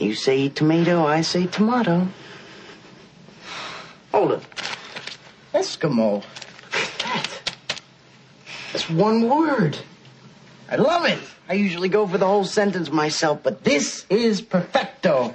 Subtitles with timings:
[0.00, 2.08] You say tomato, I say tomato.
[4.12, 4.42] Hold it.
[5.52, 6.24] Eskimo.
[7.00, 7.52] That.
[8.72, 9.76] That's one word.
[10.70, 11.18] I love it.
[11.50, 15.34] I usually go for the whole sentence myself, but this is perfecto.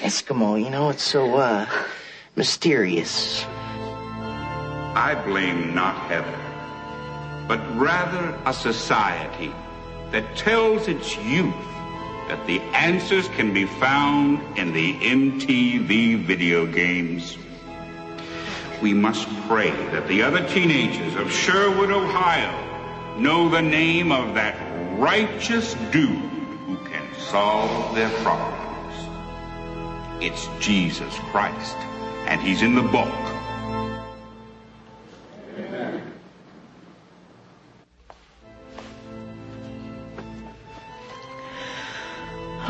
[0.00, 1.66] Eskimo, you know, it's so, uh,
[2.36, 3.46] mysterious.
[4.94, 6.34] I blame not heaven,
[7.48, 9.50] but rather a society
[10.10, 11.54] that tells its youth
[12.28, 17.38] that the answers can be found in the MTV video games.
[18.82, 24.56] We must pray that the other teenagers of Sherwood, Ohio know the name of that
[24.98, 26.08] righteous dude
[26.66, 28.94] who can solve their problems.
[30.20, 31.76] It's Jesus Christ,
[32.26, 33.37] and he's in the book.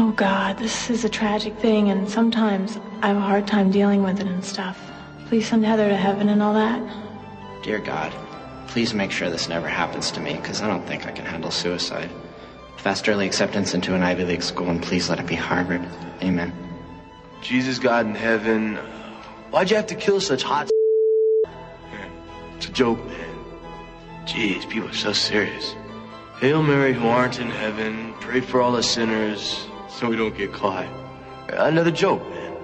[0.08, 4.02] Oh God, this is a tragic thing, and sometimes I have a hard time dealing
[4.02, 4.80] with it and stuff.
[5.26, 6.80] Please send Heather to heaven and all that.
[7.62, 8.10] Dear God,
[8.68, 11.50] please make sure this never happens to me, because I don't think I can handle
[11.50, 12.08] suicide.
[12.78, 15.86] Fast early acceptance into an Ivy League school, and please let it be Harvard.
[16.22, 16.54] Amen.
[17.42, 18.76] Jesus God in heaven,
[19.50, 20.70] why'd you have to kill such hot
[22.56, 23.44] It's a joke, man.
[24.24, 25.74] Jeez, people are so serious.
[26.40, 30.52] Hail Mary who aren't in heaven, pray for all the sinners so we don't get
[30.52, 30.86] caught.
[31.48, 32.54] Another joke, man.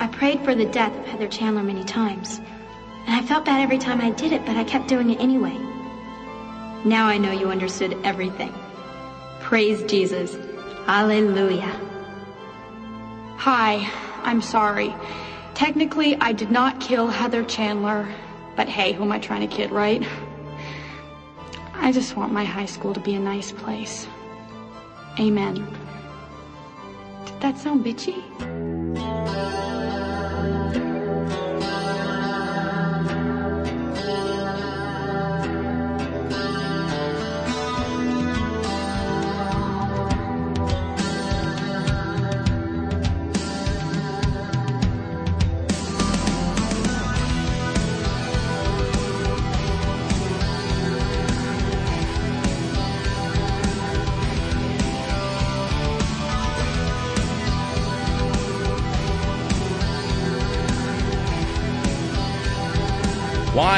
[0.00, 2.40] I prayed for the death of Heather Chandler many times.
[3.06, 5.56] And I felt bad every time I did it, but I kept doing it anyway.
[6.84, 8.54] Now I know you understood everything.
[9.40, 10.36] Praise Jesus.
[10.86, 11.80] Hallelujah.
[13.38, 13.90] Hi,
[14.22, 14.94] I'm sorry.
[15.54, 18.08] Technically, I did not kill Heather Chandler,
[18.56, 20.06] but hey, who am I trying to kid, right?
[21.74, 24.06] I just want my high school to be a nice place.
[25.18, 25.66] Amen.
[27.28, 28.16] Did that sound bitchy?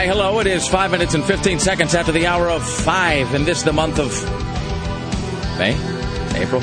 [0.00, 3.44] Why, hello, it is 5 minutes and 15 seconds after the hour of 5, and
[3.44, 4.11] this the month of
[5.59, 5.72] May?
[6.41, 6.62] April?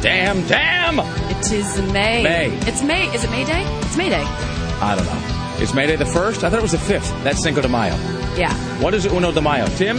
[0.00, 0.98] Damn, damn!
[0.98, 2.22] It is May.
[2.22, 2.48] May.
[2.66, 3.14] It's May.
[3.14, 3.64] Is it May Day?
[3.82, 4.22] It's May Day.
[4.24, 5.62] I don't know.
[5.62, 6.42] Is May Day the 1st?
[6.42, 7.22] I thought it was the 5th.
[7.22, 7.92] That's Cinco de Mayo.
[8.38, 8.54] Yeah.
[8.82, 9.66] What is Uno de Mayo?
[9.76, 9.98] Tim?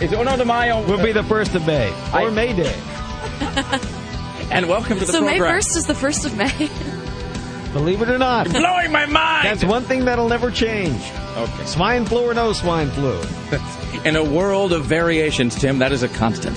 [0.00, 0.82] Is Uno de Mayo...
[0.88, 1.90] Will be the 1st of May.
[2.14, 2.80] Or I- May Day.
[4.50, 5.36] And welcome to the program.
[5.36, 7.74] So May 1st is the 1st of May.
[7.74, 8.48] Believe it or not.
[8.48, 9.46] Blowing my mind!
[9.46, 11.02] That's one thing that'll never change.
[11.36, 11.64] Okay.
[11.64, 13.20] Swine flu or no swine flu.
[14.04, 16.56] In a world of variations, Tim, that is a constant.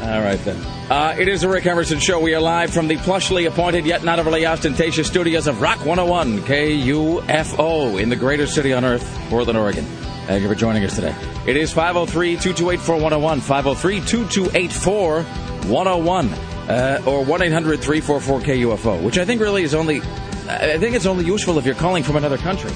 [0.00, 0.56] All right, then.
[0.90, 2.20] Uh, it is the Rick Emerson Show.
[2.20, 6.38] We are live from the plushly appointed yet not overly ostentatious studios of Rock 101
[6.42, 9.84] KUFO in the greatest city on earth, Portland, Oregon.
[10.26, 11.14] Thank you for joining us today.
[11.46, 16.28] It is 503 228 4101, 503 228 4101,
[16.68, 20.00] uh, or 1 800 344 KUFO, which I think really is only,
[20.48, 22.70] I think it's only useful if you're calling from another country.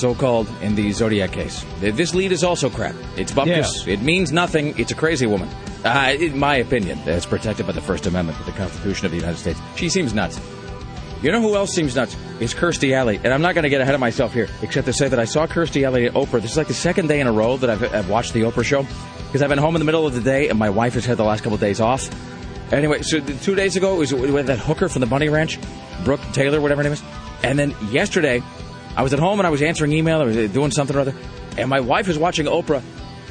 [0.00, 1.64] so-called, in the Zodiac case.
[1.80, 2.94] This lead is also crap.
[3.16, 3.86] It's bupkis.
[3.86, 4.78] It means nothing.
[4.78, 5.48] It's a crazy woman.
[5.84, 9.18] Uh, in my opinion, it's protected by the First Amendment of the Constitution of the
[9.18, 9.60] United States.
[9.76, 10.40] She seems nuts.
[11.22, 12.16] You know who else seems nuts?
[12.40, 13.20] Is Kirstie Alley.
[13.22, 15.26] And I'm not going to get ahead of myself here, except to say that I
[15.26, 16.40] saw Kirstie Alley at Oprah.
[16.40, 18.64] This is like the second day in a row that I've, I've watched the Oprah
[18.64, 18.86] show
[19.26, 21.18] because I've been home in the middle of the day and my wife has had
[21.18, 22.08] the last couple of days off.
[22.72, 25.58] Anyway, so two days ago it was with that hooker from the Bunny Ranch,
[26.04, 27.02] Brooke Taylor, whatever her name is.
[27.42, 28.42] And then yesterday,
[29.00, 30.22] I was at home and I was answering email.
[30.22, 31.14] Was uh, doing something or other,
[31.56, 32.82] and my wife was watching Oprah,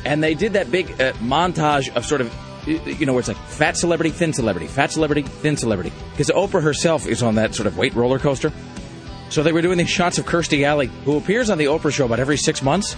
[0.03, 2.33] and they did that big uh, montage of sort of
[2.65, 5.93] you know, where it's like fat celebrity, thin celebrity, fat celebrity, thin celebrity.
[6.09, 8.51] Because Oprah herself is on that sort of weight roller coaster.
[9.29, 12.07] So they were doing these shots of Kirstie Alley, who appears on the Oprah show
[12.07, 12.95] about every six months.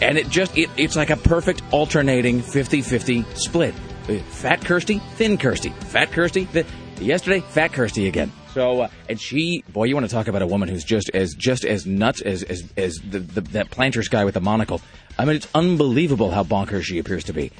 [0.00, 3.74] And it just, it, it's like a perfect alternating 50 50 split.
[4.08, 5.74] Uh, Fat Kirstie, thin Kirstie.
[5.82, 6.66] Fat Kirstie, th-
[7.00, 8.30] yesterday, fat Kirstie again.
[8.54, 11.34] So, uh, and she, boy, you want to talk about a woman who's just as
[11.34, 14.80] just as nuts as as, as the, the, that planters guy with the monocle.
[15.18, 17.50] I mean, it's unbelievable how bonkers she appears to be.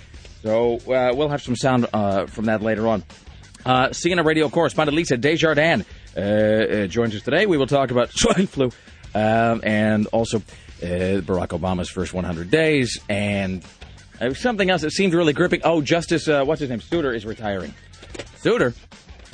[0.42, 3.02] So, uh, we'll have some sound uh, from that later on.
[3.66, 5.84] Uh, CNN radio correspondent Lisa Desjardins
[6.16, 7.46] uh, uh, joins us today.
[7.46, 8.70] We will talk about swine flu
[9.14, 13.64] um, and also uh, Barack Obama's first 100 days and
[14.34, 15.62] something else that seemed really gripping.
[15.64, 16.80] Oh, Justice, what's his name?
[16.80, 17.74] Souter is retiring.
[18.36, 18.74] Souter?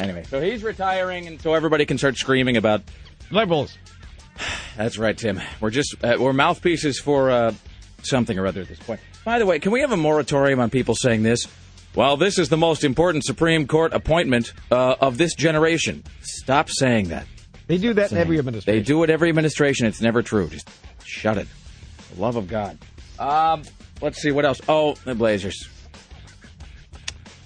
[0.01, 2.83] Anyway, so he's retiring, and so everybody can start screaming about
[3.31, 3.77] liberals.
[4.77, 5.41] That's right, Tim.
[5.61, 7.55] We're just uh, we're mouthpieces for uh,
[8.03, 9.01] something or other at this point.
[9.25, 11.47] By the way, can we have a moratorium on people saying this?
[11.95, 16.05] Well, this is the most important Supreme Court appointment uh, of this generation.
[16.23, 17.27] Stop saying that.
[17.67, 18.79] They do that in every administration.
[18.79, 19.87] They do it every administration.
[19.87, 20.49] It's never true.
[20.49, 20.69] Just
[21.05, 21.47] shut it.
[21.47, 22.79] For the love of God.
[23.19, 23.63] Um,
[24.01, 24.61] let's see what else.
[24.69, 25.69] Oh, the Blazers.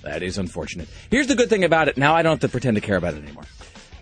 [0.04, 0.88] That is unfortunate.
[1.10, 1.96] Here's the good thing about it.
[1.96, 3.44] Now I don't have to pretend to care about it anymore.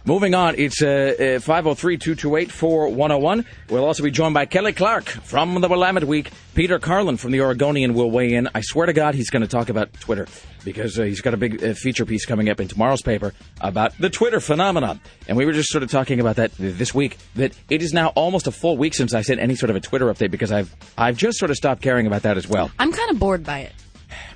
[0.05, 3.47] Moving on, it's uh, 503 228 4101.
[3.71, 6.33] We'll also be joined by Kelly Clark from the Willamette Week.
[6.57, 8.49] Peter Carlin from the Oregonian will weigh in.
[8.53, 10.27] I swear to God, he's going to talk about Twitter
[10.65, 13.97] because uh, he's got a big uh, feature piece coming up in tomorrow's paper about
[13.99, 15.01] the Twitter phenomenon.
[15.29, 17.17] And we were just sort of talking about that this week.
[17.37, 19.81] That it is now almost a full week since I sent any sort of a
[19.81, 22.73] Twitter update because I've I've just sort of stopped caring about that as well.
[22.77, 23.73] I'm kind of bored by it.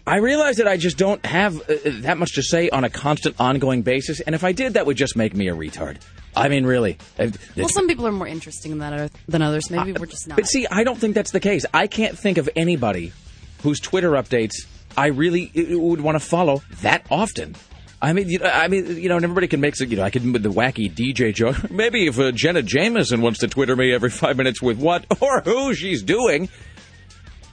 [0.07, 3.37] I realize that I just don't have uh, that much to say on a constant,
[3.41, 5.99] ongoing basis, and if I did, that would just make me a retard.
[6.37, 6.99] I mean, really.
[7.19, 9.11] Uh, Well, some people are more interesting than others.
[9.27, 9.71] Than others.
[9.71, 10.37] Maybe we're just not.
[10.37, 11.65] But see, I don't think that's the case.
[11.75, 13.13] I can't think of anybody
[13.63, 14.67] whose Twitter updates
[14.97, 17.57] I really uh, would want to follow that often.
[18.01, 20.11] I mean, you know, I mean, you know, and everybody can make, you know, I
[20.11, 21.71] can the wacky DJ joke.
[21.71, 25.41] Maybe if uh, Jenna Jameson wants to Twitter me every five minutes with what or
[25.41, 26.76] who she's doing, Uh,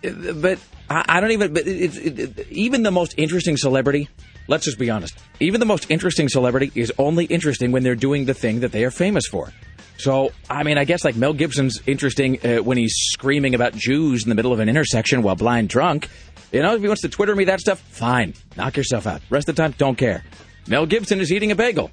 [0.04, 0.60] but
[0.90, 1.54] I, don't even.
[1.54, 4.10] But it, it, it, even the most interesting celebrity.
[4.48, 5.18] Let's just be honest.
[5.40, 8.84] Even the most interesting celebrity is only interesting when they're doing the thing that they
[8.84, 9.54] are famous for.
[9.98, 14.24] So, I mean, I guess like Mel Gibson's interesting uh, when he's screaming about Jews
[14.24, 16.10] in the middle of an intersection while blind drunk.
[16.52, 18.34] You know, if he wants to Twitter me that stuff, fine.
[18.58, 19.22] Knock yourself out.
[19.30, 20.24] Rest of the time, don't care.
[20.68, 21.90] Mel Gibson is eating a bagel.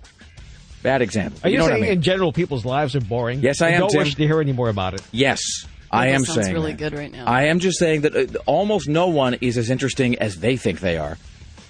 [0.83, 1.39] Bad example.
[1.45, 1.93] Are you, know what saying I mean?
[1.99, 3.41] in general people's lives are boring?
[3.41, 3.99] Yes, I am, Don't Tim.
[4.01, 5.03] wish to hear any more about it.
[5.13, 5.41] Yes,
[5.91, 6.79] I am sounds saying really that.
[6.79, 7.25] good right now.
[7.27, 10.81] I am just saying that uh, almost no one is as interesting as they think
[10.81, 11.19] they are,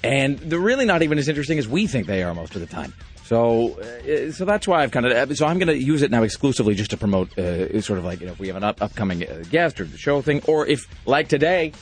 [0.04, 2.66] and they're really not even as interesting as we think they are most of the
[2.66, 2.92] time.
[3.24, 5.36] So, uh, so that's why I've kind of.
[5.36, 8.20] So I'm going to use it now exclusively just to promote, uh, sort of like
[8.20, 10.66] you know, if we have an up- upcoming uh, guest or the show thing, or
[10.66, 11.72] if like today.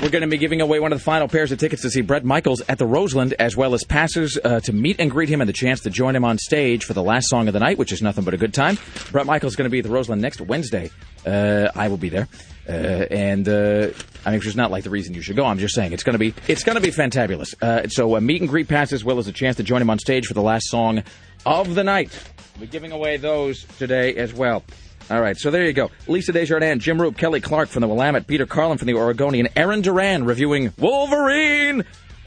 [0.00, 2.00] We're going to be giving away one of the final pairs of tickets to see
[2.00, 5.40] Bret Michaels at the Roseland, as well as passes uh, to meet and greet him
[5.40, 7.78] and the chance to join him on stage for the last song of the night,
[7.78, 8.78] which is nothing but a good time.
[9.12, 10.90] Bret Michaels is going to be at the Roseland next Wednesday.
[11.24, 12.26] Uh, I will be there,
[12.68, 13.90] uh, and uh,
[14.24, 15.44] I mean, which is not like the reason you should go.
[15.44, 17.54] I'm just saying it's going to be it's going to be fantabulous.
[17.62, 19.88] Uh, so a meet and greet pass as well as a chance to join him
[19.90, 21.04] on stage for the last song
[21.46, 22.10] of the night.
[22.58, 24.64] We're giving away those today as well.
[25.10, 25.90] All right, so there you go.
[26.06, 29.82] Lisa Desjardins, Jim Roope, Kelly Clark from the Willamette, Peter Carlin from the Oregonian, Aaron
[29.82, 31.84] Duran reviewing Wolverine,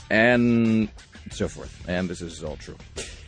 [0.09, 0.89] and
[1.31, 1.83] so forth.
[1.87, 2.75] And this is all true.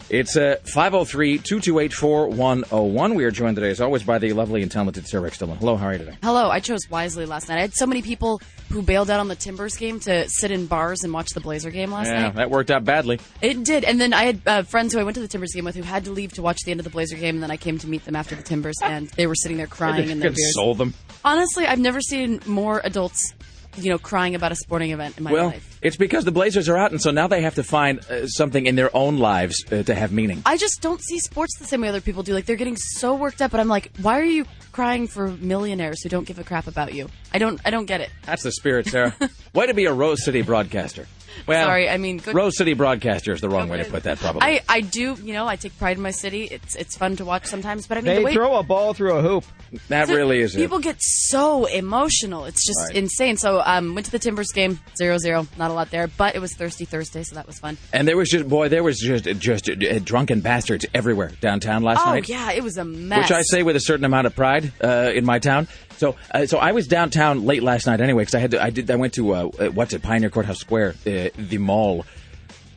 [0.10, 3.16] It's uh, 503 228 4101.
[3.16, 5.58] We are joined today, as always, by the lovely and talented Sarah Rick Stillman.
[5.58, 6.18] Hello, how are you today?
[6.24, 7.58] Hello, I chose wisely last night.
[7.58, 10.66] I had so many people who bailed out on the Timbers game to sit in
[10.66, 12.14] bars and watch the Blazer game last night?
[12.14, 12.36] Yeah, night.
[12.36, 13.20] that worked out badly.
[13.42, 15.66] It did, and then I had uh, friends who I went to the Timbers game
[15.66, 17.52] with who had to leave to watch the end of the Blazer game, and then
[17.52, 20.20] I came to meet them after the Timbers, and they were sitting there crying in
[20.20, 20.54] their beers.
[20.56, 20.94] Console them.
[21.24, 23.34] Honestly, I've never seen more adults,
[23.78, 25.80] you know, crying about a sporting event in my Well, life.
[25.82, 28.66] it's because the Blazers are out, and so now they have to find uh, something
[28.66, 30.42] in their own lives uh, to have meaning.
[30.46, 32.34] I just don't see sports the same way other people do.
[32.34, 36.02] Like they're getting so worked up, but I'm like, why are you crying for millionaires
[36.04, 37.10] who don't give a crap about you?
[37.34, 38.10] I don't, I don't get it.
[38.26, 39.16] That's the spirit, Sarah.
[39.54, 41.08] Way to be a Rose City broadcaster.
[41.46, 44.18] Well, Sorry, I mean, good- Rose City broadcaster is the wrong way to put that,
[44.20, 44.42] probably.
[44.44, 46.46] I, I do, you know, I take pride in my city.
[46.46, 48.94] It's it's fun to watch sometimes, but I mean, They the way throw a ball
[48.94, 49.46] through a hoop.
[49.90, 50.60] that really is it.
[50.60, 52.96] people get so emotional, it's just Right.
[52.96, 53.38] insane.
[53.38, 56.54] So, um, went to the Timbers game, 0-0, not a lot there, but it was
[56.56, 57.78] Thirsty Thursday, so that was fun.
[57.94, 62.02] And there was just boy, there was just just uh, drunken bastards everywhere downtown last
[62.06, 62.30] oh night.
[62.30, 63.24] yeah, it was a mess.
[63.30, 65.68] Which I say with a certain amount of pride uh, in my town.
[65.98, 68.64] So, uh, so I was downtown late last night anyway because I had to.
[68.64, 68.90] I did.
[68.90, 72.06] I went to uh, uh, what's it, Pioneer Courthouse Square, uh, the mall,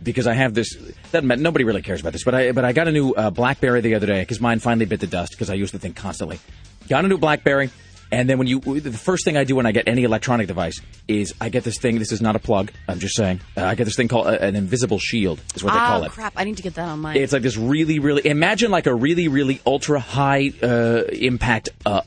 [0.03, 0.75] because I have this.
[1.13, 1.41] Doesn't.
[1.41, 3.95] Nobody really cares about this, but I but I got a new uh, BlackBerry the
[3.95, 6.41] other day because mine finally bit the dust because I use the thing constantly.
[6.89, 7.71] Got a new BlackBerry.
[8.13, 10.81] And then when you, the first thing I do when I get any electronic device
[11.07, 11.99] is I get this thing.
[11.99, 12.73] This is not a plug.
[12.89, 13.41] I'm just saying.
[13.57, 15.41] Uh, I get this thing called uh, an invisible shield.
[15.55, 16.11] Is what they call oh, it.
[16.11, 16.33] crap.
[16.37, 17.17] I need to get that on mine.
[17.17, 18.27] It's like this really, really.
[18.27, 22.01] Imagine like a really, really ultra high uh, impact, uh,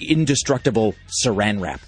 [0.00, 1.80] indestructible Saran wrap.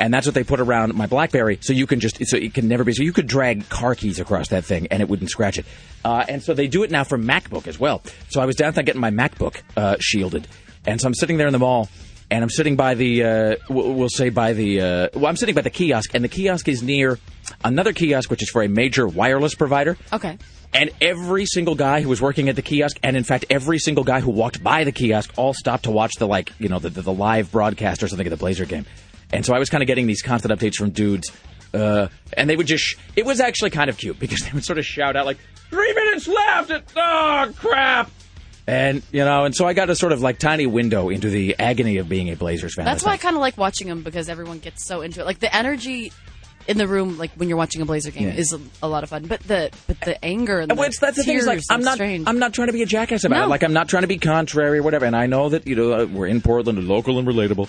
[0.00, 2.68] And that's what they put around my BlackBerry, so you can just so it can
[2.68, 2.92] never be.
[2.92, 5.66] So you could drag car keys across that thing, and it wouldn't scratch it.
[6.04, 8.02] Uh, and so they do it now for MacBook as well.
[8.28, 10.46] So I was down there getting my MacBook uh, shielded,
[10.86, 11.88] and so I'm sitting there in the mall,
[12.30, 15.62] and I'm sitting by the uh, we'll say by the uh, well, I'm sitting by
[15.62, 17.18] the kiosk, and the kiosk is near
[17.64, 19.96] another kiosk, which is for a major wireless provider.
[20.12, 20.38] okay.
[20.74, 24.04] And every single guy who was working at the kiosk, and in fact, every single
[24.04, 26.90] guy who walked by the kiosk, all stopped to watch the like, you know, the,
[26.90, 28.84] the, the live broadcast or something of the Blazer game.
[29.32, 31.32] And so I was kind of getting these constant updates from dudes,
[31.72, 32.84] uh, and they would just.
[32.84, 35.38] Sh- it was actually kind of cute because they would sort of shout out like,
[35.70, 36.70] three minutes left.
[36.70, 38.10] It, oh crap!
[38.66, 41.58] And you know, and so I got a sort of like tiny window into the
[41.58, 42.84] agony of being a Blazers fan.
[42.84, 45.24] That's why I kind of like watching them because everyone gets so into it.
[45.24, 46.12] Like the energy
[46.68, 48.34] in the room, like when you're watching a Blazer game, Yeah.
[48.34, 49.24] is a, a lot of fun.
[49.26, 51.38] But the but the anger and the Well, it's, that's the thing.
[51.38, 51.94] Is like I'm not.
[51.94, 52.28] strange.
[52.28, 53.48] I'm not trying to be a jackass about it.
[53.48, 55.06] Like I'm not trying to be contrary or whatever.
[55.06, 57.68] And I know that you know uh, we're in Portland, and local and relatable.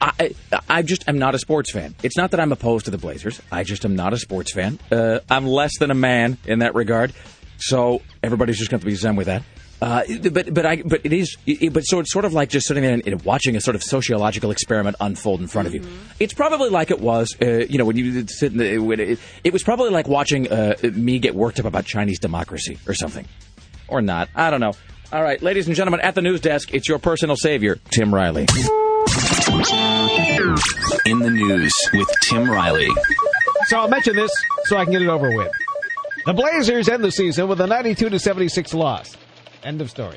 [0.00, 1.94] I, I I just am not a sports fan.
[2.02, 3.40] It's not that I'm opposed to the Blazers.
[3.52, 4.78] I just am not a sports fan.
[4.90, 7.12] Uh, I'm less than a man in that regard.
[7.58, 9.42] So everybody's just going to be zen with that.
[9.82, 12.66] Uh, but but I but it is it, but so it's sort of like just
[12.66, 15.82] sitting there and, and watching a sort of sociological experiment unfold in front of you.
[16.18, 18.78] It's probably like it was, uh, you know, when you sit in the.
[18.78, 22.78] When it, it was probably like watching uh, me get worked up about Chinese democracy
[22.86, 23.26] or something,
[23.88, 24.28] or not.
[24.34, 24.74] I don't know.
[25.12, 28.46] All right, ladies and gentlemen, at the news desk, it's your personal savior, Tim Riley.
[31.06, 32.88] In the news with Tim Riley.
[33.66, 34.30] So I'll mention this
[34.64, 35.50] so I can get it over with.
[36.26, 39.16] The Blazers end the season with a 92 to 76 loss.
[39.62, 40.16] End of story.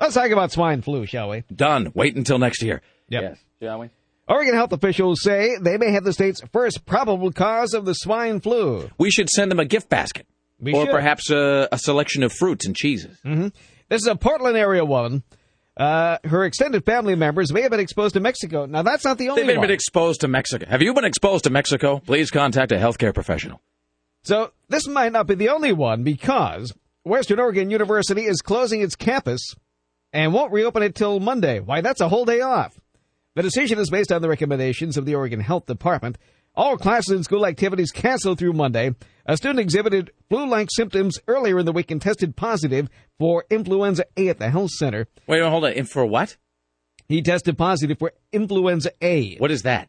[0.00, 1.44] Let's talk about swine flu, shall we?
[1.54, 1.92] Done.
[1.94, 2.80] Wait until next year.
[3.08, 3.22] Yep.
[3.22, 3.38] Yes.
[3.62, 3.90] Shall we?
[4.28, 8.40] Oregon health officials say they may have the state's first probable cause of the swine
[8.40, 8.88] flu.
[8.96, 10.26] We should send them a gift basket.
[10.58, 10.92] We or should.
[10.92, 13.18] perhaps a, a selection of fruits and cheeses.
[13.22, 13.48] hmm
[13.88, 15.22] This is a Portland area woman.
[15.76, 18.66] Uh, her extended family members may have been exposed to Mexico.
[18.66, 19.66] Now, that's not the only They've one.
[19.66, 20.66] been exposed to Mexico.
[20.68, 21.98] Have you been exposed to Mexico?
[22.00, 23.60] Please contact a healthcare professional.
[24.22, 28.94] So this might not be the only one because Western Oregon University is closing its
[28.94, 29.54] campus
[30.12, 31.58] and won't reopen it till Monday.
[31.60, 32.78] Why, that's a whole day off.
[33.36, 36.18] The decision is based on the recommendations of the Oregon Health Department.
[36.54, 38.94] All classes and school activities canceled through Monday.
[39.24, 44.28] A student exhibited flu-like symptoms earlier in the week and tested positive for influenza A
[44.28, 45.06] at the health center.
[45.26, 45.84] Wait hold on.
[45.84, 46.36] For what?
[47.08, 49.36] He tested positive for influenza A.
[49.36, 49.88] What is that?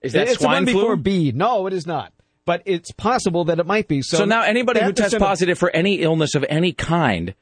[0.00, 0.82] Is that it's swine the one flu?
[0.82, 1.32] before B.
[1.32, 2.12] No, it is not.
[2.48, 4.00] But it's possible that it might be.
[4.00, 7.34] So, So, now anybody who tests positive for any illness of any kind,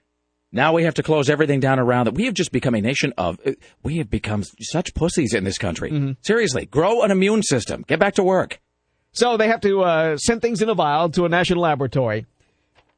[0.51, 2.15] now we have to close everything down around that.
[2.15, 3.39] We have just become a nation of.
[3.85, 5.93] We have become such pussies in this country.
[5.93, 6.11] Mm-hmm.
[6.23, 7.85] Seriously, grow an immune system.
[7.87, 8.59] Get back to work.
[9.13, 12.27] So they have to uh, send things in a vial to a national laboratory.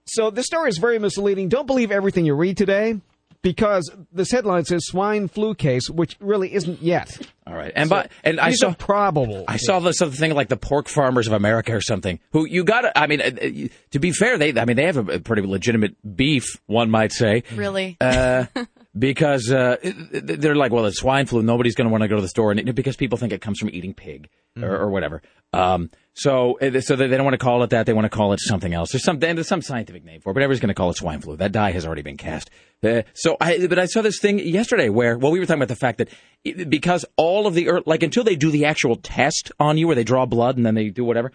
[0.07, 1.51] So this story is very misleading.
[1.51, 3.03] Don't believe everything you read today
[3.43, 7.17] because this headline says swine flu case, which really isn't yet.
[7.47, 9.45] All right, and So but and I saw probable.
[9.49, 12.21] I saw this other thing like the Pork Farmers of America or something.
[12.33, 12.83] Who you got?
[12.83, 15.21] to I mean, uh, uh, to be fair, they I mean they have a, a
[15.21, 17.45] pretty legitimate beef, one might say.
[17.55, 17.97] Really?
[18.01, 18.47] Uh,
[18.99, 21.43] because uh, they're like, well, it's swine flu.
[21.43, 23.59] Nobody's going to want to go to the store, and because people think it comes
[23.59, 24.29] from eating pig
[24.63, 25.23] or, or whatever.
[25.53, 27.87] Um, so, uh, so they don't want to call it that.
[27.87, 28.91] They want to call it something else.
[28.91, 31.21] There's some there's some scientific name for it, but everybody's going to call it swine
[31.21, 31.37] flu.
[31.37, 32.51] That die has already been cast.
[32.83, 35.69] Uh, so, I but I saw this thing yesterday where well, we were talking about
[35.69, 36.09] the fact that
[36.45, 39.97] it, because all of the like until they do the actual test on you, where
[39.97, 41.33] they draw blood and then they do whatever.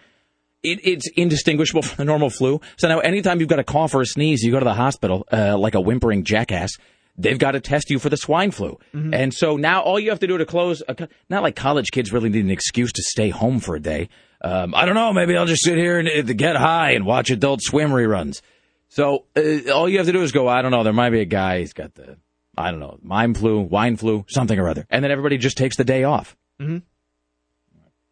[0.62, 2.60] It, it's indistinguishable from the normal flu.
[2.76, 5.26] So now, anytime you've got a cough or a sneeze, you go to the hospital
[5.32, 6.76] uh, like a whimpering jackass.
[7.16, 10.18] They've got to test you for the swine flu, and so now all you have
[10.20, 10.82] to do to close.
[10.88, 13.80] A, co- not like college kids really need an excuse to stay home for a
[13.80, 14.08] day.
[14.40, 15.12] Um, I don't know.
[15.12, 18.42] Maybe I'll just sit here and uh, get high and watch Adult Swim reruns.
[18.88, 20.48] So uh, all you have to do is go.
[20.48, 20.82] I don't know.
[20.82, 21.60] There might be a guy.
[21.60, 22.16] He's got the
[22.58, 25.76] I don't know mime flu, wine flu, something or other, and then everybody just takes
[25.76, 26.36] the day off.
[26.60, 26.78] Mm-hmm.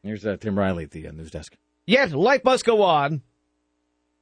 [0.02, 1.56] Here's uh, Tim Riley at the uh, news desk.
[1.86, 3.22] Yet life must go on.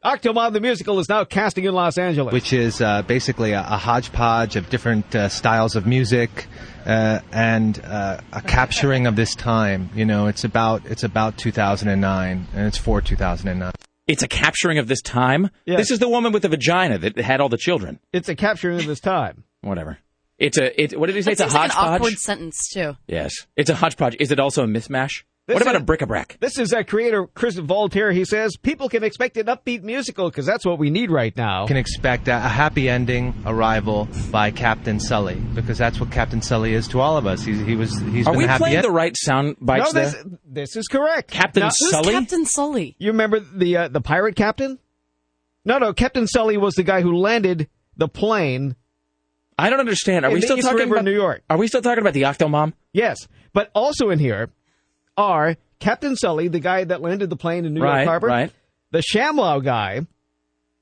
[0.03, 2.33] Octomom the musical is now casting in Los Angeles.
[2.33, 6.47] which is uh, basically a, a hodgepodge of different uh, styles of music
[6.87, 9.91] uh, and uh, a capturing of this time.
[9.95, 13.73] You know, it's about it's about 2009 and it's for 2009.
[14.07, 15.51] It's a capturing of this time.
[15.67, 15.81] Yes.
[15.81, 18.01] This is the woman with the vagina that had all the children.
[18.11, 19.45] It's a capturing of this time.
[19.61, 19.99] Whatever.
[20.39, 20.83] It's a.
[20.83, 21.33] It, what did he say?
[21.33, 22.01] That it's a seems like an hodgepodge.
[22.01, 22.97] awkward sentence too.
[23.07, 24.17] Yes, it's a hodgepodge.
[24.19, 25.25] Is it also a mismatch?
[25.55, 26.39] What about a bric-a-brac?
[26.41, 28.13] This is uh, creator Chris Voltaire.
[28.13, 31.67] He says people can expect an upbeat musical because that's what we need right now.
[31.67, 36.75] Can expect a, a happy ending arrival by Captain Sully because that's what Captain Sully
[36.75, 37.43] is to all of us.
[37.45, 37.91] He's, he was.
[38.01, 40.25] He's Are been we a happy playing end- the right sound bites no, this, there?
[40.47, 41.31] this is correct.
[41.31, 42.13] Captain Now- Sully?
[42.13, 42.97] Captain Sully.
[42.99, 44.79] You remember the uh, the pirate captain?
[45.65, 45.93] No, no.
[45.93, 48.77] Captain Sully was the guy who landed the plane.
[49.59, 50.25] I don't understand.
[50.25, 51.43] Are in we still East talking River, about New York?
[51.51, 52.73] Are we still talking about the Octomom?
[52.95, 54.49] Yes, but also in here
[55.21, 58.53] are Captain Sully, the guy that landed the plane in New Right, York Harbor, right.
[58.91, 60.01] the Shamwow guy,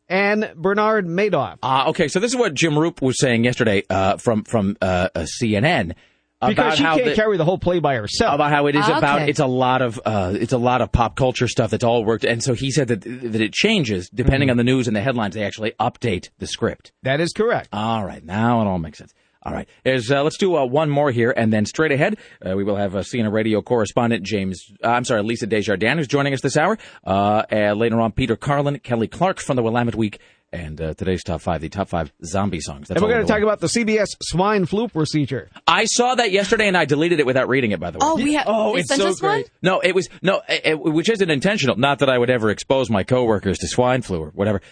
[0.09, 1.59] and Bernard Madoff.
[1.62, 2.09] Ah, okay.
[2.09, 5.92] So this is what Jim Roope was saying yesterday uh, from from uh, uh, CNN
[6.40, 8.35] about because she how can't the- carry the whole play by herself.
[8.35, 10.90] about how it is Ah, about it's a lot of uh, it's a lot of
[10.92, 14.16] pop culture stuff that's all worked and so he said that that it changes Mm-hmm.
[14.16, 17.68] depending on the news and the headlines they actually update the script That is correct.
[17.73, 20.90] all right now it all makes sense all right There's, uh, let's do uh, one
[20.90, 24.73] more here and then straight ahead uh, we will have uh, CNN radio correspondent James
[24.85, 28.37] uh, I'm sorry Lisa Desjardins who's joining us this hour uh, and later on Peter
[28.37, 30.18] Carlin Kelly Clark from the Willamette Week
[30.50, 33.28] and uh, today's top five the top five zombie songs that's and we're going to
[33.30, 33.42] talk way.
[33.42, 35.50] about the CBS swine flu procedure.
[35.66, 38.16] I saw that yesterday and I deleted it without reading it by the way Oh,
[38.16, 39.33] we ha- Oh, it's sent so us one?
[39.33, 39.50] great.
[39.62, 41.76] No, it was no, it, it- which isn't intentional.
[41.76, 44.62] Not that I would ever expose my coworkers to swine flu or whatever.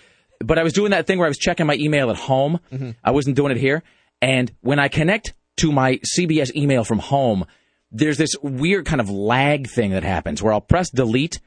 [0.40, 2.60] But I was doing that thing where I was checking my email at home.
[3.04, 3.82] I wasn't doing it here.
[4.20, 7.46] And when I connect to my CBS email from home,
[7.90, 11.40] there's this weird kind of lag thing that happens where I'll press delete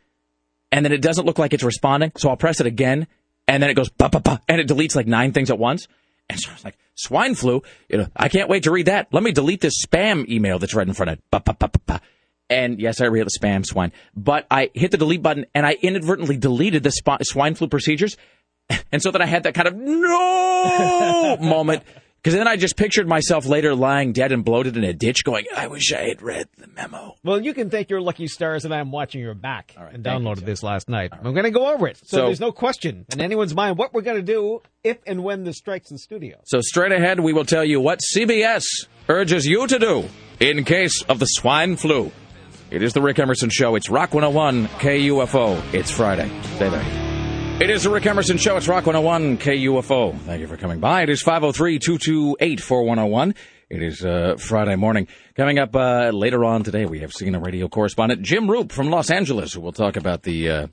[0.72, 2.12] and then it doesn't look like it's responding.
[2.18, 3.08] So I'll press it again
[3.48, 5.88] and then it goes ba ba ba and it deletes like nine things at once.
[6.30, 9.08] And so I was like, swine flu, you know, I can't wait to read that.
[9.12, 11.24] Let me delete this spam email that's right in front of it.
[11.32, 12.02] Ba, ba, ba, ba, ba.
[12.52, 15.74] And yes, I read the spam swine, but I hit the delete button and I
[15.82, 18.18] inadvertently deleted the spi- swine flu procedures.
[18.92, 21.82] And so then I had that kind of no moment
[22.22, 25.46] because then I just pictured myself later lying dead and bloated in a ditch going,
[25.56, 27.16] I wish I had read the memo.
[27.24, 30.28] Well, you can thank your lucky stars that I'm watching your back and thank you,
[30.30, 31.12] downloaded this last night.
[31.14, 31.98] I'm going to go over it.
[31.98, 35.24] So, So- there's no question in anyone's mind what we're going to do if and
[35.24, 36.38] when this strikes the studio.
[36.46, 38.64] So straight ahead, we will tell you what CBS
[39.08, 40.10] urges you to do
[40.40, 42.12] in case of the swine flu.
[42.70, 43.76] It is the Rick Emerson Show.
[43.76, 45.74] It's Rock 101 KUFO.
[45.74, 46.30] It's Friday.
[46.56, 47.09] Stay there.
[47.62, 48.56] It is the Rick Emerson Show.
[48.56, 50.18] It's Rock 101 KUFO.
[50.22, 51.01] Thank you for coming by.
[51.01, 53.36] It is 503-228-4101.
[53.70, 55.10] It is uh, Friday morning.
[55.36, 59.12] Coming up uh, later on today, we have CNN radio correspondent, Jim Roope from Los
[59.12, 60.50] Angeles, who will talk about the...
[60.50, 60.68] Uh,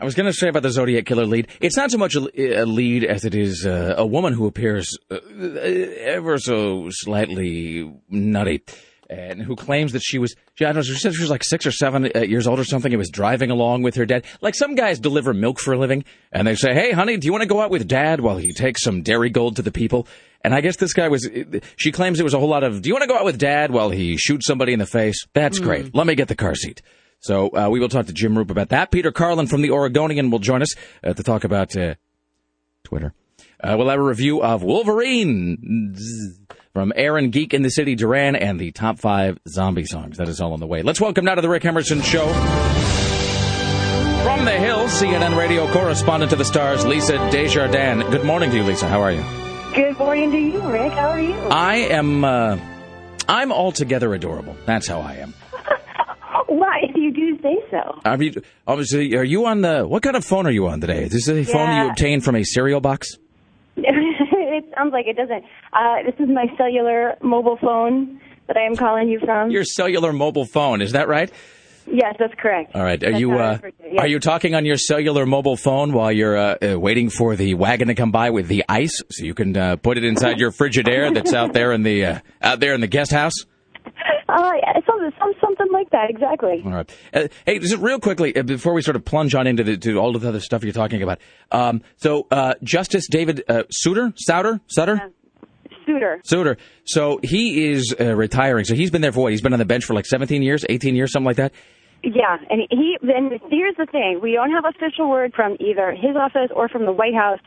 [0.00, 1.48] I was going to say about the Zodiac Killer lead.
[1.60, 4.96] It's not so much a, a lead as it is uh, a woman who appears
[5.10, 8.64] uh, ever so slightly nutty.
[9.10, 11.42] And who claims that she was, she, I don't know, she said she was like
[11.42, 14.26] six or seven uh, years old or something and was driving along with her dad.
[14.42, 17.32] Like some guys deliver milk for a living and they say, hey, honey, do you
[17.32, 20.06] want to go out with dad while he takes some Darigold to the people?
[20.42, 21.26] And I guess this guy was,
[21.76, 23.38] she claims it was a whole lot of, do you want to go out with
[23.38, 25.26] dad while he shoots somebody in the face?
[25.32, 25.94] That's great.
[25.94, 26.82] Let me get the car seat.
[27.20, 28.90] So uh, we will talk to Jim Roope about that.
[28.90, 31.94] Peter Carlin from the Oregonian will join us uh, to talk about uh,
[32.84, 33.14] Twitter.
[33.60, 35.96] Uh, we'll have a review of Wolverine
[36.78, 40.18] from Aaron Geek in the City Duran and the top five zombie songs.
[40.18, 40.82] That is all on the way.
[40.82, 42.24] Let's welcome now to the Rick Emerson Show.
[44.22, 48.04] From the Hill, CNN radio correspondent to the stars, Lisa Desjardins.
[48.10, 48.86] Good morning to you, Lisa.
[48.86, 49.24] How are you?
[49.74, 50.92] Good morning to you, Rick.
[50.92, 51.34] How are you?
[51.50, 52.22] I am.
[52.24, 52.60] Uh,
[53.28, 54.56] I'm altogether adorable.
[54.64, 55.34] That's how I am.
[56.46, 58.00] Why, if you do say so.
[58.04, 59.82] Are you, obviously, are you on the?
[59.82, 61.02] What kind of phone are you on today?
[61.02, 63.18] Is this a phone you obtained from a cereal box?
[64.78, 65.44] sounds like it doesn't.
[65.72, 69.50] Uh, this is my cellular mobile phone that I am calling you from.
[69.50, 71.30] Your cellular mobile phone, is that right?
[71.90, 72.74] yes, that's correct.
[72.74, 73.02] All right.
[73.02, 74.02] Are That's you uh, refer to it, yes.
[74.02, 77.54] are you talking on your cellular mobile phone while you're uh, uh, waiting for the
[77.54, 80.52] wagon to come by with the ice, so you can uh, put it inside your
[80.58, 83.34] Frigidaire that's out there in the uh, out there in the guest house?
[84.28, 84.52] Uh,
[84.86, 86.62] something, some, something like that, exactly.
[86.64, 86.96] All right.
[87.14, 89.96] Uh, hey, just real quickly uh, before we sort of plunge on into the, to
[89.98, 91.18] all of the other stuff you're talking about.
[91.50, 95.12] Um, so uh, Justice David uh, Souter, Souter, Sutter.
[95.86, 96.20] Suitor.
[96.24, 96.58] Souter.
[96.84, 98.66] So he is uh, retiring.
[98.66, 99.32] So he's been there for what?
[99.32, 101.52] He's been on the bench for like 17 years, 18 years, something like that.
[102.02, 102.96] Yeah, and he.
[103.02, 106.84] Then here's the thing: we don't have official word from either his office or from
[106.84, 107.40] the White House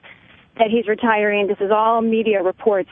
[0.57, 1.47] that he's retiring.
[1.47, 2.89] This is all media reports.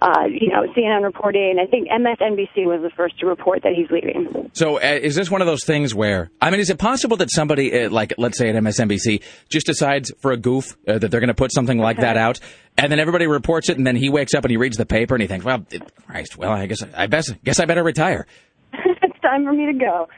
[0.00, 1.56] Uh, you know, CNN reporting.
[1.60, 4.48] I think MSNBC was the first to report that he's leaving.
[4.52, 7.30] So uh, is this one of those things where I mean, is it possible that
[7.32, 11.20] somebody uh, like let's say at MSNBC just decides for a goof uh, that they're
[11.20, 12.38] going to put something like that out,
[12.76, 15.14] and then everybody reports it, and then he wakes up and he reads the paper
[15.16, 18.26] and he thinks, well, it- Christ, well, I guess I best guess I better retire.
[18.72, 20.08] it's time for me to go.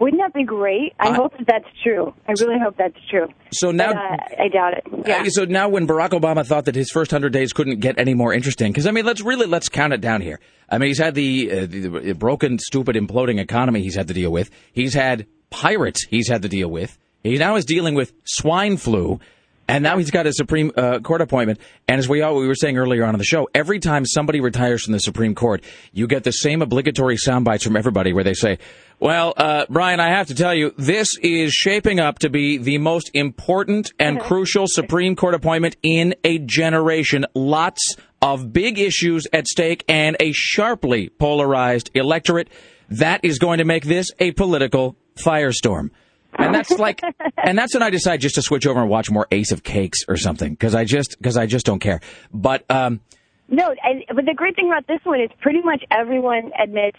[0.00, 0.94] Wouldn't that be great?
[0.98, 2.14] I hope that that's true.
[2.26, 3.26] I really hope that's true.
[3.52, 4.84] So now- But, uh, I doubt it.
[5.06, 5.22] Yeah.
[5.22, 8.14] Uh, so now, when Barack Obama thought that his first hundred days couldn't get any
[8.14, 10.40] more interesting, because I mean, let's really let's count it down here.
[10.70, 14.14] I mean, he's had the, uh, the, the broken, stupid, imploding economy he's had to
[14.14, 14.50] deal with.
[14.72, 16.96] He's had pirates he's had to deal with.
[17.22, 19.20] He now is dealing with swine flu.
[19.68, 21.60] And now he's got a Supreme uh, Court appointment.
[21.86, 24.40] And as we all we were saying earlier on in the show, every time somebody
[24.40, 28.24] retires from the Supreme Court, you get the same obligatory sound bites from everybody where
[28.24, 28.58] they say,
[29.00, 32.78] "Well, uh, Brian, I have to tell you, this is shaping up to be the
[32.78, 37.26] most important and crucial Supreme Court appointment in a generation.
[37.34, 42.48] Lots of big issues at stake and a sharply polarized electorate.
[42.90, 45.90] That is going to make this a political firestorm."
[46.38, 47.00] And that's like,
[47.42, 50.04] and that's when I decide just to switch over and watch more Ace of Cakes
[50.08, 52.00] or something because I just because I just don't care.
[52.32, 53.00] But um,
[53.48, 56.98] No, I, but the great thing about this one is pretty much everyone admits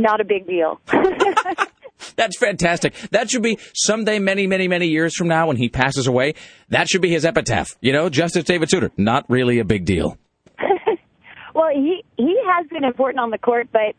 [0.00, 0.80] not a big deal.
[2.16, 2.94] that's fantastic.
[3.10, 6.34] That should be someday, many, many, many years from now, when he passes away.
[6.68, 7.68] That should be his epitaph.
[7.80, 10.18] You know, Justice David Souter, not really a big deal.
[11.54, 13.94] well, he he has been important on the court, but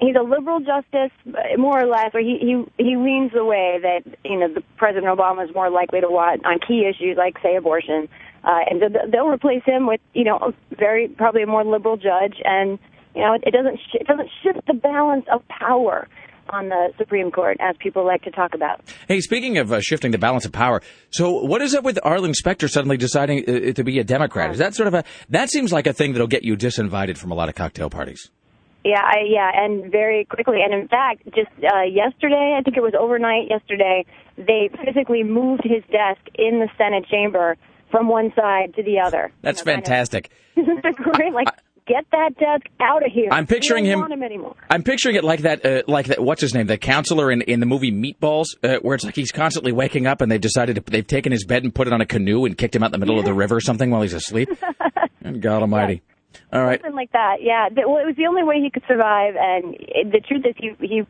[0.00, 1.12] he's a liberal justice,
[1.56, 5.06] more or less, or he he he leans the way that you know the President
[5.06, 8.08] Obama is more likely to want on key issues like say abortion,
[8.44, 11.96] uh, and so they'll replace him with you know a very probably a more liberal
[11.96, 12.78] judge, and
[13.14, 16.08] you know it, it doesn't sh- it doesn't shift the balance of power
[16.50, 18.80] on the Supreme Court as people like to talk about.
[19.08, 22.34] Hey, speaking of uh, shifting the balance of power, so what is up with Arlen
[22.34, 24.50] Specter suddenly deciding uh, to be a Democrat?
[24.50, 27.30] Is that sort of a that seems like a thing that'll get you disinvited from
[27.30, 28.30] a lot of cocktail parties?
[28.84, 30.58] Yeah, I, yeah, and very quickly.
[30.62, 34.04] And in fact, just uh, yesterday, I think it was overnight yesterday,
[34.36, 37.56] they physically moved his desk in the Senate chamber
[37.90, 39.32] from one side to the other.
[39.40, 40.30] That's fantastic.
[40.56, 41.32] Isn't that great?
[41.32, 41.48] Like,
[41.86, 43.28] get that desk out of here.
[43.30, 44.54] I'm picturing him- him anymore.
[44.70, 46.22] I'm picturing it like that, uh, like that.
[46.22, 46.66] What's his name?
[46.66, 50.20] The counselor in, in the movie Meatballs, uh, where it's like he's constantly waking up,
[50.20, 52.56] and they've decided to, they've taken his bed and put it on a canoe and
[52.56, 54.48] kicked him out in the middle of the river or something while he's asleep.
[55.22, 56.02] And God Almighty!
[56.52, 57.36] All right, Something like that.
[57.40, 57.68] Yeah.
[57.86, 59.74] Well, it was the only way he could survive, and
[60.12, 61.02] the truth is, he he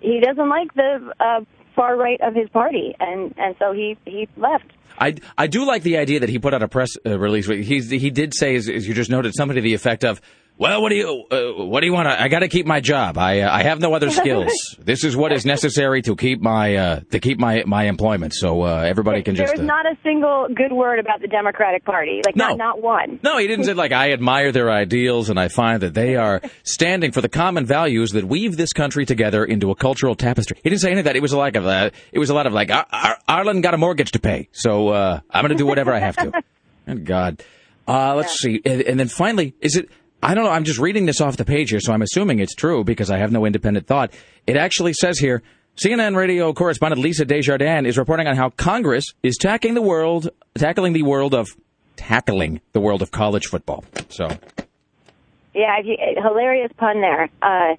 [0.00, 1.40] he doesn't like the uh,
[1.74, 4.66] far right of his party, and and so he he left.
[4.98, 7.46] I, I do like the idea that he put out a press uh, release.
[7.46, 10.20] He he did say, as, as you just noted, something to the effect of,
[10.58, 12.08] "Well, what do you uh, what do you want?
[12.08, 13.18] to I got to keep my job.
[13.18, 14.52] I uh, I have no other skills.
[14.78, 18.34] this is what is necessary to keep my uh, to keep my my employment.
[18.34, 21.84] So uh, everybody can just." There's uh, not a single good word about the Democratic
[21.84, 22.20] Party.
[22.24, 22.48] Like No.
[22.48, 23.18] not not one.
[23.22, 26.40] No, he didn't say like I admire their ideals and I find that they are
[26.62, 30.58] standing for the common values that weave this country together into a cultural tapestry.
[30.62, 31.16] He didn't say any of that.
[31.16, 33.74] It was like of uh, it was a lot of like Ar- Ar- Arlen got
[33.74, 36.32] a mortgage to pay, so uh, I'm going to do whatever I have to.
[36.84, 37.44] And God,
[37.86, 39.88] uh, let's see, and, and then finally, is it?
[40.22, 40.50] I don't know.
[40.50, 43.18] I'm just reading this off the page here, so I'm assuming it's true because I
[43.18, 44.12] have no independent thought.
[44.46, 45.42] It actually says here.
[45.82, 50.92] CNN radio correspondent Lisa Desjardins is reporting on how Congress is tackling the world, tackling
[50.92, 51.48] the world of
[51.96, 53.82] tackling the world of college football.
[54.10, 54.28] So
[55.54, 57.24] Yeah, you, hilarious pun there.
[57.40, 57.74] Uh,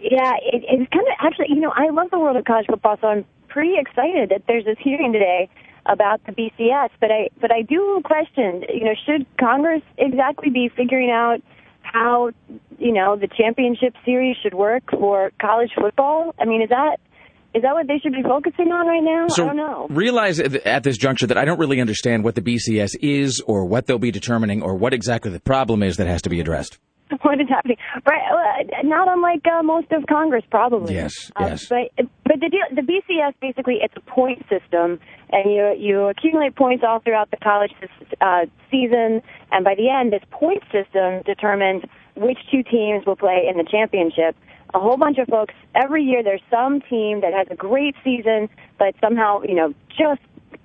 [0.00, 2.96] yeah, it, it's kind of actually, you know, I love the world of college football,
[3.00, 5.48] so I'm pretty excited that there's this hearing today
[5.86, 6.90] about the BCS.
[7.00, 11.40] But I, but I do question, you know, should Congress exactly be figuring out
[11.92, 12.30] how,
[12.78, 16.34] you know, the championship series should work for college football?
[16.38, 16.98] I mean, is that
[17.54, 19.28] is that what they should be focusing on right now?
[19.28, 19.86] So I don't know.
[19.90, 23.64] realize at at this juncture that I don't really understand what the BCS is or
[23.64, 26.78] what they'll be determining or what exactly the problem is that has to be addressed.
[27.22, 27.76] What is happening.
[28.06, 30.94] Right, uh, not unlike uh, most of Congress, probably.
[30.94, 31.66] Yes, Uh, yes.
[31.68, 31.90] But
[32.24, 36.84] but the deal, the BCS basically it's a point system, and you you accumulate points
[36.86, 37.72] all throughout the college
[38.20, 41.82] uh, season, and by the end, this point system determines
[42.16, 44.36] which two teams will play in the championship.
[44.74, 46.22] A whole bunch of folks every year.
[46.22, 50.20] There's some team that has a great season, but somehow you know just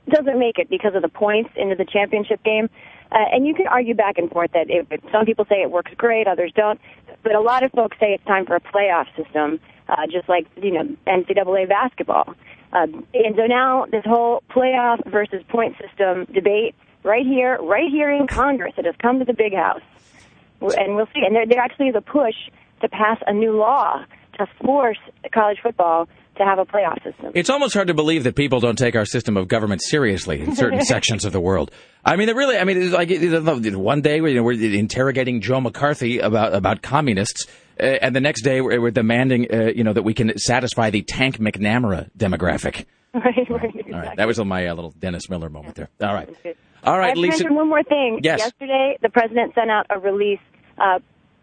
[0.10, 2.70] doesn't make it because of the points into the championship game.
[3.14, 5.92] Uh, and you can argue back and forth that it, some people say it works
[5.98, 6.82] great, others don't.
[7.22, 10.48] But a lot of folks say it's time for a playoff system, uh, just like
[10.62, 12.34] you know NCAA basketball.
[12.74, 16.74] Um, and so now this whole playoff versus point system debate
[17.04, 19.84] right here, right here in Congress, it has come to the big house,
[20.60, 21.22] and we'll see.
[21.24, 22.36] And there, there actually is a push
[22.82, 24.04] to pass a new law
[24.40, 24.98] to force
[25.32, 27.32] college football to have a playoff system.
[27.36, 30.56] It's almost hard to believe that people don't take our system of government seriously in
[30.56, 31.72] certain sections of the world.
[32.04, 32.58] I mean, it really.
[32.58, 33.10] I mean, it's like
[33.76, 37.48] one day you know, we're interrogating Joe McCarthy about about communists,
[37.80, 40.90] uh, and the next day we're, we're demanding, uh, you know, that we can satisfy
[40.90, 42.86] the Tank McNamara demographic.
[43.14, 43.76] right, right.
[43.94, 45.90] All right, that was my uh, little Dennis Miller moment there.
[46.02, 46.30] All right,
[46.84, 47.48] all I have Lisa.
[47.50, 48.20] one more thing.
[48.24, 48.40] Yes.
[48.40, 50.40] Yesterday, the president sent out a release
[50.78, 51.00] uh,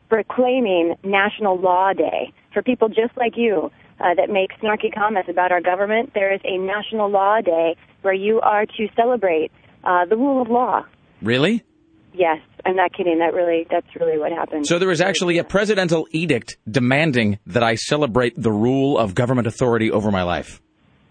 [0.08, 5.52] proclaiming National Law Day for people just like you uh, that make snarky comments about
[5.52, 9.50] our government, there is a national law day where you are to celebrate
[9.84, 10.82] uh, the rule of law.
[11.22, 11.64] Really?
[12.12, 13.18] Yes, I'm not kidding.
[13.20, 14.66] That really, that's really what happened.
[14.66, 19.46] So there was actually a presidential edict demanding that I celebrate the rule of government
[19.46, 20.60] authority over my life.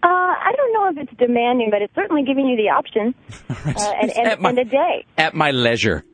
[0.02, 3.14] Uh, I don't know if it's demanding, but it's certainly giving you the option
[3.50, 6.04] uh, and, and, my- and a day At my leisure.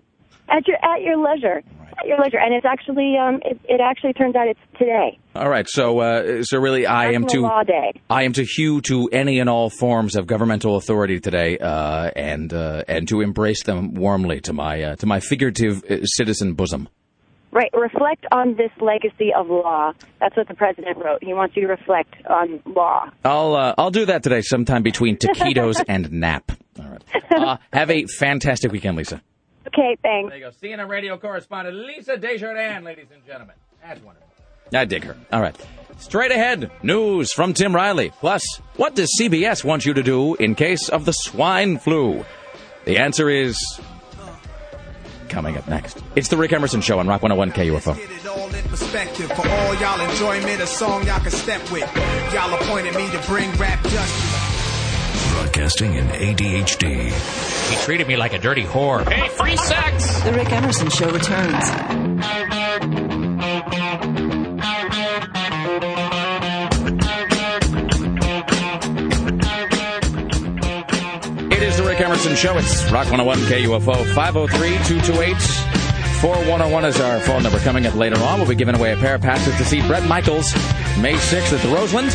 [0.48, 1.62] At your at your leisure,
[1.98, 2.38] at your leisure.
[2.38, 5.66] And it's actually, um, it, it actually turns out it's today, All right.
[5.68, 7.92] So, uh, so really, I am to Law Day.
[8.10, 12.52] I am to hew to any and all forms of governmental authority today, uh, and
[12.52, 16.88] uh, and to embrace them warmly to my uh, to my figurative uh, citizen bosom.
[17.52, 17.70] Right.
[17.72, 19.92] Reflect on this legacy of law.
[20.20, 21.22] That's what the president wrote.
[21.22, 23.08] He wants you to reflect on law.
[23.24, 26.52] I'll uh, I'll do that today, sometime between taquitos and nap.
[26.78, 27.02] All right.
[27.30, 29.22] Uh, have a fantastic weekend, Lisa.
[29.78, 30.30] Okay, thanks.
[30.30, 30.50] There you go.
[30.50, 33.56] CNN radio correspondent Lisa Desjardins, ladies and gentlemen.
[33.82, 34.26] That's wonderful.
[34.74, 35.16] I dig her.
[35.32, 35.54] All right.
[35.98, 38.10] Straight ahead, news from Tim Riley.
[38.20, 38.42] Plus,
[38.76, 42.24] what does CBS want you to do in case of the swine flu?
[42.84, 43.58] The answer is
[45.28, 46.02] coming up next.
[46.14, 47.96] It's the Rick Emerson Show on Rock 101 KUFO.
[47.98, 49.30] it all in perspective.
[49.32, 51.90] For all y'all enjoyment, a song y'all can step with.
[52.32, 54.55] Y'all appointed me to bring rap justice.
[55.36, 57.10] Broadcasting in ADHD.
[57.70, 59.06] He treated me like a dirty whore.
[59.06, 60.22] Hey, free sex!
[60.22, 61.62] The Rick Emerson Show returns.
[71.52, 72.56] It is the Rick Emerson Show.
[72.56, 74.14] It's Rock 101 KUFO.
[74.14, 75.36] 503 228
[76.22, 77.58] 4101 is our phone number.
[77.58, 80.06] Coming up later on, we'll be giving away a pair of passes to see Bret
[80.06, 80.54] Michaels
[81.00, 82.08] May 6th at the Roseland,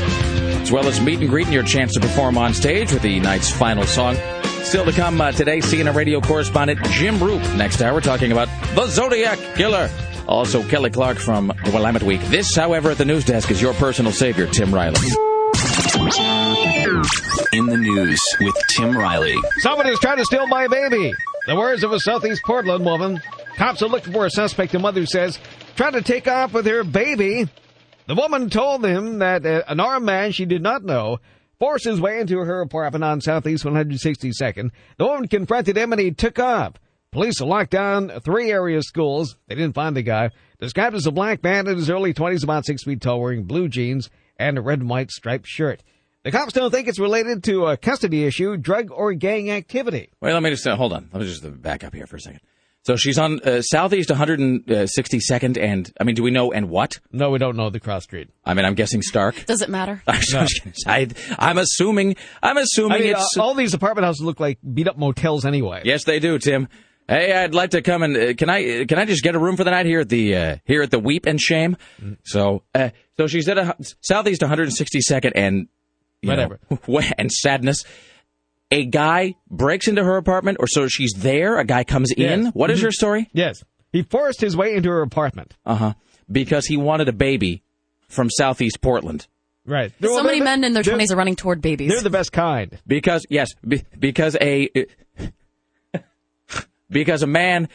[0.62, 3.20] as well as meet and greet and your chance to perform on stage with the
[3.20, 4.16] night's final song.
[4.64, 7.58] Still to come uh, today, CNN radio correspondent Jim Roope.
[7.58, 9.90] Next hour, talking about the Zodiac Killer.
[10.28, 12.22] Also, Kelly Clark from the Willamette Week.
[12.26, 15.00] This, however, at the news desk is your personal savior, Tim Riley.
[17.54, 19.36] In the news with Tim Riley.
[19.60, 21.14] Someone is trying to steal my baby.
[21.48, 23.22] The words of a Southeast Portland woman.
[23.58, 25.38] Cops are looking for a suspect, the mother says,
[25.76, 27.48] trying to take off with her baby.
[28.08, 31.20] The woman told them that uh, an armed man she did not know
[31.60, 34.72] forced his way into her apartment on Southeast 162nd.
[34.98, 36.74] The woman confronted him and he took off.
[37.12, 39.38] Police locked down three area schools.
[39.48, 40.32] They didn't find the guy.
[40.60, 43.68] Described as a black man in his early 20s, about six feet tall, wearing blue
[43.68, 44.10] jeans
[44.40, 45.84] and a red and white striped shirt.
[46.24, 50.10] The cops don't think it's related to a custody issue, drug or gang activity.
[50.22, 51.10] Wait, let me just uh, hold on.
[51.12, 52.42] Let me just back up here for a second.
[52.84, 57.00] So she's on uh, Southeast 162nd, and I mean, do we know and what?
[57.12, 58.30] No, we don't know the cross street.
[58.44, 59.36] I mean, I'm guessing Stark.
[59.46, 60.02] Does it matter?
[60.08, 62.16] I, am assuming.
[62.42, 65.46] I'm assuming I mean, it's uh, all these apartment houses look like beat up motels
[65.46, 65.84] anyway.
[65.86, 66.68] Yes, they do, Tim.
[67.08, 69.58] Hey, I'd like to come and uh, can I can I just get a room
[69.58, 71.76] for the night here at the uh, here at the Weep and Shame?
[72.02, 72.18] Mm.
[72.24, 75.68] So uh, so she's at a, Southeast 162nd and
[76.22, 76.60] you Whatever.
[76.70, 77.84] know, and sadness.
[78.72, 81.60] A guy breaks into her apartment, or so she's there.
[81.60, 82.46] A guy comes in.
[82.46, 82.54] Yes.
[82.54, 82.84] What is Mhm.
[82.84, 83.30] your story?
[83.34, 83.64] Yes.
[83.92, 85.56] He forced his way into her apartment.
[85.66, 85.94] Uh huh.
[86.32, 87.64] Because he wanted a baby
[88.08, 89.28] from Southeast Portland.
[89.66, 89.92] Right.
[90.02, 91.92] so many men in their 20s are running toward babies.
[91.92, 92.80] They're the best kind.
[92.88, 94.70] Because yes, be, because a
[96.90, 97.70] because a man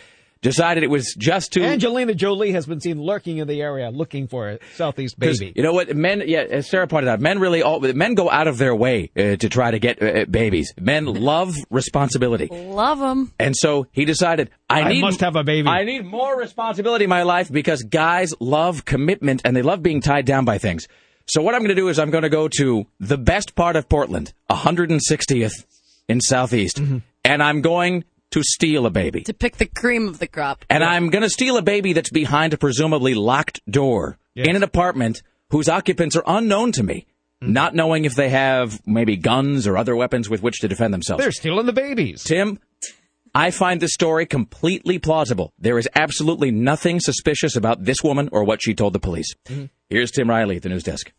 [0.47, 4.29] decided it was just too Angelina Jolie has been seen lurking in the area looking
[4.29, 5.53] for a Southeast baby.
[5.57, 5.95] You know what?
[5.97, 9.11] Men, yeah, as Sarah pointed out, men really all men go out of their way
[9.17, 10.73] uh, to try to get uh, babies.
[10.81, 13.33] Men love responsibility, Love them.
[13.39, 15.69] and so he decided, I, I need must have a baby.
[15.69, 20.01] I need more responsibility in my life because guys love commitment and they love being
[20.01, 20.87] tied down by things.
[21.29, 23.75] So what I'm going to do is I'm going to go to the best part
[23.75, 25.65] of Portland, 160th
[26.09, 26.99] in Southeast, Mm-hmm.
[27.25, 29.23] and I'm going to steal a baby.
[29.23, 30.65] To pick the cream of the crop.
[30.69, 34.63] And I'm going to steal a baby that's behind a presumably locked door in an
[34.63, 37.07] apartment whose occupants are unknown to me,
[37.43, 37.53] Mm-hmm.
[37.53, 41.23] not knowing if they have maybe guns or other weapons with which to defend themselves.
[41.23, 42.25] They're stealing the babies.
[42.25, 42.59] Tim,
[43.35, 45.53] I find this story completely plausible.
[45.59, 49.35] There is absolutely nothing suspicious about this woman or what she told the police.
[49.49, 49.67] Mm-hmm.
[49.91, 51.13] Here's Tim Riley at the news desk.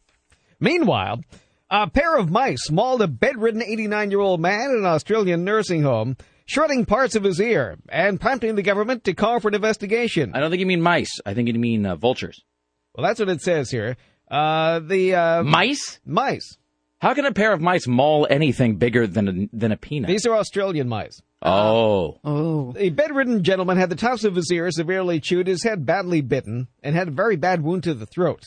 [0.59, 1.21] Meanwhile,
[1.69, 5.83] a pair of mice mauled a bedridden 89 year old man in an Australian nursing
[5.83, 10.31] home, shredding parts of his ear and prompting the government to call for an investigation.
[10.33, 11.19] I don't think you mean mice.
[11.25, 12.41] I think you mean uh, vultures.
[12.95, 13.95] Well, that's what it says here.
[14.29, 15.99] Uh, the uh, Mice?
[16.03, 16.57] Mice.
[16.99, 20.07] How can a pair of mice maul anything bigger than a, than a peanut?
[20.07, 21.21] These are Australian mice.
[21.43, 22.19] oh.
[22.23, 22.71] Oh.
[22.71, 26.67] The bedridden gentleman had the tops of his ears severely chewed, his head badly bitten,
[26.81, 28.45] and had a very bad wound to the throat.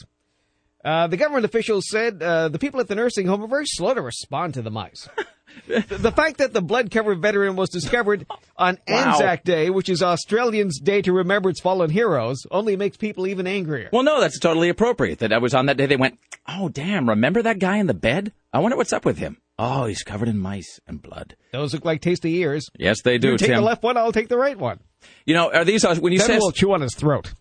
[0.85, 3.95] Uh, the government officials said uh, the people at the nursing home were very slow
[3.95, 5.09] to respond to the mice.
[5.67, 9.13] The, fact that the blood covered veteran was discovered on Wow.
[9.13, 13.47] Anzac Day, which is Australians' day to remember its fallen heroes, only makes people even
[13.47, 13.89] angrier.
[13.93, 15.21] Well, no, that's totally appropriate.
[15.21, 15.87] That I was on that day.
[15.87, 17.09] They went, oh damn!
[17.09, 18.33] Remember that guy in the bed?
[18.53, 19.39] I wonder what's up with him.
[19.59, 21.37] Oh, he's covered in mice and blood.
[21.53, 22.69] Those look like tasty ears.
[22.79, 23.33] Yes, they do.
[23.33, 23.57] You take Tim.
[23.59, 24.81] the left one, I'll take the right one.
[25.27, 27.33] You know, are these uh, when you then say we'll chew on his throat.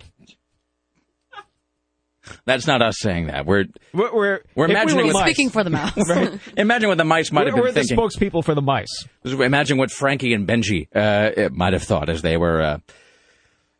[2.45, 3.45] That's not us saying that.
[3.45, 5.93] We're We're, we're, we're if we imagining were mice, Speaking for the mouse.
[6.09, 6.39] right?
[6.57, 7.97] Imagine what the mice might have we're, been we're the thinking.
[7.97, 9.05] spokespeople for the mice.
[9.25, 12.61] Imagine what Frankie and Benjy uh, might have thought as they were.
[12.61, 12.77] Uh,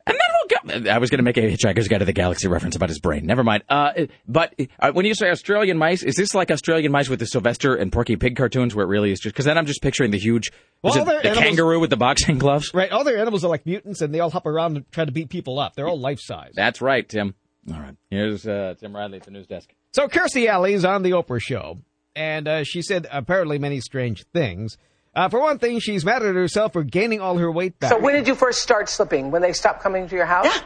[0.07, 0.89] and then we'll go.
[0.91, 3.27] I was going to make a Hitchhiker's Guide to the Galaxy reference about his brain.
[3.27, 3.63] Never mind.
[3.69, 3.91] Uh,
[4.27, 7.75] but uh, when you say Australian mice, is this like Australian mice with the Sylvester
[7.75, 9.35] and Porky Pig cartoons, where it really is just?
[9.35, 12.39] Because then I'm just picturing the huge, Well, it the animals- kangaroo with the boxing
[12.39, 12.71] gloves.
[12.73, 15.11] Right, all their animals are like mutants, and they all hop around and try to
[15.11, 15.75] beat people up.
[15.75, 16.53] They're all life size.
[16.55, 17.35] That's right, Tim.
[17.71, 17.95] All right.
[18.09, 19.69] Here's uh, Tim Riley at the news desk.
[19.93, 21.79] So Kirstie Alley is on the Oprah show,
[22.15, 24.77] and uh, she said apparently many strange things.
[25.15, 27.91] Uh, for one thing, she's mad at herself for gaining all her weight back.
[27.91, 29.31] So when did you first start slipping?
[29.31, 30.45] When they stopped coming to your house?
[30.45, 30.61] Yeah.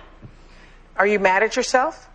[0.98, 2.10] Are you mad at yourself?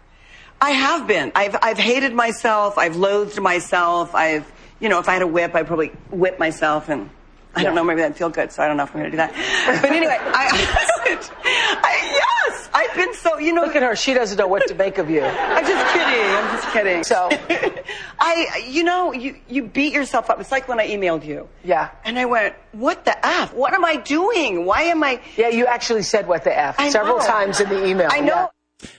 [0.61, 1.33] I have been.
[1.35, 2.79] I've I've hated myself.
[2.79, 4.14] I've loathed myself.
[4.14, 7.11] I've you know, if I had a whip, I'd probably whip myself, and
[7.55, 8.53] I don't know, maybe that'd feel good.
[8.53, 9.81] So I don't know if I'm going to do that.
[9.83, 10.48] But anyway, I,
[11.83, 12.38] I yes,
[12.78, 13.62] I've been so you know.
[13.62, 13.96] Look at her.
[13.96, 15.22] She doesn't know what to make of you.
[15.22, 16.30] I'm just kidding.
[16.36, 17.02] I'm just kidding.
[17.02, 17.28] So,
[18.20, 20.38] I, you know, you, you beat yourself up.
[20.40, 21.48] It's like when I emailed you.
[21.64, 21.90] Yeah.
[22.04, 23.52] And I went, what the F?
[23.52, 24.64] What am I doing?
[24.64, 25.20] Why am I?
[25.36, 27.26] Yeah, you actually said what the F I several know.
[27.26, 28.08] times in the email.
[28.12, 28.50] I know.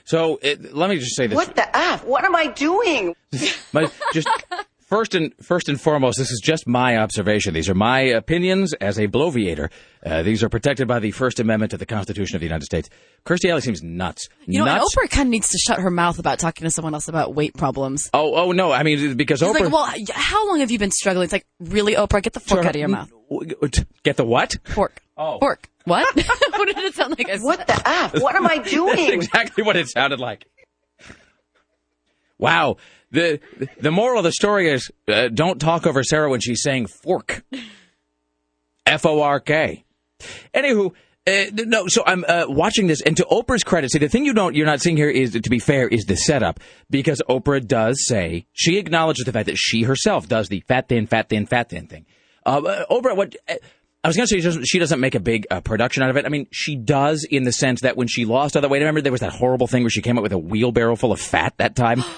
[0.04, 1.36] So it, let me just say this.
[1.36, 2.04] What the F?
[2.04, 3.14] What am I doing?
[3.72, 4.28] But just
[4.90, 7.54] first and first and foremost, this is just my observation.
[7.54, 9.70] These are my opinions as a bloviator.
[10.04, 12.90] Uh, these are protected by the First Amendment to the Constitution of the United States.
[13.24, 14.28] Kirstie Alley seems nuts.
[14.46, 14.94] You know, and nuts.
[14.94, 17.54] Oprah kind of needs to shut her mouth about talking to someone else about weight
[17.54, 18.10] problems.
[18.12, 18.72] Oh, oh no!
[18.72, 19.60] I mean, because She's Oprah.
[19.60, 21.24] like, well, how long have you been struggling?
[21.24, 23.10] It's like, really, Oprah, get the fork out of your mouth.
[24.02, 24.56] Get the what?
[24.64, 25.00] Fork.
[25.16, 25.38] Oh.
[25.38, 25.68] Fork.
[25.84, 26.14] What?
[26.14, 27.30] what did it sound like?
[27.30, 28.20] I What the F?
[28.20, 29.12] What am I That's doing?
[29.12, 30.46] exactly what it sounded like.
[32.40, 32.78] Wow.
[33.12, 33.40] The
[33.80, 37.44] the moral of the story is uh, don't talk over Sarah when she's saying fork.
[38.86, 39.84] F O R K.
[40.54, 40.92] Anywho,
[41.26, 41.86] uh, no.
[41.88, 44.66] So I'm uh, watching this, and to Oprah's credit, see the thing you don't you're
[44.66, 48.78] not seeing here is to be fair is the setup because Oprah does say she
[48.78, 52.06] acknowledges the fact that she herself does the fat thin fat thin fat thin thing.
[52.46, 53.36] Uh, uh, Oprah, what?
[53.48, 53.54] Uh,
[54.02, 56.08] I was going to say she doesn't, she doesn't make a big uh, production out
[56.08, 56.24] of it.
[56.24, 59.02] I mean, she does in the sense that when she lost all the weight, remember
[59.02, 61.52] there was that horrible thing where she came up with a wheelbarrow full of fat
[61.58, 62.02] that time.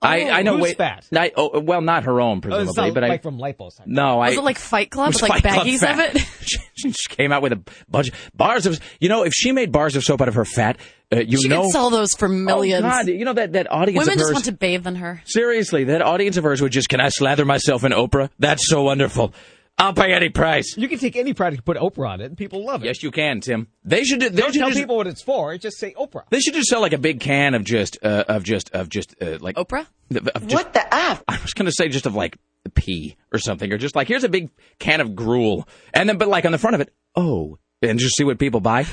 [0.00, 0.52] I, I know.
[0.54, 1.06] who's wait, fat?
[1.12, 3.86] I, oh, well, not her own, Oh, presumably, it's not but I like from liposuction.
[3.86, 6.10] no, I Was it like Fight Club was with like Fight Club baggies fat.
[6.10, 6.22] of it?
[6.76, 8.78] she, she came out with a bunch bars of.
[9.00, 10.78] You know, if she made bars of soap out of her fat,
[11.12, 11.62] uh, you she know.
[11.62, 12.84] could sell those for millions.
[12.84, 14.34] Oh God, you know that that audience Women of just hers.
[14.34, 15.20] want to bathe in her.
[15.24, 18.30] Seriously, that audience of hers would just, can I slather myself in Oprah?
[18.38, 19.32] That's so wonderful.
[19.78, 20.76] I'll pay any price.
[20.76, 22.86] You can take any product, and put Oprah on it, and people love it.
[22.86, 23.68] Yes, you can, Tim.
[23.84, 24.18] They should.
[24.20, 25.56] do- They Don't should tell just, people what it's for.
[25.56, 26.22] Just say Oprah.
[26.30, 29.14] They should just sell like a big can of just uh, of just of just
[29.22, 29.86] uh, like Oprah.
[30.14, 31.22] Of just, What the F?
[31.28, 32.38] I was going to say just of like
[32.74, 36.28] pee or something, or just like here's a big can of gruel, and then but
[36.28, 38.84] like on the front of it, oh, and just see what people buy.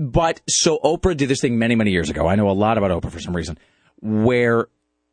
[0.00, 2.26] But so Oprah did this thing many many years ago.
[2.26, 3.58] I know a lot about Oprah for some reason,
[4.00, 4.68] where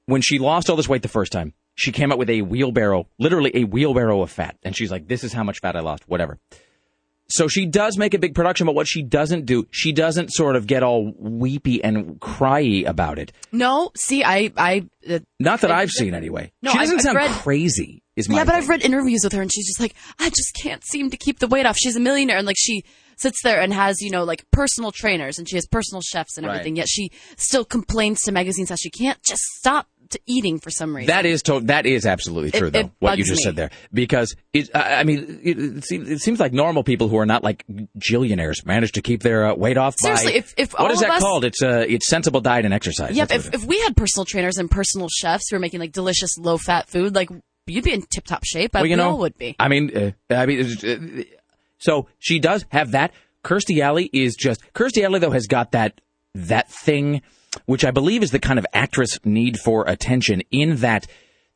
[0.05, 3.07] when she lost all this weight the first time, she came up with a wheelbarrow,
[3.19, 6.03] literally a wheelbarrow of fat, and she's like, "This is how much fat I lost."
[6.07, 6.37] Whatever.
[7.31, 10.55] So she does make a big production, but what she doesn't do, she doesn't sort
[10.55, 13.31] of get all weepy and cryy about it.
[13.51, 16.51] No, see, I, I, uh, Not that I- I've seen anyway.
[16.63, 18.01] No, she doesn't I've sound read- crazy.
[18.15, 18.63] Is my yeah, but thing.
[18.63, 21.37] I've read interviews with her, and she's just like, I just can't seem to keep
[21.39, 21.77] the weight off.
[21.77, 22.83] She's a millionaire, and like she
[23.19, 26.45] sits there and has you know like personal trainers, and she has personal chefs and
[26.47, 26.55] Right.
[26.55, 26.75] everything.
[26.75, 30.95] Yet she still complains to magazines how she can't just stop to eating for some
[30.95, 31.05] reason.
[31.05, 32.79] That is to- that is absolutely true, It- though.
[32.79, 33.43] it what you just me.
[33.43, 37.17] said there, because it, I mean, it, it, seems, it seems like normal people who
[37.17, 37.63] are not like
[37.99, 39.93] jillionaires manage to keep their uh, weight off.
[40.01, 41.45] by- Seriously, if- if what is that us- called?
[41.45, 43.15] It's uh, it's sensible diet and exercise.
[43.15, 43.31] Yep.
[43.31, 46.57] If, if we had personal trainers and personal chefs who are making like delicious low
[46.57, 47.29] fat food, like
[47.67, 48.75] you'd be in tip top shape.
[48.75, 49.55] I Well, you know, all would be.
[49.59, 51.23] I mean, uh, I mean, uh,
[51.79, 53.11] so she does have that.
[53.43, 56.01] Kirstie Alley is just Kirstie Alley though has got that
[56.35, 57.21] that thing,
[57.65, 60.43] which I believe is the kind of actress need for attention.
[60.51, 61.07] In that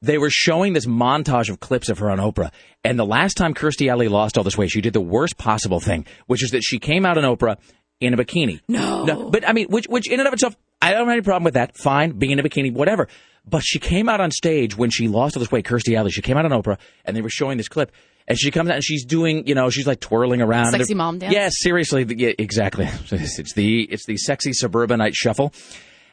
[0.02, 2.52] they were showing this montage of clips of her on Oprah,
[2.84, 5.80] and the last time Kirstie Alley lost all this weight, she did the worst possible
[5.80, 7.58] thing, which is that she came out on Oprah
[8.00, 8.62] in a bikini.
[8.68, 9.06] No.
[9.06, 9.30] no.
[9.30, 11.56] but I mean, which which in and of itself, I don't have any problem with
[11.56, 11.78] that.
[11.78, 13.08] Fine, being in a bikini, whatever.
[13.46, 16.12] But she came out on stage when she lost all this weight, Kirstie Alley.
[16.12, 17.92] She came out on Oprah, and they were showing this clip.
[18.26, 20.72] And she comes out and she's doing, you know, she's like twirling around.
[20.72, 21.34] Sexy mom dance?
[21.34, 22.88] Yes, seriously, yeah, exactly.
[23.12, 25.54] It's the it's the sexy suburbanite shuffle,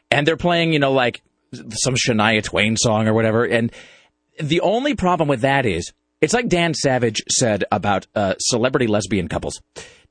[0.09, 1.21] and they're playing, you know, like
[1.53, 3.45] some Shania Twain song or whatever.
[3.45, 3.71] And
[4.41, 9.27] the only problem with that is It's like Dan Savage said about uh, celebrity lesbian
[9.29, 9.61] couples.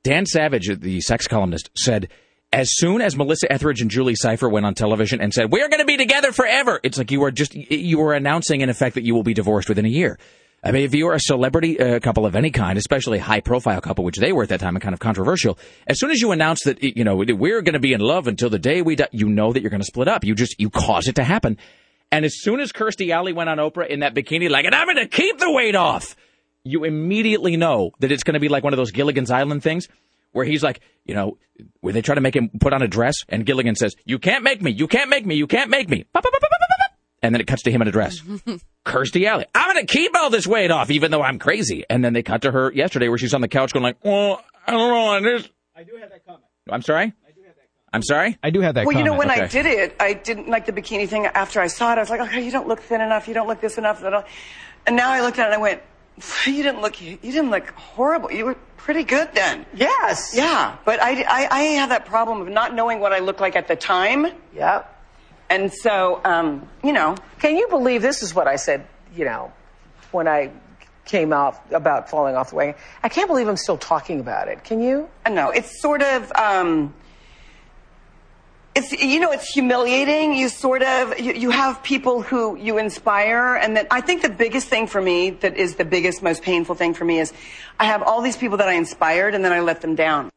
[0.03, 2.09] Dan Savage, the sex columnist, said
[2.53, 5.69] as soon as Melissa Etheridge and Julie Cypher went on television and said, "We are
[5.69, 8.95] going to be together forever," it's like you are just you are announcing in effect
[8.95, 10.17] that you will be divorced within a year.
[10.63, 13.39] I mean, if you are a celebrity uh, couple of any kind, especially a high
[13.39, 16.21] profile couple, which they were at that time and kind of controversial, as soon as
[16.21, 18.95] you announce that, you know, we're going to be in love until the day we
[18.95, 20.23] die, you know that you're going to split up.
[20.23, 21.57] You just, you cause it to happen.
[22.11, 24.85] And as soon as Kirstie Alley went on Oprah in that bikini, like, and I'm
[24.85, 26.15] going to keep the weight off,
[26.63, 29.87] you immediately know that it's going to be like one of those Gilligan's Island things
[30.31, 31.37] where he's like, you know,
[31.81, 34.43] where they try to make him put on a dress and Gilligan says, you can't
[34.43, 36.05] make me, you can't make me, you can't make me.
[37.23, 38.19] And then it cuts to him in a dress.
[38.85, 39.45] Kirstie Alley.
[39.53, 41.85] I'm going to keep all this weight off, even though I'm crazy.
[41.87, 44.43] And then they cut to her yesterday where she's on the couch going like, well,
[44.65, 45.07] I don't know.
[45.07, 45.51] I just...
[45.75, 46.43] I do have that comment.
[46.69, 47.13] I'm sorry?
[47.93, 48.37] I'm sorry?
[48.41, 48.95] I do have that comment.
[48.95, 49.37] well, you know, comment.
[49.37, 51.25] when I did it, I didn't like the bikini thing.
[51.25, 53.27] After I saw it, I was like, okay, you don't look thin enough.
[53.27, 54.01] You don't look this enough.
[54.03, 55.81] And now I looked at it and I went,
[56.45, 58.31] you didn't look, you didn't look horrible.
[58.31, 59.65] You were pretty good then.
[59.73, 60.31] Yes.
[60.35, 60.75] Yeah.
[60.85, 63.67] But I, I, I have that problem of not knowing what I look like at
[63.67, 64.27] the time.
[64.55, 64.83] Yeah.
[65.49, 67.15] And so, um, you know.
[67.39, 68.85] Can you believe this is what I said,
[69.15, 69.51] you know,
[70.11, 70.51] when I
[71.05, 72.75] came out about falling off the wagon?
[73.03, 74.63] I can't believe I'm still talking about it.
[74.63, 75.09] Can you?
[75.29, 76.93] No, it's sort of, um,
[78.75, 80.33] it's, you know, it's humiliating.
[80.33, 83.55] You sort of, you, you have people who you inspire.
[83.55, 86.75] And then I think the biggest thing for me that is the biggest, most painful
[86.75, 87.33] thing for me is
[87.79, 90.29] I have all these people that I inspired and then I let them down.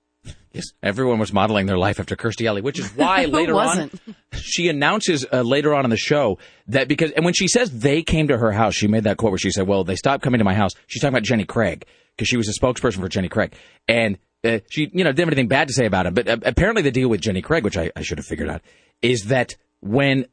[0.53, 3.93] Yes, everyone was modeling their life after Kirstie Alley, which is why later wasn't?
[4.07, 7.81] on she announces uh, later on in the show that because and when she says
[7.81, 10.23] they came to her house, she made that quote where she said, "Well, they stopped
[10.23, 11.85] coming to my house." She's talking about Jenny Craig
[12.17, 13.53] because she was a spokesperson for Jenny Craig,
[13.89, 16.15] and uh, she you know didn't have anything bad to say about him.
[16.15, 18.63] But uh, apparently, the deal with Jenny Craig, which I, I should have figured out,
[19.03, 20.27] is that when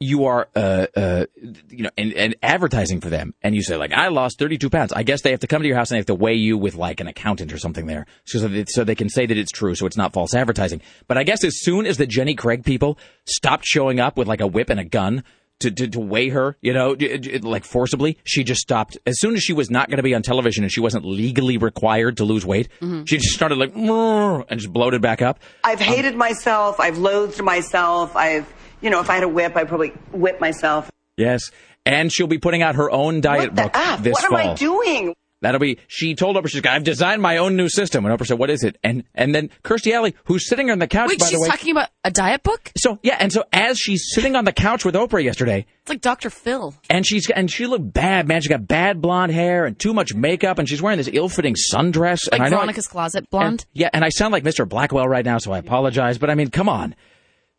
[0.00, 1.26] you are, uh, uh,
[1.70, 4.92] you know, and, and advertising for them, and you say like, I lost 32 pounds.
[4.92, 6.56] I guess they have to come to your house and they have to weigh you
[6.56, 9.50] with like an accountant or something there, so that so they can say that it's
[9.50, 10.80] true, so it's not false advertising.
[11.08, 14.40] But I guess as soon as the Jenny Craig people stopped showing up with like
[14.40, 15.24] a whip and a gun.
[15.60, 16.96] To, to, to weigh her, you know,
[17.42, 18.96] like forcibly, she just stopped.
[19.06, 21.58] As soon as she was not going to be on television and she wasn't legally
[21.58, 25.40] required to lose weight, she just started like, and just bloated back up.
[25.64, 26.78] I've hated myself.
[26.78, 28.14] I've loathed myself.
[28.14, 28.46] I've,
[28.80, 30.92] you know, if I had a whip, I'd probably whip myself.
[31.16, 31.50] Yes.
[31.84, 34.38] And she'll be putting out her own diet book Ah, this what fall.
[34.38, 35.14] am I doing?
[35.40, 35.78] That'll be.
[35.86, 38.04] She told Oprah, she's like, I've designed my own new system.
[38.04, 40.88] And Oprah said, "What is it?" And and then Kirstie Alley, who's sitting on the
[40.88, 41.48] couch, Wait, by she's the way.
[41.48, 42.72] talking about a diet book?
[42.76, 46.00] so yeah, and so as she's sitting on the couch with Oprah yesterday, It's like
[46.00, 46.28] Dr.
[46.30, 46.74] Phil.
[46.90, 48.40] and she's and she looked bad, man.
[48.42, 52.28] She got bad blonde hair and too much makeup, and she's wearing this ill-fitting sundress.
[52.32, 53.46] Like and I know I- Veronica's Closet blonde.
[53.46, 54.68] and- yeah, and I sound like Mr.
[54.68, 56.18] Blackwell right now, so I apologize.
[56.18, 56.96] But I mean, come on.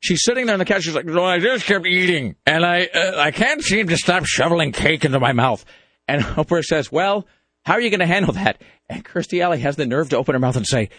[0.01, 0.83] She's sitting there on the couch.
[0.83, 4.25] She's like, "So I just kept eating, and I uh, I can't seem to stop
[4.25, 5.63] shoveling cake into my mouth."
[6.09, 7.25] And Oprah says, "Well,
[7.65, 10.33] how are you going to handle that?" And Kirstie Alley has the nerve to open
[10.33, 10.89] her mouth and say,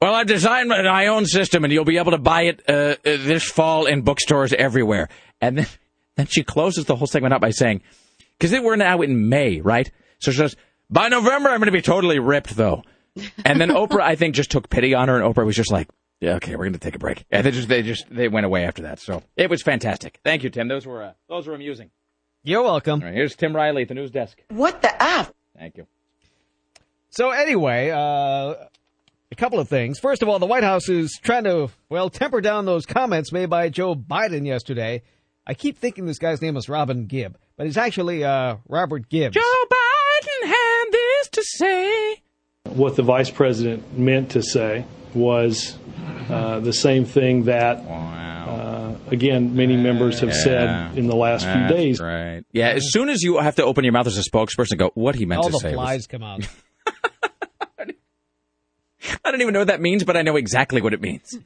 [0.00, 2.96] "Well, I've designed my own system, and you'll be able to buy it uh, uh,
[3.02, 5.08] this fall in bookstores everywhere."
[5.40, 5.66] And then
[6.16, 7.82] then she closes the whole segment up by saying,
[8.38, 10.56] "Because we're now in May, right?" So she says,
[10.90, 12.82] "By November, I'm going to be totally ripped, though."
[13.44, 15.88] And then Oprah, I think, just took pity on her, and Oprah was just like,
[16.20, 18.46] "Yeah, okay, we're going to take a break." And they just they just they went
[18.46, 19.00] away after that.
[19.00, 20.18] So it was fantastic.
[20.24, 20.68] Thank you, Tim.
[20.68, 21.90] Those were uh, those were amusing.
[22.42, 23.00] You're welcome.
[23.00, 24.42] All right, here's Tim Riley at the news desk.
[24.48, 25.30] What the F?
[25.58, 25.86] Thank you.
[27.10, 28.54] So anyway, uh,
[29.30, 29.98] a couple of things.
[29.98, 33.50] First of all, the White House is trying to well temper down those comments made
[33.50, 35.02] by Joe Biden yesterday.
[35.46, 39.34] I keep thinking this guy's name is Robin Gibb, but he's actually uh, Robert Gibbs.
[39.34, 42.22] Joe Biden had this to say.
[42.64, 44.84] What the vice president meant to say
[45.14, 45.78] was
[46.28, 51.68] uh, the same thing that, uh, again, many members have said in the last few
[51.68, 52.00] days.
[52.00, 52.44] Right.
[52.52, 52.68] Yeah.
[52.68, 55.26] As soon as you have to open your mouth as a spokesperson, go what he
[55.26, 55.68] meant All to the say.
[55.70, 56.46] was- flies come out.
[59.24, 61.36] I don't even know what that means, but I know exactly what it means.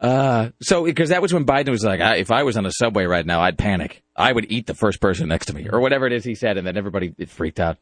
[0.00, 2.72] Uh, so because that was when Biden was like, I, if I was on a
[2.72, 4.02] subway right now, I'd panic.
[4.14, 6.56] I would eat the first person next to me, or whatever it is he said,
[6.58, 7.78] and then everybody freaked out.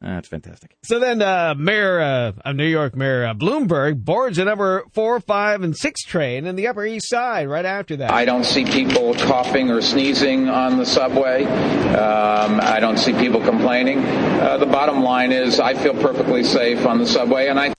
[0.00, 0.76] That's fantastic.
[0.84, 5.18] So then, uh, Mayor uh, of New York, Mayor uh, Bloomberg boards the number four,
[5.18, 8.12] five, and six train in the Upper East Side right after that.
[8.12, 11.44] I don't see people coughing or sneezing on the subway.
[11.44, 13.98] Um, I don't see people complaining.
[13.98, 17.74] Uh, the bottom line is, I feel perfectly safe on the subway, and I.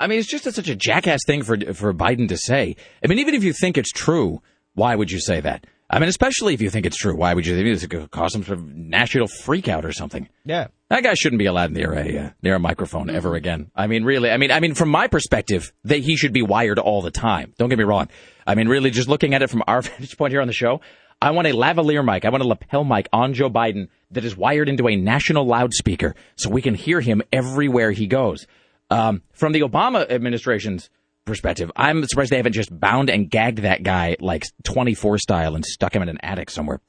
[0.00, 2.74] I mean, it's just a, such a jackass thing for for Biden to say.
[3.04, 4.42] I mean, even if you think it's true,
[4.74, 5.66] why would you say that?
[5.92, 8.08] I mean, especially if you think it's true, why would you think it's going to
[8.08, 10.28] cause some sort of national freakout or something?
[10.44, 10.68] Yeah.
[10.88, 13.70] That guy shouldn't be allowed near a uh, near a microphone ever again.
[13.74, 14.30] I mean, really.
[14.30, 17.54] I mean, I mean, from my perspective, that he should be wired all the time.
[17.58, 18.08] Don't get me wrong.
[18.46, 20.80] I mean, really, just looking at it from our vantage point here on the show,
[21.20, 22.24] I want a lavalier mic.
[22.24, 26.14] I want a lapel mic on Joe Biden that is wired into a national loudspeaker
[26.36, 28.46] so we can hear him everywhere he goes.
[28.90, 30.90] Um, from the Obama administration's
[31.30, 35.64] perspective, I'm surprised they haven't just bound and gagged that guy like 24 style and
[35.64, 36.80] stuck him in an attic somewhere.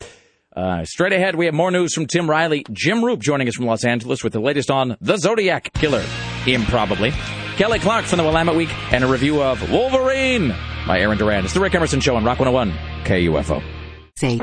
[0.55, 2.65] Uh, straight ahead, we have more news from Tim Riley.
[2.71, 6.03] Jim Roope joining us from Los Angeles with the latest on the Zodiac Killer,
[6.45, 7.11] improbably.
[7.55, 10.49] Kelly Clark from the Willamette Week and a review of Wolverine
[10.87, 11.45] by Aaron Duran.
[11.45, 12.71] It's the Rick Emerson Show on Rock 101
[13.05, 13.63] KUFO.
[14.17, 14.41] Fate.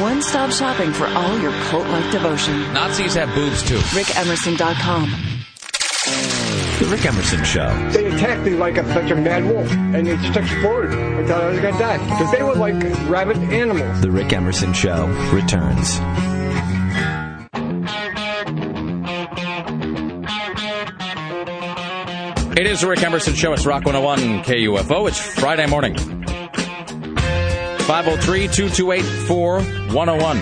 [0.00, 2.60] One stop shopping for all your cult like devotion.
[2.72, 3.78] Nazis have boobs too.
[3.78, 5.37] RickEmerson.com.
[6.78, 7.90] The Rick Emerson Show.
[7.90, 10.92] They attacked me like a, such a mad wolf, and they stuck forward.
[10.92, 12.74] I thought I was going to die because they were like
[13.08, 14.00] rabid animals.
[14.00, 15.98] The Rick Emerson Show returns.
[22.56, 23.52] It is the Rick Emerson Show.
[23.54, 25.08] It's Rock 101 KUFO.
[25.08, 25.96] It's Friday morning.
[25.96, 30.36] 503 228 4101.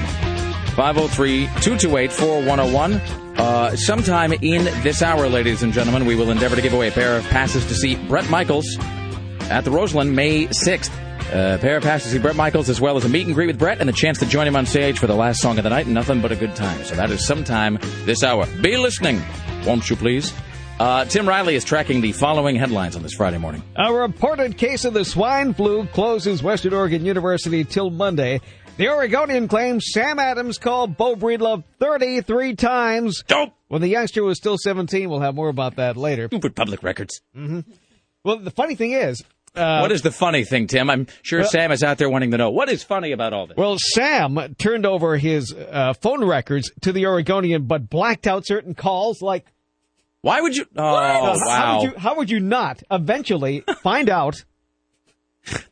[0.75, 3.26] 503 228 4101.
[3.39, 6.93] Uh, sometime in this hour, ladies and gentlemen, we will endeavor to give away a
[6.93, 8.79] pair of passes to see Bret Michaels
[9.51, 10.91] at the Roseland May 6th.
[11.33, 13.49] A pair of passes to see Bret Michaels, as well as a meet and greet
[13.49, 15.65] with Bret and the chance to join him on stage for the last song of
[15.65, 15.87] the night.
[15.87, 16.83] Nothing but a good time.
[16.85, 18.47] So that is sometime this hour.
[18.63, 19.21] Be listening,
[19.67, 20.33] won't you please?
[20.79, 23.63] Uh, Tim Riley is tracking the following headlines on this Friday morning.
[23.77, 28.41] A reported case of the swine flu closes Western Oregon University till Monday.
[28.77, 33.23] The Oregonian claims Sam Adams called Bo Breedlove 33 times.
[33.27, 33.55] Dope!
[33.69, 35.09] When the youngster was still 17.
[35.09, 36.27] We'll have more about that later.
[36.27, 37.23] Stupid public records.
[37.35, 37.61] Mm-hmm.
[38.23, 39.23] Well, the funny thing is.
[39.55, 40.91] Uh, what is the funny thing, Tim?
[40.91, 42.51] I'm sure well- Sam is out there wanting to know.
[42.51, 43.57] What is funny about all this?
[43.57, 48.75] Well, Sam turned over his uh, phone records to the Oregonian, but blacked out certain
[48.75, 49.47] calls like.
[50.21, 50.67] Why would you?
[50.77, 51.79] Oh, How wow.
[51.81, 54.45] would you, how would you not eventually find out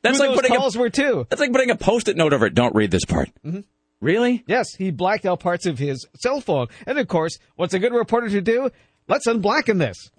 [0.03, 1.27] That's who like putting a- calls were to?
[1.31, 2.55] That's like putting a post-it note over it.
[2.55, 3.31] Don't read this part.
[3.45, 3.65] Mhm.
[4.01, 4.45] Really?
[4.47, 6.67] Yes, he blacked out parts of his cell phone.
[6.87, 8.71] And of course, what's a good reporter to do?
[9.09, 10.11] Let's unblacken this.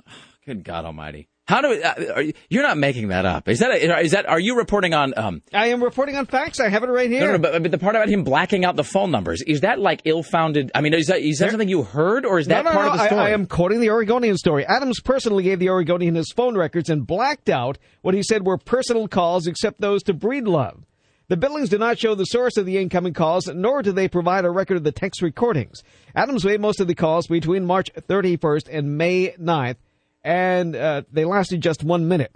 [0.45, 1.27] Good God Almighty!
[1.47, 3.47] How do uh, are you, you're not making that up?
[3.47, 4.27] Is that a, is that?
[4.27, 5.13] Are you reporting on?
[5.15, 6.59] Um, I am reporting on facts.
[6.59, 7.31] I have it right no, here.
[7.33, 10.01] no, but, but the part about him blacking out the phone numbers is that like
[10.05, 10.71] ill-founded?
[10.73, 12.85] I mean, is that is that something you heard, or is that no, no, part
[12.87, 13.21] no, of the story?
[13.21, 14.65] I, I am quoting the Oregonian story.
[14.65, 18.57] Adams personally gave the Oregonian his phone records and blacked out what he said were
[18.57, 20.81] personal calls except those to Breedlove.
[21.27, 24.45] The billings do not show the source of the incoming calls, nor do they provide
[24.45, 25.83] a record of the text recordings.
[26.15, 29.77] Adams made most of the calls between March 31st and May 9th,
[30.25, 32.35] and uh, they lasted just one minute.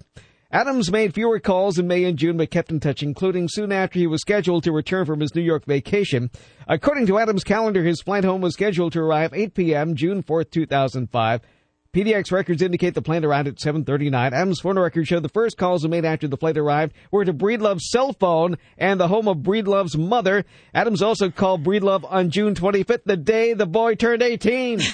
[0.51, 3.99] Adams made fewer calls in May and June, but kept in touch, including soon after
[3.99, 6.29] he was scheduled to return from his New York vacation.
[6.67, 9.95] According to Adams' calendar, his flight home was scheduled to arrive 8 p.m.
[9.95, 11.41] June 4, 2005.
[11.91, 14.13] PDX records indicate the plane arrived at 7:39.
[14.33, 17.89] Adams' phone records show the first calls made after the flight arrived were to Breedlove's
[17.89, 20.45] cell phone and the home of Breedlove's mother.
[20.75, 24.81] Adams also called Breedlove on June 25th, the day the boy turned 18.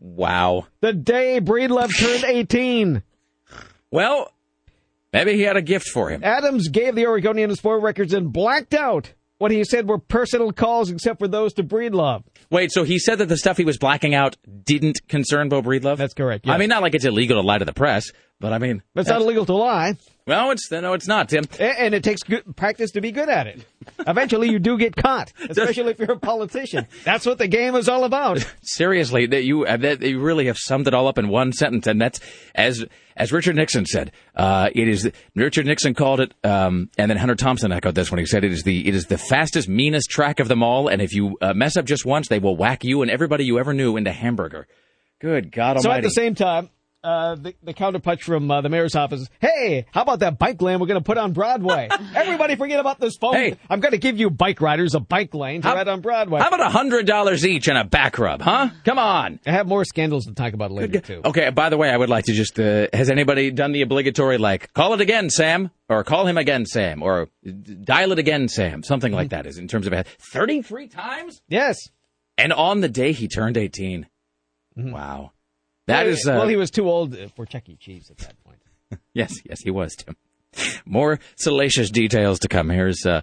[0.00, 0.66] wow.
[0.80, 3.02] The day Breedlove turned 18.
[3.90, 4.32] Well,
[5.12, 6.22] maybe he had a gift for him.
[6.24, 10.52] Adams gave the Oregonian his phone records and blacked out what he said were personal
[10.52, 12.24] calls except for those to Breedlove.
[12.50, 15.96] Wait, so he said that the stuff he was blacking out didn't concern Bo Breedlove?
[15.96, 16.48] That's correct.
[16.48, 19.02] I mean, not like it's illegal to lie to the press, but I mean, But
[19.02, 19.94] it's not illegal to lie.
[20.28, 21.44] Well, it's no, it's not, Tim.
[21.58, 23.64] And it takes good practice to be good at it.
[24.06, 26.86] Eventually, you do get caught, especially if you're a politician.
[27.02, 28.46] That's what the game is all about.
[28.62, 31.86] Seriously, that you uh, that you really have summed it all up in one sentence,
[31.86, 32.20] and that's
[32.54, 32.84] as
[33.16, 34.12] as Richard Nixon said.
[34.36, 38.18] Uh, it is Richard Nixon called it, um, and then Hunter Thompson echoed this when
[38.18, 41.00] he said it is the it is the fastest, meanest track of them all, and
[41.00, 43.72] if you uh, mess up just once, they will whack you and everybody you ever
[43.72, 44.66] knew into hamburger.
[45.20, 45.82] Good God Almighty!
[45.82, 46.68] So at the same time,
[47.04, 50.80] uh, the, the counterpunch from uh, the mayor's office hey, how about that bike lane
[50.80, 51.88] we're going to put on Broadway?
[52.14, 53.34] Everybody forget about this phone.
[53.34, 53.56] Hey.
[53.70, 56.40] I'm going to give you bike riders a bike lane to How- ride on Broadway.
[56.40, 58.70] How about a hundred dollars each and a back rub, huh?
[58.84, 59.38] Come on.
[59.46, 61.20] I have more scandals to talk about later, too.
[61.24, 61.50] Okay.
[61.50, 64.72] By the way, I would like to just uh, has anybody done the obligatory like
[64.72, 67.28] call it again, Sam, or call him again, Sam, or
[67.84, 69.46] dial it again, Sam, something like that.
[69.46, 69.94] Is in terms of
[70.32, 71.76] thirty three times, Yes.
[72.36, 74.06] and on the day he turned 18
[74.76, 75.32] Wow,
[75.88, 77.76] that well, is uh, well, he was too old for Chuck E.
[77.76, 78.58] Cheese at that point.
[79.12, 80.16] yes, yes, he was Tim.
[80.86, 82.70] More salacious details to come.
[82.70, 83.20] Here's uh,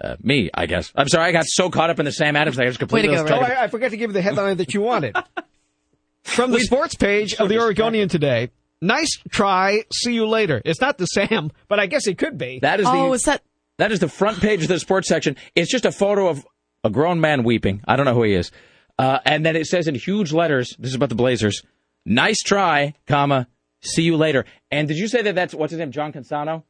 [0.00, 0.92] uh, me, I guess.
[0.94, 3.10] I'm sorry, I got so caught up in the Sam Adams thing, I just completely
[3.10, 5.16] Oh, lost track of- I, I forgot to give you the headline that you wanted.
[6.22, 8.50] From the sports page of the Oregonian today.
[8.80, 9.84] Nice try.
[9.92, 10.60] See you later.
[10.64, 12.60] It's not the Sam, but I guess it could be.
[12.60, 13.42] That is the Oh, is that?
[13.78, 15.36] That is the front page of the sports section.
[15.54, 16.46] It's just a photo of
[16.84, 17.82] a grown man weeping.
[17.88, 18.50] I don't know who he is.
[18.98, 21.62] Uh, and then it says in huge letters, this is about the Blazers,
[22.08, 23.46] nice try, comma,
[23.80, 24.44] see you later.
[24.70, 26.64] And did you say that that's, what's his name, John Canzano?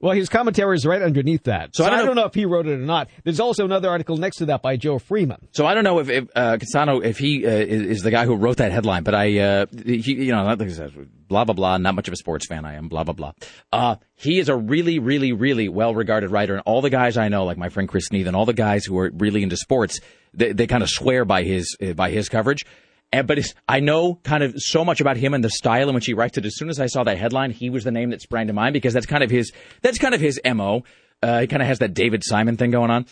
[0.00, 1.76] Well, his commentary is right underneath that.
[1.76, 3.08] So So, I don't I, know- don't know if he wrote it or not.
[3.22, 5.46] There's also another article next to that by Joe Freeman.
[5.52, 8.24] So I don't know if, if uh, Canzano, if he uh, is, is the guy
[8.26, 10.90] who wrote that headline, but I, uh, he, you know, not like he says,
[11.28, 11.76] blah blah blah.
[11.78, 12.88] Not much of a sports fan I am.
[12.88, 13.32] Blah blah blah.
[13.72, 17.28] Uh, he is a really, really, really well regarded writer, and all the guys I
[17.28, 20.00] know, like my friend Chris Neath, and all the guys who are really into sports,
[20.34, 22.64] they, they kind of swear by his uh, by his coverage.
[23.12, 25.94] And, but it's, I know kind of so much about him and the style in
[25.94, 26.46] which he writes it.
[26.46, 28.72] As soon as I saw that headline, he was the name that sprang to mind
[28.72, 29.52] because that's kind of his
[29.82, 30.84] that's kind of his mo.
[31.22, 33.06] Uh, he kind of has that David Simon thing going on.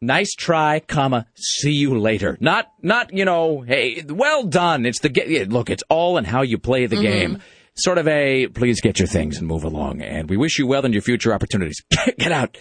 [0.00, 1.26] Nice try, comma.
[1.36, 2.36] See you later.
[2.40, 3.60] Not not you know.
[3.62, 4.84] Hey, well done.
[4.86, 5.70] It's the ge- look.
[5.70, 7.02] It's all in how you play the Mhm.
[7.02, 7.38] game.
[7.76, 10.02] Sort of a please get your things and move along.
[10.02, 11.80] And we wish you well in your future opportunities.
[12.18, 12.58] get out.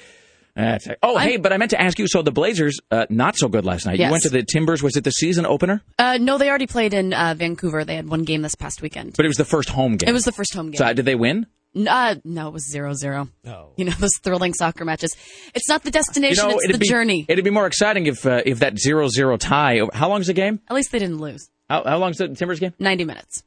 [0.56, 1.00] That's it.
[1.02, 2.08] Oh, hey, but I meant to ask you.
[2.08, 4.00] So the Blazers, uh, not so good last night.
[4.00, 4.84] You went to the Timbers.
[4.84, 5.82] Was it the season opener?
[5.98, 7.84] Uh, no, they already played in uh, Vancouver.
[7.84, 9.14] They had one game this past weekend.
[9.18, 10.08] But it was the first home game.
[10.10, 10.78] It was the first home game.
[10.78, 11.48] So uh, did they win?
[11.76, 13.30] N- Uh, no, it was zero zero.
[13.44, 13.72] No.
[13.78, 15.16] You know those thrilling soccer matches.
[15.56, 17.26] It's not the destination; you know, it's it'd the be, journey.
[17.28, 19.82] It'd be more exciting if uh, if that zero zero tie.
[19.92, 20.60] How long's the game?
[20.70, 21.50] At least they didn't lose.
[21.70, 22.74] How, how long's the Timbers game?
[22.78, 23.44] Ninety minutes.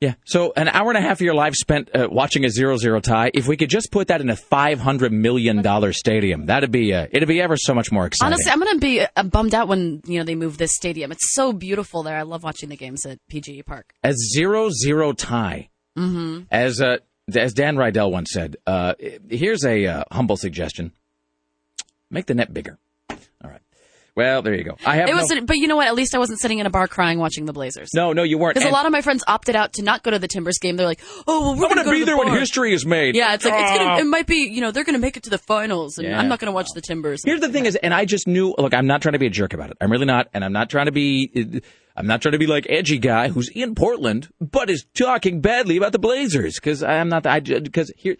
[0.00, 0.14] Yeah.
[0.26, 3.30] So an hour and a half of your life spent uh, watching a zero-zero tie.
[3.32, 6.92] If we could just put that in a five hundred million dollar stadium, that'd be
[6.92, 8.34] uh, it'd be ever so much more exciting.
[8.34, 11.12] Honestly, I'm gonna be uh, bummed out when you know they move this stadium.
[11.12, 12.16] It's so beautiful there.
[12.16, 13.94] I love watching the games at PGE Park.
[14.04, 15.70] a zero-zero tie.
[15.96, 16.42] Mm-hmm.
[16.50, 16.98] As uh,
[17.34, 18.94] as Dan Rydell once said, uh,
[19.30, 20.92] here's a uh, humble suggestion:
[22.10, 22.78] make the net bigger.
[24.16, 24.26] All right.
[24.32, 24.76] Well, there you go.
[24.84, 25.86] I have It was, no, but you know what?
[25.88, 27.90] At least I wasn't sitting in a bar crying watching the Blazers.
[27.94, 28.54] no, no, you weren't.
[28.54, 30.58] Because a And lot of my friends opted out to not go to the Timbers
[30.58, 30.76] game.
[30.76, 32.38] They're like, "Oh, well, we're I going want to to be the there when bar."
[32.38, 33.14] history is made.
[33.14, 33.76] Yeah, it's like it's Ah.
[33.78, 34.00] gonna.
[34.00, 34.48] It might be.
[34.50, 36.18] You know, they're going to make it to the finals, and Yeah.
[36.18, 37.22] I'm not going to watch the Timbers.
[37.24, 38.54] Here's the thing is, and I just knew.
[38.58, 39.76] Look, I'm not trying to be a jerk about it.
[39.80, 41.60] I'm really not, and I'm not trying to be.
[41.96, 45.76] I'm not trying to be like edgy guy who's in Portland but is talking badly
[45.78, 47.26] about the Blazers because I'm not.
[47.26, 48.16] I because here.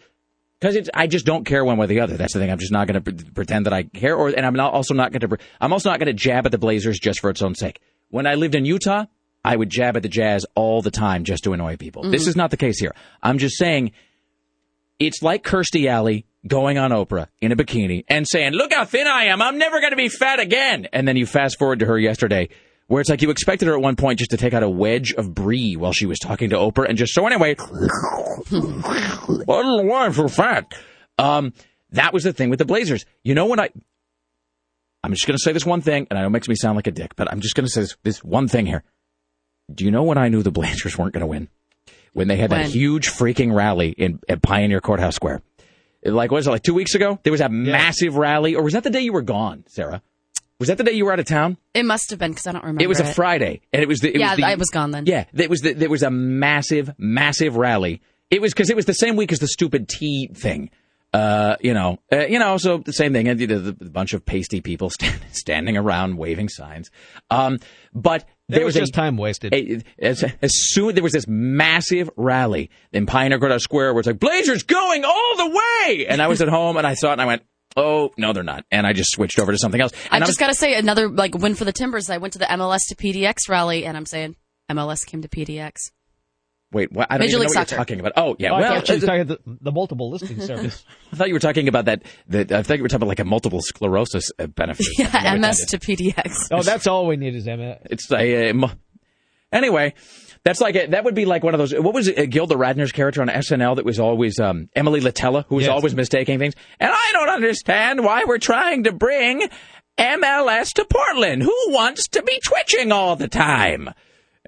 [0.59, 2.17] Because it's, I just don't care one way or the other.
[2.17, 2.49] That's the thing.
[2.51, 4.93] I'm just not going to pre- pretend that I care, or and I'm not also
[4.95, 5.37] not going to.
[5.61, 7.79] I'm also not going to jab at the Blazers just for its own sake.
[8.09, 9.05] When I lived in Utah,
[9.45, 12.09] I would jab at the Jazz all the time just to annoy people.
[12.09, 12.27] This Mhm.
[12.29, 12.93] is not the case here.
[13.21, 13.91] I'm just saying
[14.99, 19.05] it's like Kirstie Alley going on Oprah in a bikini and saying, "Look how thin
[19.07, 19.41] I am.
[19.41, 22.49] I'm never going to be fat again." And then you fast forward to her yesterday,
[22.87, 25.13] where it's like you expected her at one point just to take out a wedge
[25.13, 27.55] of brie while she was talking to Oprah and just so anyway.
[27.59, 27.65] I
[28.51, 30.73] don't know why I'm so fat.
[31.17, 31.53] Um,
[31.91, 33.05] that was the thing with the Blazers.
[33.23, 33.69] You know when I.
[35.03, 36.75] I'm just going to say this one thing, and I know it makes me sound
[36.75, 38.83] like a dick, but I'm just going to say this, this one thing here.
[39.73, 41.49] Do you know when I knew the Blazers weren't going to win?
[42.13, 42.63] When they had When?
[42.63, 45.43] that huge freaking rally in at Pioneer Courthouse Square.
[46.03, 47.19] Like, what was it, like two weeks ago?
[47.23, 50.01] There was a massive rally, or was that the day you were gone, Sarah?
[50.59, 51.57] Was that the day you were out of town?
[51.75, 52.83] It must have been because I don't remember.
[52.83, 54.09] It was a Friday, and it was the.
[54.09, 55.05] It yeah, was the, I was gone then.
[55.05, 58.01] Yeah, it was the, there was a massive, massive rally.
[58.31, 60.71] It was because it was the same week as the stupid tea thing.
[61.13, 63.27] Uh, you know, uh, you know, so the same thing.
[63.27, 66.91] And the, the, the bunch of pasty people stand, standing around waving signs.
[67.31, 67.59] Um,
[67.93, 69.53] but there It was a- just time wasted.
[69.53, 74.07] a- as, as soon there was this massive rally in Pioneer Courthouse Square where it's
[74.07, 77.13] like Blazers going all the way, and I was at home and I saw it
[77.13, 77.43] and I went,
[77.77, 79.93] oh no, they're not, and I just switched over to something else.
[80.11, 82.09] I And just got to say another like win for the Timbers.
[82.09, 84.35] I went to the MLS to PDX rally, and I'm saying
[84.69, 85.91] MLS came to PDX.
[86.73, 87.07] Wait, what?
[87.09, 87.75] I don't Major even know what Soccer.
[87.75, 88.11] you're talking about.
[88.17, 88.51] Oh, yeah.
[88.51, 90.83] Oh, I well, thought you were uh, talking the, the multiple listing service.
[91.13, 92.03] I thought you were talking about that.
[92.27, 94.85] that I thought you were talking about like a multiple sclerosis uh, benefit.
[94.99, 96.47] Yeah, MS to PDX.
[96.51, 97.77] oh, that's all we need is MS.
[97.85, 98.49] It's a.
[98.49, 98.67] Uh,
[99.53, 99.93] anyway,
[100.43, 101.73] that's like a, that would be like one of those.
[101.73, 105.45] What was it, uh, Gilda Radner's character on SNL that was always um, Emily Litella,
[105.47, 105.71] who was Yes.
[105.73, 106.53] always mistaking things.
[106.79, 109.47] And I don't understand why we're trying to bring
[109.97, 111.43] MLS to Portland.
[111.43, 113.89] Who wants to be twitching all the time?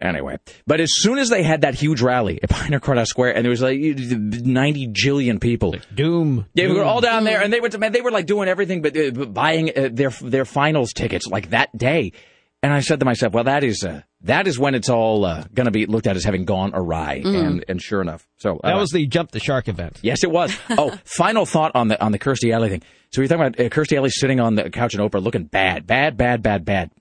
[0.02, 3.44] Anyway, but as soon as they had that huge rally at Pioneer Courthouse Square, and
[3.44, 6.46] there was like ninety jillion people, Doom.
[6.54, 6.88] they were Doom.
[6.88, 9.72] all down there, and they were man, they were like doing everything but uh, buying
[9.78, 12.14] uh, their their finals tickets like that day.
[12.62, 15.46] And I said to myself, well, that is uh, that is when it's all uh,
[15.54, 17.22] going to be looked at as having gone awry.
[17.24, 17.46] Mm.
[17.46, 20.00] And and sure enough, so That uh, was the jump the shark event.
[20.02, 20.58] Yes, it was.
[20.78, 22.84] Oh, final thought on the on the Kirstie Alley thing.
[23.12, 25.88] So you're talking about uh, Kirstie Alley sitting on the couch in Oprah, looking bad,
[25.88, 26.92] bad, bad, bad, bad.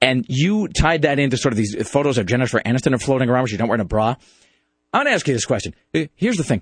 [0.00, 3.42] And you tied that into sort of these photos of Jennifer Aniston are floating around
[3.42, 4.16] where she's not wearing a bra.
[4.92, 5.74] I'm going to ask you this question.
[5.94, 6.60] Uh, Here's the thing: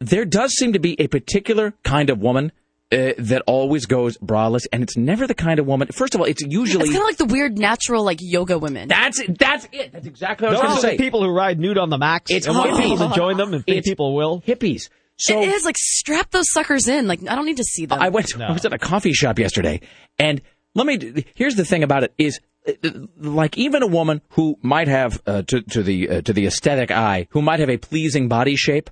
[0.00, 2.50] there does seem to be a particular kind of woman
[2.90, 5.88] uh, that always goes braless, and it's never the kind of woman.
[5.88, 8.88] First of all, it's usually It's kind of like the weird natural like yoga women.
[8.88, 9.38] That's it.
[9.38, 9.92] that's it.
[9.92, 10.96] That's exactly what I was Those going to say.
[10.96, 12.30] the people who ride nude on the max.
[12.30, 12.82] It's and want hippies.
[12.88, 14.40] people to join them, and think It's people will.
[14.40, 14.88] Hippies.
[15.18, 17.08] So it is like strap those suckers in.
[17.08, 18.00] Like I don't need to see them.
[18.00, 18.40] I went.
[18.40, 19.80] I was at a coffee shop yesterday,
[20.18, 20.40] and
[20.74, 21.24] let me.
[21.34, 22.72] Here's the thing about it: is uh,
[23.18, 26.90] like even a woman who might have uh, to to the uh, to the aesthetic
[26.90, 28.88] eye, who might have a pleasing body shape.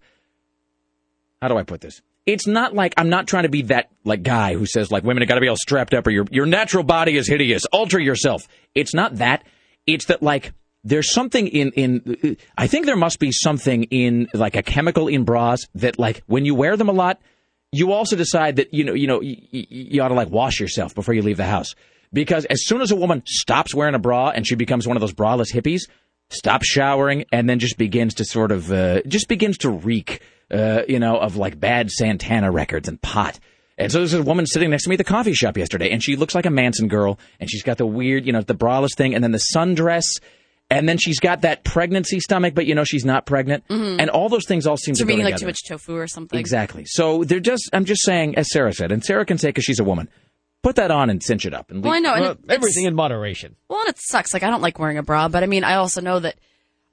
[1.40, 2.02] How do I put this?
[2.26, 5.22] It's not like I'm not trying to be that like guy who says like women
[5.22, 7.64] have got to be all strapped up or your your natural body is hideous.
[7.66, 8.46] Alter yourself.
[8.74, 9.44] It's not that.
[9.86, 10.52] It's that like
[10.82, 15.24] there's something in in I think there must be something in like a chemical in
[15.24, 17.20] bras that like when you wear them a lot,
[17.70, 20.94] you also decide that you know you know you, you ought to like wash yourself
[20.94, 21.74] before you leave the house
[22.12, 25.00] because as soon as a woman stops wearing a bra and she becomes one of
[25.00, 25.82] those braless hippies,
[26.30, 30.82] stops showering and then just begins to sort of uh, just begins to reek uh,
[30.88, 33.38] you know of like bad Santana records and pot.
[33.78, 36.02] And so there's a woman sitting next to me at the coffee shop yesterday, and
[36.02, 38.94] she looks like a Manson girl, and she's got the weird, you know, the braless
[38.96, 40.04] thing, and then the sundress,
[40.70, 44.00] and then she's got that pregnancy stomach, but you know she's not pregnant, Mhm.
[44.00, 45.46] and all those things all seem So to go you're eating together.
[45.48, 46.38] like too much tofu or something.
[46.38, 46.84] Exactly.
[46.86, 47.68] So they're just.
[47.74, 50.08] I'm just saying, as Sarah said, and Sarah can say because she's a woman,
[50.62, 51.70] put that on and cinch it up.
[51.70, 53.56] And Well, I know, and Well, it- everything in moderation.
[53.68, 54.32] Well, and it sucks.
[54.32, 56.36] Like I don't like wearing a bra, but I mean, I also know that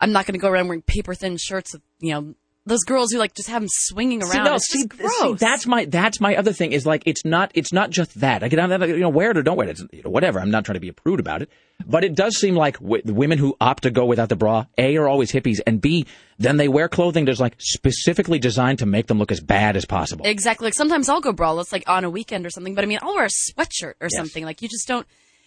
[0.01, 2.35] I'm not going to go around wearing paper thin shirts with you know
[2.65, 4.45] those girls who like just have them swinging See, around.
[4.45, 5.11] no, it's see, gross.
[5.19, 8.41] see, that's my that's my other thing is like it's not it's not just that.
[8.43, 9.71] I get on that you know wear it or don't wear it.
[9.71, 10.39] It's, you know, whatever.
[10.39, 11.49] I'm not trying to be a prude about it,
[11.85, 14.95] but it does seem like w- women who opt to go without the bra, a
[14.97, 16.05] are always hippies, and b
[16.39, 19.85] then they wear clothing that's like specifically designed to make them look as bad as
[19.85, 20.25] possible.
[20.25, 20.65] Exactly.
[20.67, 22.75] Like sometimes I'll go braless, like on a weekend or something.
[22.75, 24.45] But I mean, I'll wear a sweatshirt or something.
[24.45, 25.05] Like you just don't.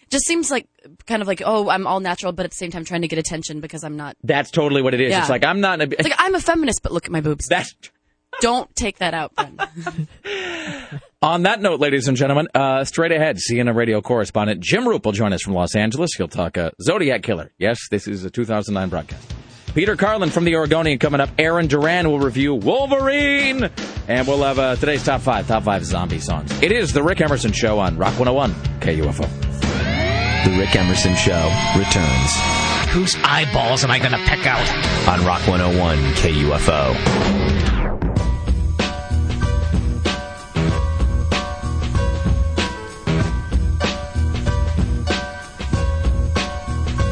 [0.09, 0.67] Just seems like
[1.05, 3.19] kind of like oh, I'm all natural, but at the same time trying to get
[3.19, 4.15] attention because I'm not.
[4.23, 5.11] That's totally what it is.
[5.11, 5.21] Yeah.
[5.21, 5.81] It's like I'm not.
[5.81, 7.47] A, It's like I'm a feminist, but look at my boobs.
[7.47, 7.73] That's.
[8.39, 9.31] Don't take that out,
[11.23, 15.11] On that note, ladies and gentlemen, uh, straight ahead, CNN radio correspondent Jim Roope will
[15.11, 16.11] join us from Los Angeles.
[16.15, 17.51] He'll talk uh, Zodiac Killer.
[17.57, 19.33] Yes, this is a 2009 broadcast.
[19.73, 21.29] Peter Carlin from the Oregonian coming up.
[21.39, 23.69] Aaron Duran will review Wolverine.
[24.07, 26.51] And we'll have uh, today's top five, top five zombie songs.
[26.61, 29.46] It is The Rick Emerson Show on Rock 101 KUFO.
[30.47, 32.31] The Rick Emerson Show returns
[32.91, 34.65] Whose eyeballs am I going to pick out?
[35.05, 37.97] on Rock 101 KUFO.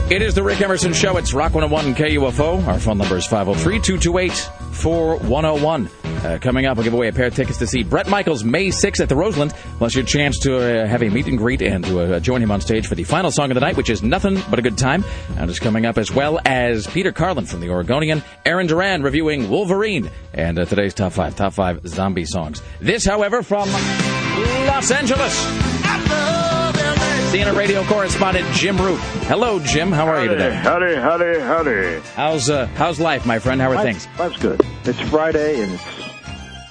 [0.10, 1.18] It is The Rick Emerson Show.
[1.18, 2.66] It's Rock 101 KUFO.
[2.66, 4.32] Our phone number is 503 228
[4.72, 5.90] 4101.
[6.24, 8.68] Uh, Coming up, we'll give away a pair of tickets to see Bret Michaels May
[8.70, 11.84] 6th at the Roseland, plus your chance to uh, have a meet and greet and
[11.86, 14.02] to uh, join him on stage for the final song of the night, which is
[14.04, 15.04] Nothing But a Good Time.
[15.38, 19.50] And it's coming up as well as Peter Carlin from the Oregonian, Aaron Duran reviewing
[19.50, 22.62] Wolverine, and uh, today's top five, top five zombie songs.
[22.80, 23.70] This, however, from
[24.68, 25.34] Los Angeles.
[27.32, 29.00] CNN radio correspondent Jim Roope.
[29.26, 29.92] Hello, Jim.
[29.92, 30.54] How are you today?
[30.54, 32.00] Howdy, howdy, howdy.
[32.16, 33.60] How's uh, how's life, my friend?
[33.60, 34.08] How are things?
[34.18, 34.62] Life's good.
[34.86, 35.84] It's Friday, and it's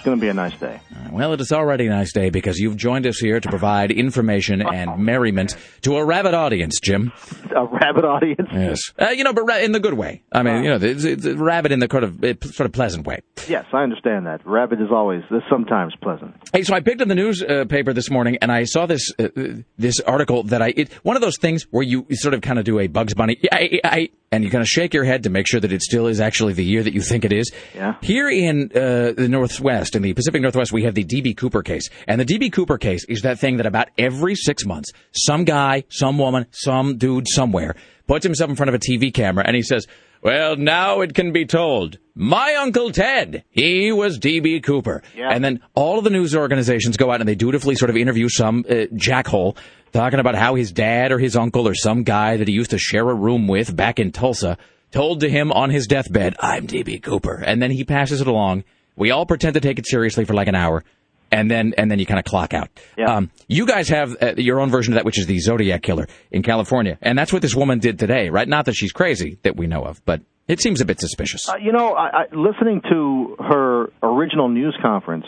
[0.04, 0.80] going to be a nice day.
[1.14, 4.62] Well, it is already a nice day because you've joined us here to provide information
[4.74, 7.12] and merriment to a rabid audience, Jim.
[7.54, 8.48] A rabid audience.
[8.52, 10.22] Yes, uh, you know, but ra- in the good way.
[10.32, 13.06] I mean, you know, it's, it's rabid in the sort of uh, sort of pleasant
[13.06, 13.20] way.
[13.48, 14.44] Yes, I understand that.
[14.46, 16.34] Rabid is always, sometimes pleasant.
[16.52, 19.24] Hey, so I picked up the newspaper paper this morning and I saw this uh,
[19.24, 19.42] uh,
[19.78, 22.64] this article that I it, one of those things where you sort of kind of
[22.64, 25.46] do a Bugs Bunny, I, I, and you kind of shake your head to make
[25.46, 27.52] sure that it still is actually the year that you think it is.
[27.74, 27.94] Yeah.
[28.02, 31.88] Here in uh, the Northwest, in the Pacific Northwest, we have the DB Cooper case,
[32.06, 35.84] and the DB Cooper case is that thing that about every six months, some guy,
[35.88, 37.76] some woman, some dude somewhere
[38.06, 39.86] puts himself in front of a TV camera and he says.
[40.22, 41.98] Well, now it can be told.
[42.14, 44.60] My Uncle Ted, he was D.B.
[44.60, 45.02] Cooper.
[45.34, 48.30] And then all of the news organizations go out and they dutifully sort of interview
[48.30, 49.54] some uh, jackhole
[49.92, 52.78] talking about how his dad or his uncle or some guy that he used to
[52.78, 54.56] share a room with back in Tulsa
[54.92, 57.00] told to him on his deathbed, I'm D.B.
[57.00, 57.42] Cooper.
[57.44, 58.64] And then he passes it along.
[58.96, 60.84] We all pretend to take it seriously for like an hour.
[61.32, 62.68] And then, and then you kind of clock out.
[63.04, 66.06] Um, you guys have uh, your own version of that, which is the Zodiac Killer
[66.30, 68.46] in California, and that's what this woman did today, right?
[68.46, 71.48] Not that she's crazy that we know of, but it seems a bit suspicious.
[71.48, 75.24] Uh, you know, I, I, listening to her original news conference,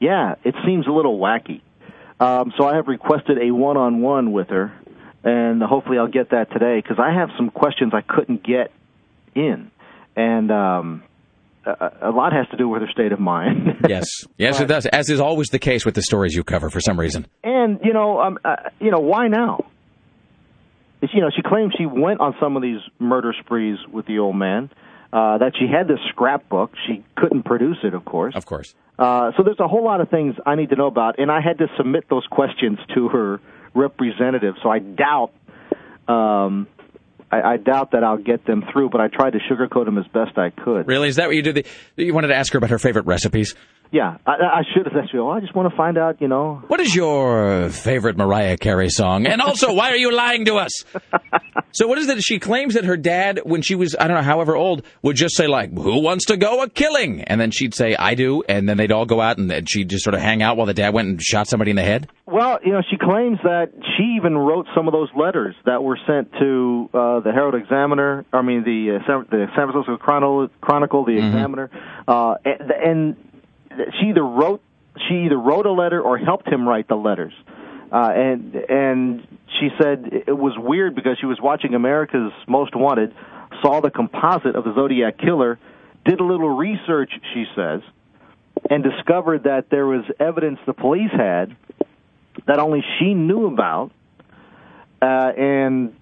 [0.00, 1.60] yeah, it seems a little wacky.
[2.18, 4.72] Um, so I have requested a one-on-one with her,
[5.22, 8.72] and hopefully I'll get that today because I have some questions I couldn't get
[9.36, 9.70] in,
[10.16, 11.02] and um,
[11.66, 13.76] a, lot has to do with her state of mind.
[13.88, 14.86] yes, yes, it does.
[14.86, 17.26] As is always the case with the stories you cover, for some reason.
[17.42, 19.64] And you know, um, uh, you know, why now?
[21.02, 24.18] It's, you know, she claims she went on some of these murder sprees with the
[24.18, 24.70] old man.
[25.12, 26.72] Uh, that she had this scrapbook.
[26.88, 28.34] She couldn't produce it, of course.
[28.34, 28.74] Of course.
[28.98, 31.40] Uh, so there's a whole lot of things I need to know about, and I
[31.40, 33.40] had to submit those questions to her
[33.74, 34.56] representative.
[34.60, 35.30] So I doubt,
[36.08, 36.66] um,
[37.34, 38.90] I, I doubt that I'll get them through.
[38.90, 40.86] But I tried to sugarcoat them as best I could.
[40.86, 41.66] Really, is that what you did?
[41.96, 43.54] The, you wanted to ask her about her favorite recipes?
[43.94, 45.20] Yeah, I, I should have actually.
[45.20, 46.60] Well, I just want to find out, you know.
[46.66, 49.24] What is your favorite Mariah Carey song?
[49.24, 50.84] And also, why are you lying to us?
[51.72, 52.20] so, what is it?
[52.20, 55.36] She claims that her dad, when she was, I don't know, however old, would just
[55.36, 57.22] say, like, who wants to go a killing?
[57.22, 58.42] And then she'd say, I do.
[58.48, 60.74] And then they'd all go out and she'd just sort of hang out while the
[60.74, 62.08] dad went and shot somebody in the head.
[62.26, 65.98] Well, you know, she claims that she even wrote some of those letters that were
[66.04, 68.24] sent to uh, the Herald Examiner.
[68.32, 71.26] I mean, the uh, San, the San Francisco Chronicle, Chronicle the Mm-hmm.
[71.28, 71.70] Examiner,
[72.08, 73.16] uh, and, and
[74.00, 74.62] she either wrote
[75.08, 77.32] she either wrote a letter or helped him write the letters.
[77.92, 79.28] Uh, and and
[79.60, 83.14] she said it was weird because she was watching America's Most Wanted,
[83.62, 85.58] saw the composite of the Zodiac killer,
[86.04, 87.12] did a little research.
[87.32, 87.82] She says,
[88.68, 91.56] and discovered that there was evidence the police had
[92.46, 93.90] that only she knew about,
[95.00, 95.94] uh, and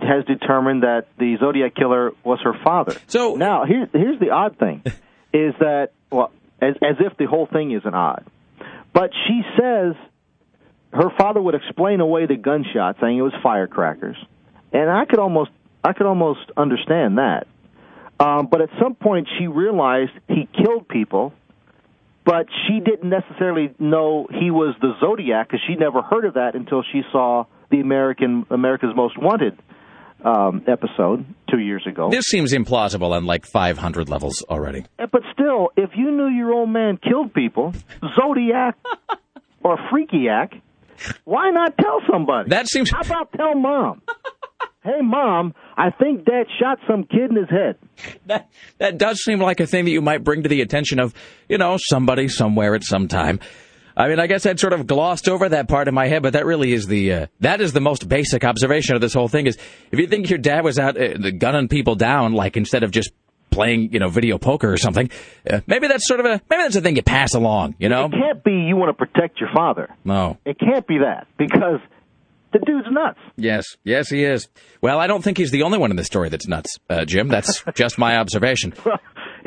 [0.00, 2.94] has determined that the Zodiac killer was her father.
[3.06, 4.82] So now, here, here's the odd thing:
[5.32, 8.24] is that well, as as if the whole thing isn't odd,
[8.92, 9.94] but she says
[10.92, 14.16] her father would explain away the gunshot, saying it was firecrackers,
[14.72, 15.50] and I could almost
[15.84, 17.46] I could almost understand that.
[18.20, 21.32] Um, but at some point, she realized he killed people,
[22.24, 26.56] but she didn't necessarily know he was the Zodiac because she never heard of that
[26.56, 29.58] until she saw the American America's Most Wanted
[30.24, 32.10] um, episode two years ago.
[32.10, 34.84] This seems implausible on like 500 levels already.
[34.98, 37.72] Uh, But still, if you knew your old man killed people,
[38.20, 38.76] Zodiac
[39.62, 40.60] or Freakiac,
[41.24, 42.50] why not tell somebody?
[42.50, 42.90] That seems.
[42.90, 44.02] How about tell mom?
[44.84, 47.76] hey, mom, I think Dad shot some kid in his head.
[48.26, 48.48] That
[48.78, 51.14] that does seem like a thing that you might bring to the attention of,
[51.48, 53.38] you know, somebody somewhere at some time.
[53.98, 56.34] I mean, I guess I'd sort of glossed over that part in my head, but
[56.34, 59.48] that really is the uh, that is the most basic observation of this whole thing.
[59.48, 59.58] Is
[59.90, 63.10] if you think your dad was out uh, gunning people down, like instead of just
[63.50, 65.10] playing, you know, video poker or something,
[65.50, 68.04] uh, maybe that's sort of a maybe that's a thing you pass along, you know?
[68.04, 69.92] It can't be you want to protect your father.
[70.04, 70.38] No.
[70.44, 71.80] It can't be that because
[72.52, 73.18] the dude's nuts.
[73.36, 74.48] Yes, yes, he is.
[74.80, 77.26] Well, I don't think he's the only one in this story that's nuts, uh, Jim.
[77.26, 78.74] That's just my observation.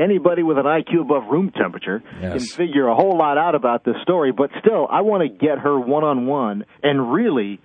[0.02, 2.32] Anybody with an IQ above room temperature Yes.
[2.56, 5.60] can figure a whole lot out about this story, but still, I want to get
[5.60, 7.60] her one on one and really,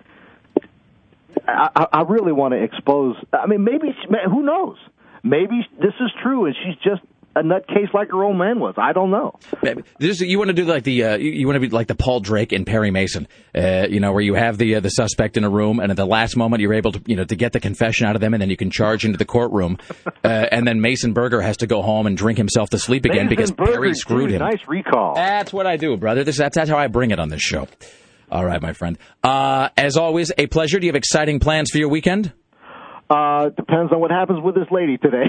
[1.47, 3.15] I, I I really want to expose.
[3.33, 3.95] I mean, maybe
[4.29, 4.77] who knows?
[5.23, 7.01] Maybe this is true, and she's just
[7.37, 8.75] a nutcase like her old man was.
[8.77, 9.39] I don't know.
[9.99, 11.95] This, you want to do like the uh, you, you want to be like the
[11.95, 15.37] Paul Drake and Perry Mason, uh, you know, where you have the uh, the suspect
[15.37, 17.53] in a room, and at the last moment you're able to you know to get
[17.53, 19.77] the confession out of them, and then you can charge into the courtroom,
[20.23, 23.25] uh, and then Mason Burger has to go home and drink himself to sleep again
[23.25, 24.39] Mason because Burger, Perry screwed him.
[24.39, 25.15] Nice recall.
[25.15, 26.23] That's what I do, brother.
[26.23, 27.67] This that's, that's how I bring it on this show.
[28.29, 28.97] All right, my friend.
[29.23, 30.79] Uh, as always, a pleasure.
[30.79, 32.33] Do you have exciting plans for your weekend?
[33.09, 35.23] Uh, depends on what happens with this lady today.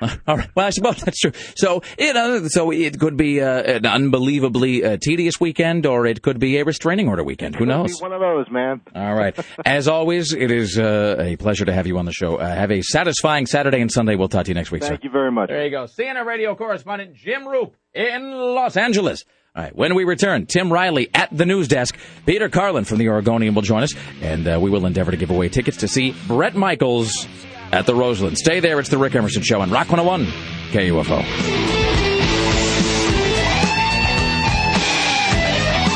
[0.26, 0.48] All right.
[0.54, 1.32] Well, I suppose that's true.
[1.56, 6.22] So, you know, so it could be uh, an unbelievably uh, tedious weekend, or it
[6.22, 7.56] could be a restraining order weekend.
[7.56, 7.98] Who knows?
[7.98, 8.80] Be one of those, man.
[8.94, 9.38] All right.
[9.66, 12.36] As always, it is uh, a pleasure to have you on the show.
[12.36, 14.16] Uh, have a satisfying Saturday and Sunday.
[14.16, 14.94] We'll talk to you next week, Thank sir.
[14.94, 15.50] Thank you very much.
[15.50, 15.84] There you go.
[15.84, 19.24] CNN radio correspondent Jim Roope in Los Angeles.
[19.58, 19.74] All right.
[19.74, 21.98] When we return, Tim Riley at the news desk.
[22.24, 23.92] Peter Carlin from the Oregonian will join us,
[24.22, 27.26] and uh, we will endeavor to give away tickets to see Bret Michaels
[27.72, 28.38] at the Roseland.
[28.38, 28.78] Stay there.
[28.78, 30.26] It's the Rick Emerson Show on Rock 101
[30.70, 31.24] KUFO.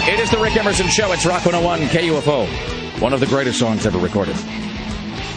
[0.08, 1.12] It is the Rick Emerson Show.
[1.12, 3.00] It's Rock 101 KUFO.
[3.00, 4.34] One of the greatest songs ever recorded.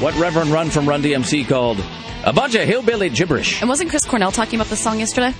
[0.02, 1.78] What Reverend Run from Run DMC called
[2.24, 3.62] a bunch of hillbilly gibberish.
[3.62, 5.36] And wasn't Chris Cornell talking about the song yesterday?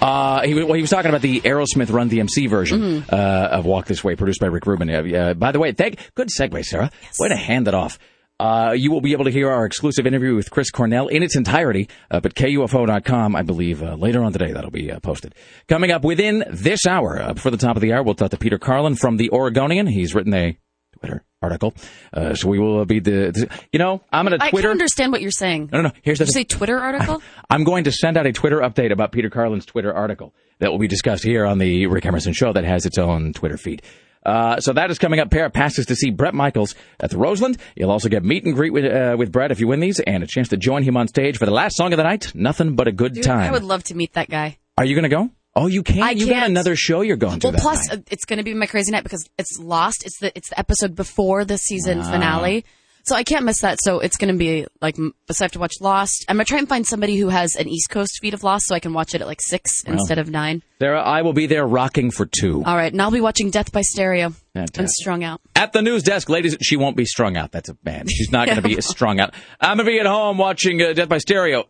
[0.00, 3.86] Uh, he, well, he was talking about the Aerosmith Run DMC version uh, of Walk
[3.86, 4.90] This Way, produced by Rick Rubin.
[4.90, 6.90] Uh, uh, by the way, thank good segue, Sarah.
[7.18, 7.98] Way to hand that off.
[8.38, 11.36] Uh, you will be able to hear our exclusive interview with Chris Cornell in its
[11.36, 14.52] entirety up at KUFO.com, I believe, uh, later on today.
[14.52, 15.34] That'll be uh, posted.
[15.68, 18.36] Coming up within this hour, uh, before the top of the hour, we'll talk to
[18.36, 19.86] Peter Carlin from the Oregonian.
[19.86, 20.58] He's written a
[20.98, 21.74] Twitter article.
[22.12, 24.68] Uh, so we will be the, the you know, I'm going to I Twitter.
[24.68, 25.70] can't understand what you're saying.
[25.72, 25.94] No, no, no.
[26.02, 27.22] Here's the you say Twitter article?
[27.50, 30.78] I'm going to send out a Twitter update about Peter Carlin's Twitter article that will
[30.78, 33.82] be discussed here on the Rick Emerson Show that has its own Twitter feed.
[34.24, 35.30] Uh, so that is coming up.
[35.30, 37.58] Pair of passes to see Bret Michaels at the Roseland.
[37.76, 40.24] You'll also get meet and greet with, uh, with Bret if you win these, and
[40.24, 42.34] a chance to join him on stage for the last song of the night.
[42.34, 43.48] Nothing but a good Dude, time.
[43.48, 44.58] I would love to meet that guy.
[44.78, 45.30] Are you going to go?
[45.58, 46.00] Oh, you can't.
[46.02, 46.50] I You can't.
[46.50, 47.48] another show you're going to.
[47.48, 47.98] Well, plus night.
[47.98, 50.04] uh, it's going to be my crazy night because it's Lost.
[50.04, 52.10] It's the it's the episode before the season Ah.
[52.10, 52.64] finale,
[53.04, 53.78] so I can't miss that.
[53.80, 56.26] So it's going to be like so I have to watch Lost.
[56.28, 58.74] I'm gonna try and find somebody who has an East Coast feed of Lost so
[58.74, 59.94] I can watch it at like six Well.
[59.96, 60.62] instead of nine.
[60.78, 62.62] There, I will be there rocking for two.
[62.62, 64.78] All right, and I'll be watching Death by Stereo Fantastic.
[64.78, 65.40] and Strung Out.
[65.54, 67.50] At the news desk, ladies, she won't be strung out.
[67.52, 68.08] That's a man.
[68.08, 69.32] She's not going to be strung out.
[69.58, 71.64] I'm going to be at home watching uh, Death by Stereo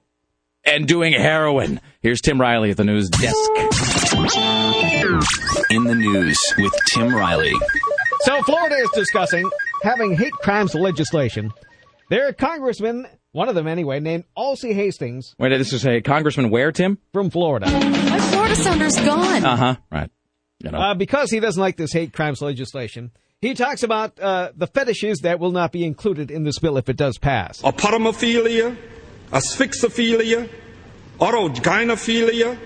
[0.67, 1.81] and doing heroin.
[2.03, 3.37] Here's Tim Riley at the news desk.
[5.71, 7.55] In the news with Tim Riley.
[8.21, 9.49] So Florida is discussing
[9.83, 11.53] having hate crimes legislation.
[12.11, 16.51] There are congressmen, one of them anyway, named Alcee Hastings Wait, this is a congressman
[16.51, 16.99] where, Tim?
[17.12, 17.67] from Florida.
[17.71, 19.45] My Florida sounder's gone.
[19.45, 19.77] Uh huh.
[19.91, 20.11] Right.
[20.61, 20.79] You know.
[20.79, 23.11] Uh, because he doesn't like this hate crimes legislation,
[23.41, 26.89] he talks about uh, the fetishes that will not be included in this bill if
[26.89, 27.61] it does pass.
[27.61, 28.77] A Apotemnophilia,
[29.33, 30.49] asphyxophilia,
[31.18, 32.57] autogynephilia,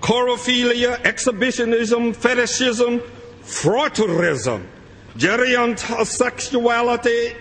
[0.00, 3.00] coprophilia, exhibitionism, fetishism,
[3.42, 4.62] frotteurism,
[5.16, 7.34] gerontosexuality,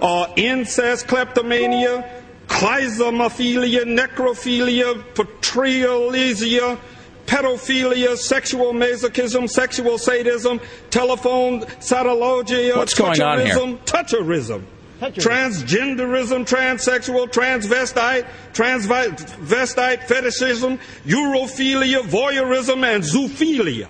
[0.00, 2.04] uh, incest, kleptomania,
[2.46, 6.78] klismaphilia, necrophilia, patrialesia,
[7.26, 10.60] pedophilia, sexual masochism, sexual sadism,
[10.90, 13.78] telephone scatologia, What's here?
[13.86, 14.66] toucherism,
[15.12, 23.88] transgenderism, transsexual, transvestite, transvestite fetishism, urophilia, voyeurism, and zoophilia.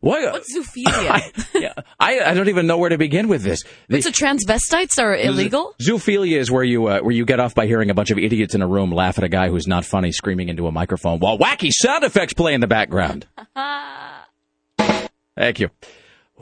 [0.00, 0.32] What?
[0.32, 1.48] What's zoophilia?
[1.54, 3.62] yeah, I, I don't even know where to begin with this.
[3.86, 5.76] The- so transvestites are illegal?
[5.80, 8.56] Zoophilia is where you uh, where you get off by hearing a bunch of idiots
[8.56, 11.38] in a room laugh at a guy who's not funny screaming into a microphone while
[11.38, 13.28] wacky sound effects play in the background.
[15.36, 15.70] Thank you.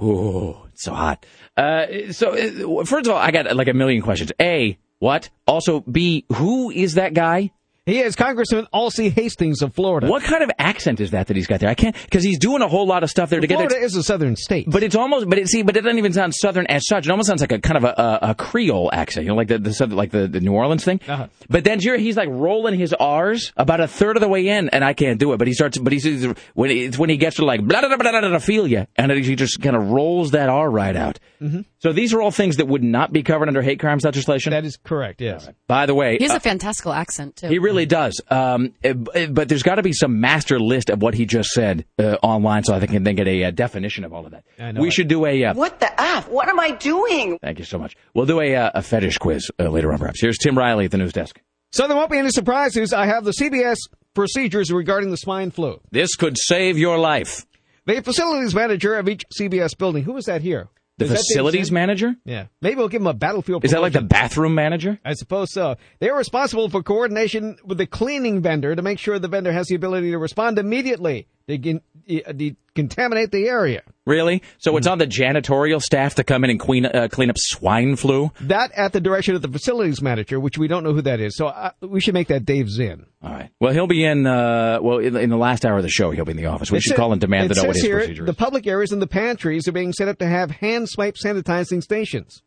[0.03, 1.26] Ooh, it's so hot.
[1.57, 4.33] Uh, so uh, first of all, I got like a million questions.
[4.41, 5.31] A, what?
[5.47, 7.53] Also, B, who is that guy?
[7.87, 10.07] He is Congressman Alcee Hastings of Florida.
[10.07, 11.70] What kind of accent is that that he's got there?
[11.70, 13.66] I can't because he's doing a whole lot of stuff there together.
[13.68, 14.66] Florida is a southern state.
[14.68, 17.07] But it's almost, but it see, but it doesn't even sound southern as such.
[17.07, 17.89] It almost sounds like a kind of a,
[18.22, 21.01] a, a Creole accent, you know, like the, the like the, the New Orleans thing.
[21.09, 21.28] Uh-huh.
[21.49, 24.85] But then he's like rolling his R's about a third of the way in, and
[24.85, 25.39] I can't do it.
[25.39, 28.11] But he starts, but he's when it's when he gets to like blah blah blah
[28.11, 31.18] blah blah feel ya, and he just kind of rolls that R right out.
[31.41, 31.64] Mhm.
[31.81, 34.51] So these are all things that would not be covered under hate crimes legislation.
[34.51, 35.20] That is correct.
[35.20, 35.49] Yes.
[35.66, 37.49] By the way, He has uh, a fantastical accent, too.
[37.49, 38.20] he really does.
[38.28, 38.93] Um, uh,
[39.31, 42.64] but there's got to be some master list of what he just said uh, online,
[42.64, 44.45] so I think can then get a, uh definition of all of that.
[44.59, 44.93] I know We it.
[44.93, 45.45] should do a.
[45.45, 46.28] Uh, What the F?
[46.28, 47.39] What am I doing?
[47.41, 47.97] Thank you so much.
[48.14, 50.20] We'll do a, uh, a fetish quiz uh, later on, perhaps.
[50.20, 51.41] Here's Tim Riley at the news desk.
[51.72, 52.93] So there won't be any surprises.
[52.93, 53.76] I have the CBS
[54.14, 55.81] procedures regarding the swine flu.
[55.93, 57.47] This could save your life.
[57.87, 60.05] The facilities manager of each CBS building.
[60.05, 60.68] Who is that here?
[61.01, 62.14] The Is facilities manager?
[62.26, 62.46] Yeah.
[62.61, 63.64] Maybe we'll give him a battlefield.
[63.64, 64.98] Is that like the bathroom manager?
[65.03, 65.76] I suppose so.
[65.98, 69.68] They are responsible for coordination with the cleaning vendor to make sure the vendor has
[69.68, 71.80] the ability to respond immediately to gen-
[72.26, 73.82] uh, decontaminate the area.
[74.07, 74.42] Really?
[74.59, 77.96] So it's on the janitorial staff to come in and clean uh, clean up swine
[77.96, 78.32] flu?
[78.40, 81.36] That at the direction of the facilities manager, which we don't know who that is.
[81.36, 83.07] So uh, we should make that Dave Zinn.
[83.22, 83.51] All right.
[83.61, 84.26] Well, he'll be in.
[84.26, 86.70] Uh, well, in, in the last hour of the show, he'll be in the office.
[86.70, 88.92] We It should call and demand to know what his here, procedure The public areas
[88.92, 92.42] and the pantries are being set up to have hand swipe sanitizing stations.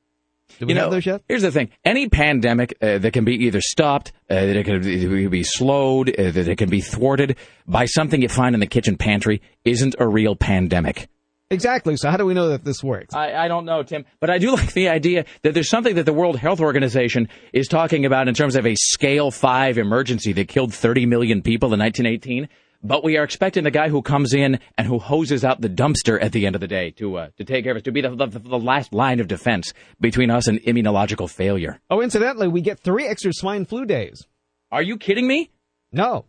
[0.60, 1.22] Do we you have know, those yet?
[1.28, 4.82] here's the thing: any pandemic uh, that can be either stopped, uh, that it can
[4.82, 7.38] be- be slowed, uh, that it can be thwarted
[7.68, 11.08] by something you find in the kitchen pantry, isn't a real pandemic.
[11.54, 11.96] Exactly.
[11.98, 13.14] So how do we know that this works?
[13.14, 16.06] I, I don't know, Tim, but I do like the idea that there's something that
[16.06, 20.48] the World Health Organization is talking about in terms of a scale five emergency that
[20.48, 22.50] killed 30 million people in 1918.
[22.86, 26.22] But we are expecting the guy who comes in and who hoses out the dumpster
[26.22, 28.02] at the end of the day to uh, to take care of us, to be
[28.02, 31.80] the, the, the last line of defense between us and immunological failure.
[31.90, 34.28] Oh, incidentally, we get three extra swine flu days.
[34.70, 35.52] Are you kidding me?
[35.94, 36.26] No.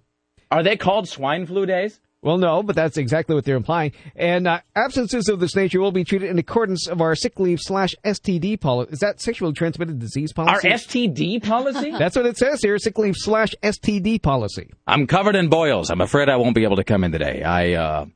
[0.51, 1.99] Are they called swine flu days?
[2.25, 3.93] Well, no, but that's exactly what they're implying.
[4.17, 7.61] And uh, absences of this nature will be treated in accordance of our sick leave
[7.61, 8.93] slash STD policy.
[8.95, 10.71] Is that sexually transmitted disease policy?
[10.71, 10.79] Our?
[10.79, 11.91] STD policy?
[11.99, 14.71] That's what it says here, sick leave slash STD policy.
[14.87, 15.91] I'm covered in boils.
[15.91, 17.43] I'm afraid I won't be able to come in today.
[17.43, 18.07] I, uh,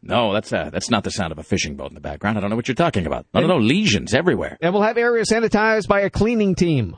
[0.00, 2.38] no, that's, uh, that's not the sound of a fishing boat in the background.
[2.38, 3.26] I don't know what you're talking about.
[3.34, 4.56] I don't know, lesions everywhere.
[4.62, 6.96] And we'll have areas sanitized by a cleaning team.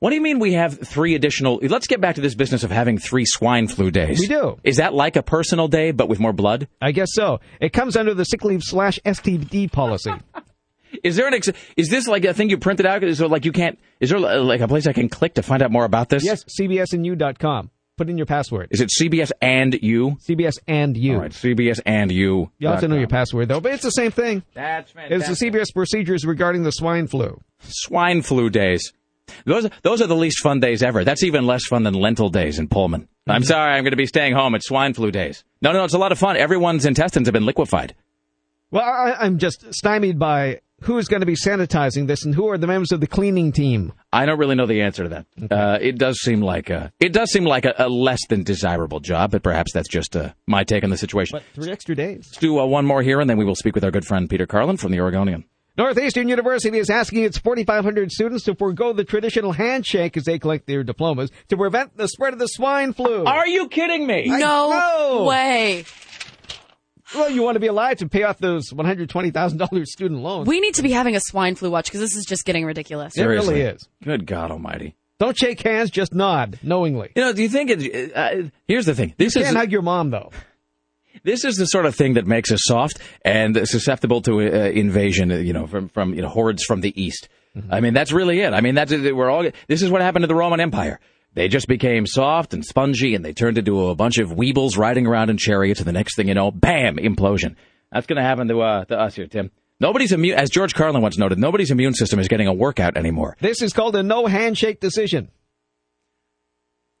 [0.00, 1.60] What do you mean we have three additional?
[1.62, 4.18] Let's get back to this business of having three swine flu days.
[4.20, 4.58] We do.
[4.64, 6.68] Is that like a personal day, but with more blood?
[6.80, 7.40] I guess so.
[7.60, 10.12] It comes under the sick leave slash STD policy.
[11.02, 13.02] Is there an ex- is this like a thing you printed out?
[13.02, 13.80] Is there like you can't?
[13.98, 16.24] Is there like a place I can click to find out more about this?
[16.24, 17.70] yes, cbsandU.com.
[17.96, 18.68] Put in your password.
[18.70, 20.16] Is it CBS and you?
[20.28, 21.14] CBS and you.
[21.14, 22.50] All right, CBS and you.
[22.58, 24.42] You also know your password, though, but it's the same thing.
[24.54, 27.40] That's It's the CBS procedures regarding the swine flu.
[27.60, 28.92] swine flu days.
[29.46, 31.04] Those those are the least fun days ever.
[31.04, 33.08] That's even less fun than lentil days in Pullman.
[33.26, 33.44] I'm Mm-hmm.
[33.46, 34.54] sorry, I'm going to be staying home.
[34.54, 35.44] It's swine flu days.
[35.62, 36.36] No, no, it's a lot of fun.
[36.36, 37.94] Everyone's intestines have been liquefied.
[38.70, 42.58] Well, I, I'm just stymied by who's going to be sanitizing this and who are
[42.58, 43.92] the members of the cleaning team.
[44.12, 45.26] I don't really know the answer to that.
[45.50, 49.00] Uh, it does seem like a, it does seem like a, a less than desirable
[49.00, 51.38] job, but perhaps that's just uh, my take on the situation.
[51.38, 52.26] But three extra days.
[52.26, 54.28] Let's do uh, one more here, and then we will speak with our good friend
[54.28, 55.44] Peter Carlin from the Oregonian.
[55.76, 60.66] Northeastern University is asking its 4,500 students to forego the traditional handshake as they collect
[60.66, 63.24] their diplomas to prevent the spread of the swine flu.
[63.24, 64.30] Are you kidding me?
[64.30, 65.24] I No know.
[65.24, 65.84] way.
[67.14, 69.92] Well, you want to be alive to pay off those one hundred twenty thousand dollars
[69.92, 70.46] student loans.
[70.48, 73.16] We need to be having a swine flu watch because this is just getting ridiculous.
[73.16, 73.86] It really is.
[74.02, 74.96] Good God Almighty!
[75.20, 77.12] Don't shake hands, just nod knowingly.
[77.14, 78.16] You know, do you think it?
[78.16, 79.14] Uh, here's the thing.
[79.16, 80.30] This you is can't hug your mom though.
[81.24, 85.30] This is the sort of thing that makes us soft and susceptible to uh, invasion.
[85.30, 87.28] You know, from from you know hordes from the east.
[87.70, 88.52] I mean, that's really it.
[88.52, 89.48] I mean, that's we're all.
[89.68, 91.00] This is what happened to the Roman Empire.
[91.34, 95.06] They just became soft and spongy, and they turned into a bunch of weebles riding
[95.06, 95.80] around in chariots.
[95.80, 97.56] And the next thing you know, bam, implosion.
[97.90, 99.50] That's going to happen to uh, to us here, Tim.
[99.80, 101.38] Nobody's immune, as George Carlin once noted.
[101.38, 103.36] Nobody's immune system is getting a workout anymore.
[103.40, 105.30] This is called a no handshake decision.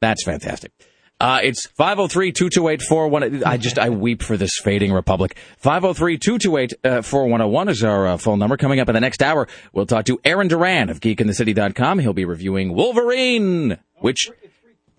[0.00, 0.72] That's fantastic.
[1.20, 3.44] Uh, it's 503-228-41...
[3.46, 5.36] I just, I weep for this fading republic.
[5.62, 8.56] 503-228-4101 is our uh, phone number.
[8.56, 12.00] Coming up in the next hour, we'll talk to Aaron Duran of GeekInTheCity.com.
[12.00, 14.28] He'll be reviewing Wolverine, which...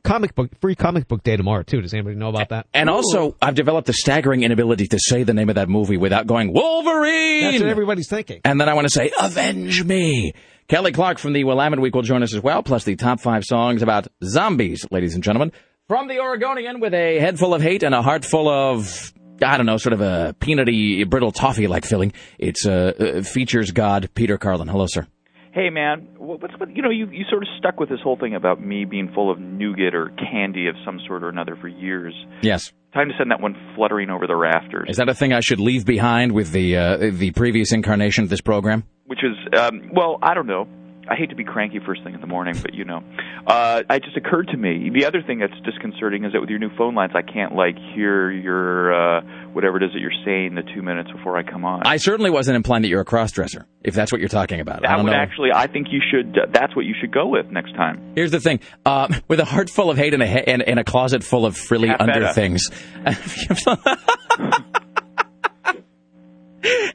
[0.03, 1.81] Comic book, free comic book day tomorrow too.
[1.81, 2.67] Does anybody know about that?
[2.75, 6.27] And also, I've developed a staggering inability to say the name of that movie without
[6.27, 7.41] going, Wolverine!
[7.41, 8.39] That's what everybody's thinking.
[8.45, 10.35] And then I want to say, Avenge Me!
[10.67, 13.43] Kelly Clark from the Willamette Week will join us as well, plus the top five
[13.43, 15.51] songs about zombies, ladies and gentlemen.
[15.87, 19.13] From the Oregonian with a head full of hate and a heart full of,
[19.43, 24.09] I don't know, sort of a peanutty, brittle toffee-like filling, It's uh, uh, features God,
[24.15, 24.67] Peter Carlin.
[24.67, 25.05] Hello, sir.
[25.53, 28.33] Hey man, what's what you know you you sort of stuck with this whole thing
[28.35, 32.13] about me being full of nougat or candy of some sort or another for years.
[32.41, 32.73] Yes.
[32.93, 34.89] Time to send that one fluttering over the rafters.
[34.89, 38.29] Is that a thing I should leave behind with the uh, the previous incarnation of
[38.31, 38.83] this program?
[39.05, 40.67] Which is um, well, I don't know.
[41.09, 43.03] I hate to be cranky first thing in the morning, but you know,
[43.47, 44.89] uh, it just occurred to me.
[44.93, 47.75] The other thing that's disconcerting is that with your new phone lines, I can't like
[47.93, 49.21] hear your uh,
[49.53, 51.83] whatever it is that you're saying the two minutes before I come on.
[51.85, 54.79] I certainly wasn't implying that you're a crossdresser, if that's what you're talking about.
[54.85, 55.17] I that don't would know.
[55.17, 56.37] actually, I think you should.
[56.37, 58.13] Uh, that's what you should go with next time.
[58.15, 60.79] Here's the thing: uh, with a heart full of hate and a, he- and, and
[60.79, 62.33] a closet full of frilly Half under better.
[62.33, 62.69] things,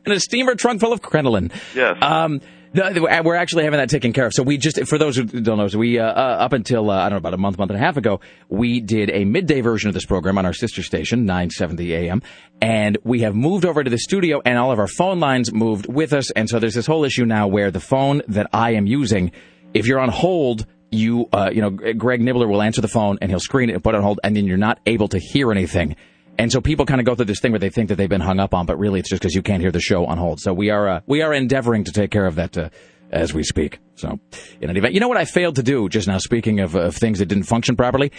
[0.05, 1.51] and a steamer trunk full of crinoline.
[1.75, 1.97] Yes.
[2.03, 2.41] Um,
[2.73, 4.33] no, we're actually having that taken care of.
[4.33, 6.99] So we just, for those who don't know, so we uh, uh, up until uh,
[6.99, 9.61] I don't know about a month, month and a half ago, we did a midday
[9.61, 12.23] version of this program on our sister station, 970 AM,
[12.61, 15.93] and we have moved over to the studio, and all of our phone lines moved
[15.93, 18.87] with us, and so there's this whole issue now where the phone that I am
[18.87, 19.33] using,
[19.75, 23.31] if you're on hold, you uh, you know Greg Nibbler will answer the phone and
[23.31, 25.51] he'll screen it and put it on hold, and then you're not able to hear
[25.51, 25.97] anything.
[26.41, 28.23] And so people kind of go through this thing where they think that they've been
[28.23, 30.41] hung up on, but really it's just because you can't hear the show on hold.
[30.41, 32.71] So we are uh, we are endeavoring to take care of that uh,
[33.11, 33.79] as we speak.
[33.97, 34.19] So
[34.59, 36.17] in any event, you know what I failed to do just now.
[36.17, 38.11] Speaking of, of things that didn't function properly,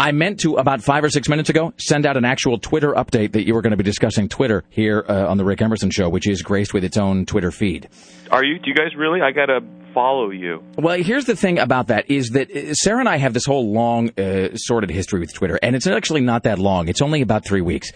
[0.00, 3.32] I meant to about five or six minutes ago send out an actual Twitter update
[3.32, 6.08] that you were going to be discussing Twitter here uh, on the Rick Emerson Show,
[6.08, 7.88] which is graced with its own Twitter feed.
[8.30, 8.60] Are you?
[8.60, 9.20] Do you guys really?
[9.22, 9.60] I gotta
[9.92, 10.62] follow you.
[10.76, 13.72] Well, here's the thing about that is that uh, Sarah and I have this whole
[13.72, 16.86] long, uh, sordid history with Twitter, and it's actually not that long.
[16.86, 17.90] It's only about three weeks.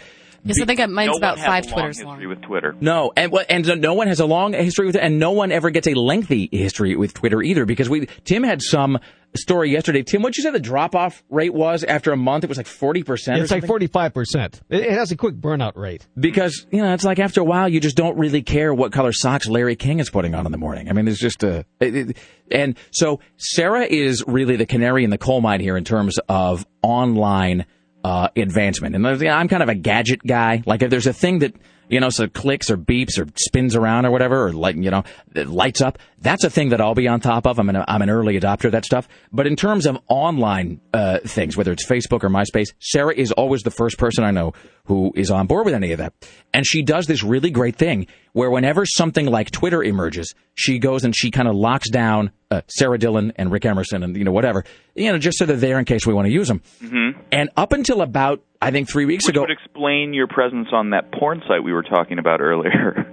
[0.45, 2.29] Yes, I think I- mine's no about one has five a long Twitters history long.
[2.29, 2.75] with Twitter.
[2.81, 5.53] No, and well, and no one has a long history with it, and no one
[5.53, 7.65] ever gets a lengthy history with Twitter either.
[7.65, 8.99] Because we, Tim had some
[9.35, 10.03] story yesterday.
[10.03, 12.45] Tim, what'd you say the drop off rate was after a month?
[12.45, 13.41] It was like forty percent.
[13.41, 14.61] It's like forty five percent.
[14.69, 16.07] It it has a quick burnout rate.
[16.19, 19.13] because you know it's like after a while you just don't really care what color
[19.13, 20.89] socks Larry King is putting on in the morning.
[20.89, 22.17] I mean, there's just a it, it-
[22.51, 26.67] and so Sarah is really the canary in the coal mine here in terms of
[26.83, 27.65] online
[28.05, 28.95] uh, advancement.
[28.95, 30.63] And I'm kind of a gadget guy.
[30.67, 31.55] Like if there's a thing that
[31.93, 35.05] you know, so clicks or beeps or spins around or whatever, or like you know,
[35.35, 35.99] it lights up.
[36.19, 37.59] That's a thing that I'll be on top of.
[37.59, 39.07] I'm an I'm an early adopter of that stuff.
[39.31, 43.61] But in terms of online uh, things, whether it's Facebook or MySpace, Sarah is always
[43.61, 44.55] the first person I know
[44.87, 46.15] who is on board with any of that.
[46.55, 51.05] And she does this really great thing where whenever something like Twitter emerges, she goes
[51.05, 54.33] and she kind of locks down uh, Sarah Dillon and Rick Emerson and you know
[54.33, 54.65] whatever,
[54.95, 56.63] you know, just so they're there in case we want to use them.
[56.83, 57.21] Mm-hmm.
[57.31, 60.91] And up until about I think three weeks Which ago, would explain your presence on
[60.91, 63.07] that porn site we were talking about earlier.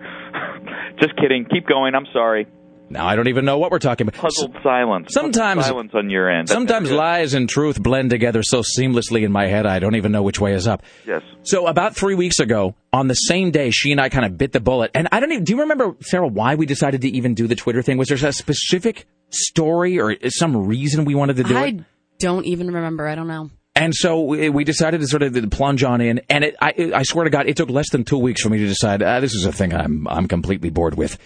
[1.00, 1.46] Just kidding.
[1.46, 1.96] Keep going.
[1.96, 2.48] I'm sorry.
[2.92, 4.20] Now I don't even know what we're talking about.
[4.20, 5.14] Puzzled silence.
[5.14, 6.48] Sometimes- Puzzled silence on your end.
[6.48, 10.12] That's Sometimes lies and truth blend together so seamlessly in my head I don't even
[10.12, 10.84] know which way is up.
[11.06, 11.22] Yes.
[11.44, 14.52] So about three weeks ago, on the same day, she and I kind of bit
[14.54, 14.92] the bullet.
[14.96, 15.44] And I don't even.
[15.44, 17.98] Do you remember, Sarah, why we decided to even do the Twitter thing?
[17.98, 21.80] Was there a specific story or some reason we wanted to do I it?
[21.80, 21.86] I
[22.18, 23.08] don't even remember.
[23.08, 23.52] I don't know.
[23.80, 27.04] And so we we decided to sort of plunge on in, and it, I, I
[27.04, 29.34] swear to God, it took less than two weeks for me to decide ah, this
[29.34, 31.18] is a thing I'm I'm completely bored with.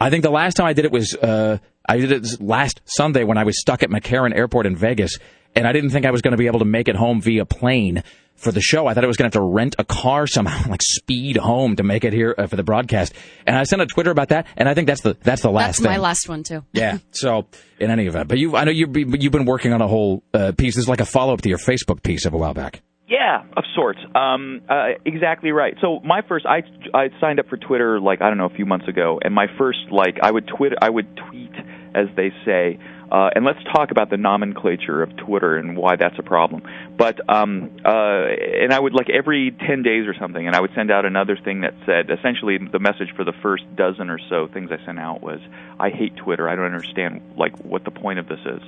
[0.00, 1.58] I think the last time I did it was uh,
[1.88, 5.16] I did it last Sunday when I was stuck at McCarran Airport in Vegas,
[5.54, 7.44] and I didn't think I was going to be able to make it home via
[7.44, 8.02] plane
[8.42, 8.86] for the show.
[8.86, 11.76] I thought I was going to have to rent a car somehow, like speed home
[11.76, 13.14] to make it here uh, for the broadcast.
[13.46, 15.78] And I sent a Twitter about that, and I think that's the that's the last
[15.78, 16.00] That's my thing.
[16.02, 16.64] last one too.
[16.72, 16.98] Yeah.
[17.14, 17.46] So
[17.78, 20.24] in any event, but you, I know you've been, you've been working on a whole
[20.34, 20.74] uh, piece.
[20.74, 22.82] This is like a follow up to your Facebook piece of a while back.
[23.06, 23.98] Yeah, of sorts.
[24.14, 25.74] Um, uh, exactly right.
[25.80, 26.62] So my first, I
[26.94, 29.46] I signed up for Twitter like I don't know a few months ago, and my
[29.58, 31.52] first like I would tweet I would tweet
[31.94, 32.78] as they say.
[33.12, 36.62] Uh, and let's talk about the nomenclature of Twitter and why that's a problem.
[36.96, 40.70] But um, uh, and I would like every ten days or something, and I would
[40.74, 44.48] send out another thing that said essentially the message for the first dozen or so
[44.48, 45.40] things I sent out was
[45.78, 46.48] I hate Twitter.
[46.48, 48.62] I don't understand like what the point of this is.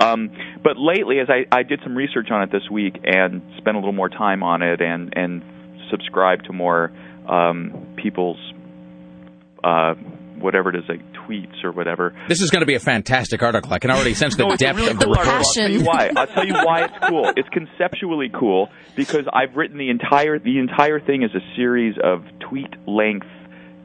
[0.00, 0.30] Um,
[0.64, 3.78] but lately, as I, I did some research on it this week and spent a
[3.78, 5.42] little more time on it and and
[5.90, 6.90] subscribed to more
[7.28, 8.38] um, people's
[9.62, 9.94] uh,
[10.42, 12.14] whatever it is, like tweets or whatever.
[12.28, 13.72] This is going to be a fantastic article.
[13.72, 15.32] I can already sense the No, depth really of the cool article.
[15.38, 15.86] I'll tell you Passion.
[15.86, 16.10] why.
[16.20, 17.32] I'll tell you why it's cool.
[17.36, 22.24] It's conceptually cool because I've written the entire the entire thing is a series of
[22.48, 23.26] tweet length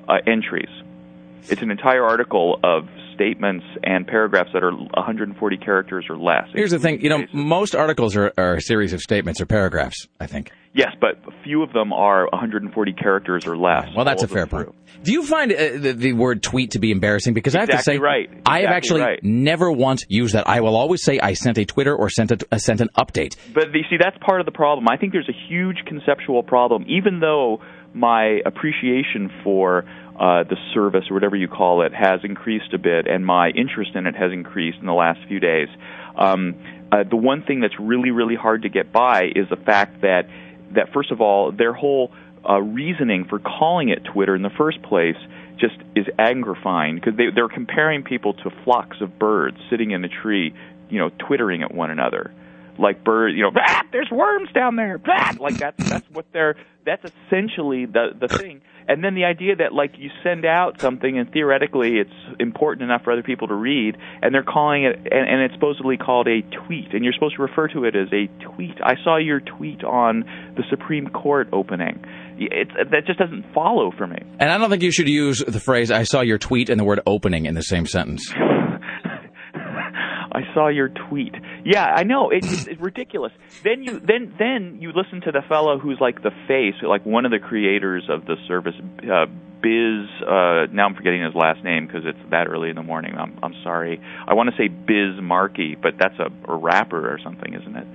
[0.09, 0.69] uh, entries.
[1.49, 6.47] It's an entire article of statements and paragraphs that are 140 characters or less.
[6.53, 10.07] Here's the thing, you know, most articles are, are a series of statements or paragraphs.
[10.19, 10.51] I think.
[10.73, 13.87] Yes, but a few of them are 140 characters or less.
[13.95, 14.75] Well, that's a fair point.
[15.03, 17.33] Do you find uh, the, the word tweet to be embarrassing?
[17.33, 18.29] Because I have to say, right.
[18.45, 19.19] I have actually right.
[19.23, 20.47] never once used that.
[20.47, 23.37] I will always say I sent a Twitter or sent a, uh, sent an update.
[23.53, 24.87] But you see, that's part of the problem.
[24.87, 27.61] I think there's a huge conceptual problem, even though
[27.93, 29.83] my appreciation for
[30.19, 33.91] uh, the service or whatever you call it has increased a bit, and my interest
[33.95, 35.67] in it has increased in the last few days.
[36.17, 36.55] Um,
[36.91, 40.23] uh, the one thing that's really, really hard to get by is the fact that
[40.73, 42.11] that first of all, their whole
[42.47, 45.17] uh, reasoning for calling it Twitter in the first place
[45.59, 50.09] just is angrifying because they, they're comparing people to flocks of birds sitting in a
[50.09, 50.53] tree,
[50.89, 52.31] you know, twittering at one another
[52.79, 54.99] like birds, you know, ah, there's worms down there.
[55.07, 58.61] Ah, like that's that's what they're that's essentially the the thing.
[58.87, 63.03] And then the idea that like you send out something and theoretically it's important enough
[63.03, 66.41] for other people to read, and they're calling it and, and it's supposedly called a
[66.65, 68.77] tweet, and you're supposed to refer to it as a tweet.
[68.83, 70.23] I saw your tweet on
[70.55, 72.03] the Supreme Court opening.
[72.39, 74.19] It's that just doesn't follow for me.
[74.39, 76.85] And I don't think you should use the phrase "I saw your tweet" and the
[76.85, 78.31] word "opening" in the same sentence.
[80.57, 81.35] Saw your tweet.
[81.63, 83.31] Yeah, I know it's, it's ridiculous.
[83.63, 87.25] Then you then then you listen to the fellow who's like the face, like one
[87.25, 88.73] of the creators of the service,
[89.03, 89.27] uh,
[89.61, 90.09] Biz.
[90.25, 93.13] Uh, now I'm forgetting his last name because it's that early in the morning.
[93.15, 94.01] I'm I'm sorry.
[94.27, 97.87] I want to say Biz Markie, but that's a, a rapper or something, isn't it?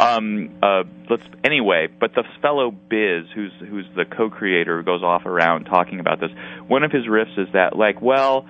[0.00, 1.88] Um, uh, let's anyway.
[2.00, 6.30] But the fellow Biz, who's who's the co-creator, who goes off around talking about this.
[6.66, 8.46] One of his riffs is that like, well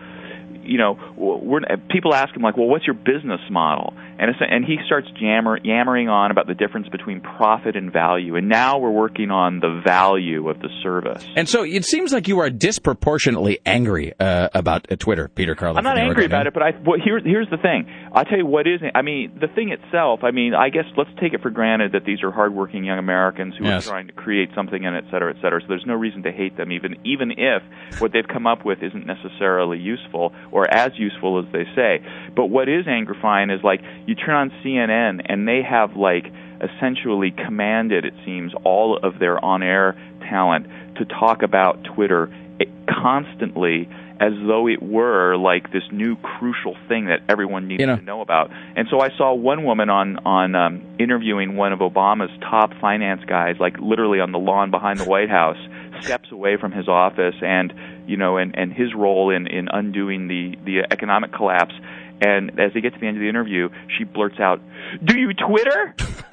[0.66, 1.60] you know, we're,
[1.90, 6.08] people ask him like, "Well, what's your business model?" And and he starts jammer, yammering
[6.08, 8.36] on about the difference between profit and value.
[8.36, 11.26] And now we're working on the value of the service.
[11.36, 15.78] And so it seems like you are disproportionately angry uh, about uh, Twitter, Peter Carlin.
[15.78, 17.86] I'm not angry about it, but I well, here, here's the thing.
[18.12, 18.80] I'll tell you what is.
[18.94, 20.20] I mean, the thing itself.
[20.22, 23.54] I mean, I guess let's take it for granted that these are hardworking young Americans
[23.58, 23.86] who Yes.
[23.86, 25.60] are trying to create something, and et cetera, et cetera.
[25.60, 27.62] So there's no reason to hate them, even even if
[28.00, 32.00] what they've come up with isn't necessarily useful or as useful as they say.
[32.34, 37.30] But what is angrifying is like you turn on CNN and they have like essentially
[37.30, 39.94] commanded, it seems, all of their on-air
[40.30, 40.66] talent
[40.96, 43.86] to talk about Twitter eh, constantly
[44.18, 47.96] as though it were like this new crucial thing that everyone needs You know.
[47.96, 48.50] to know about.
[48.74, 53.20] And so I saw one woman on on um, interviewing one of Obama's top finance
[53.26, 55.58] guys, like literally on the lawn behind the White House,
[56.02, 57.72] steps away from his office, and
[58.06, 61.74] you know, and and his role in in undoing the the economic collapse.
[62.18, 64.60] And as they get to the end of the interview, she blurts out,
[65.04, 65.94] "Do you Twitter?"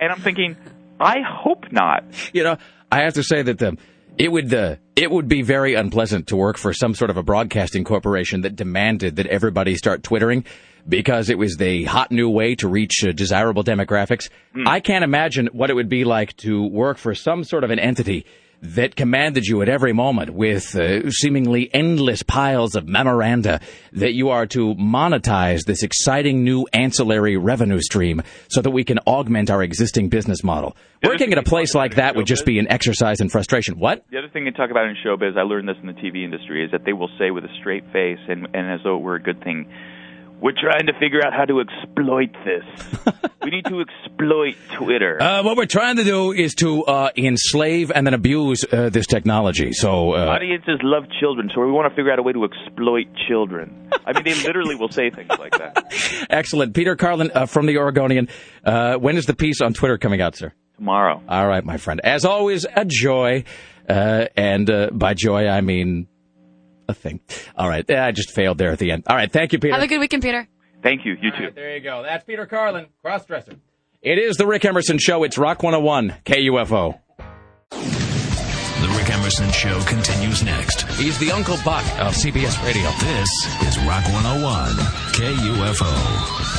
[0.00, 0.56] and I'm thinking,
[0.98, 2.04] I hope not.
[2.32, 2.56] You know,
[2.90, 3.76] I have to say that the
[4.18, 7.22] it would uh, it would be very unpleasant to work for some sort of a
[7.22, 10.44] broadcasting corporation that demanded that everybody start twittering
[10.88, 14.28] because it was the hot new way to reach uh, desirable demographics.
[14.66, 17.78] I can't imagine what it would be like to work for some sort of an
[17.78, 18.26] entity
[18.62, 23.60] that commanded you at every moment with uh, seemingly endless piles of memoranda
[23.92, 28.98] that you are to monetize this exciting new ancillary revenue stream so that we can
[29.00, 30.76] augment our existing business model.
[31.02, 33.78] Working at a place like that would just be an exercise in frustration.
[33.78, 34.04] What?
[34.10, 36.64] The other thing they talk about in showbiz, I learned this in the TV industry,
[36.64, 39.14] is that they will say with a straight face and, and as though it were
[39.14, 39.72] a good thing,
[40.40, 42.64] we're trying to figure out how to exploit this.
[43.44, 45.20] we need to exploit Twitter.
[45.20, 49.06] Uh, what we're trying to do is to uh, enslave and then abuse uh, this
[49.06, 49.72] technology.
[49.72, 53.06] So, uh, Audiences love children, so we want to figure out a way to exploit
[53.28, 53.90] children.
[54.06, 56.26] I mean, they literally will say things like that.
[56.30, 56.74] excellent.
[56.74, 58.28] Peter Carlin uh, from the Oregonian.
[58.64, 60.52] Uh, when is the piece on Twitter coming out, sir?
[60.76, 61.22] Tomorrow.
[61.28, 62.00] All right, my friend.
[62.02, 63.44] As always, a joy.
[63.88, 66.06] Uh, and uh, by joy, I mean
[66.90, 67.20] a thing.
[67.56, 67.88] All right.
[67.90, 69.04] I just failed there at the end.
[69.06, 69.30] All right.
[69.32, 69.74] Thank you, Peter.
[69.74, 70.46] Have a good weekend, Peter.
[70.82, 71.12] Thank you.
[71.20, 71.50] You too.
[71.54, 72.02] there you go.
[72.02, 73.58] That's Peter Carlin, crossdresser.
[74.02, 75.24] It is the Rick Emerson Show.
[75.24, 76.98] It's Rock 101, KUFO.
[77.70, 80.82] The Rick Emerson Show continues next.
[80.92, 82.90] He's the Uncle Buck of CBS Radio.
[82.98, 83.28] This
[83.68, 84.70] is Rock 101,
[85.12, 86.49] KUFO.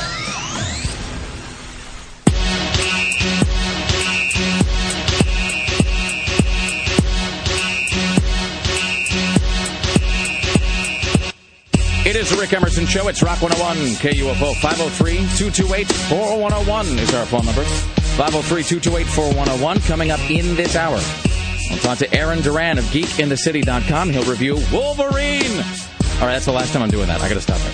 [12.04, 13.06] It is the Rick Emerson Show.
[13.06, 14.56] It's Rock 101, KUFO.
[14.56, 17.62] 503 228 4101 is our phone number.
[17.62, 19.80] 503 228 4101.
[19.82, 20.98] Coming up in this hour,
[21.70, 24.10] we'll talk to Aaron Duran of geekinthecity.com.
[24.10, 25.52] He'll review Wolverine.
[26.18, 27.20] All right, that's the last time I'm doing that.
[27.20, 27.72] I got to stop there.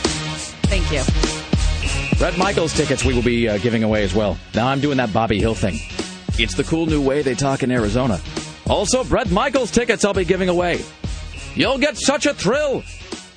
[0.68, 2.18] Thank you.
[2.18, 4.36] Bret Michaels tickets we will be uh, giving away as well.
[4.55, 5.78] Now I'm doing that Bobby Hill thing.
[6.38, 8.20] It's the cool new way they talk in Arizona.
[8.68, 10.84] Also, Bret Michaels tickets I'll be giving away.
[11.55, 12.82] You'll get such a thrill.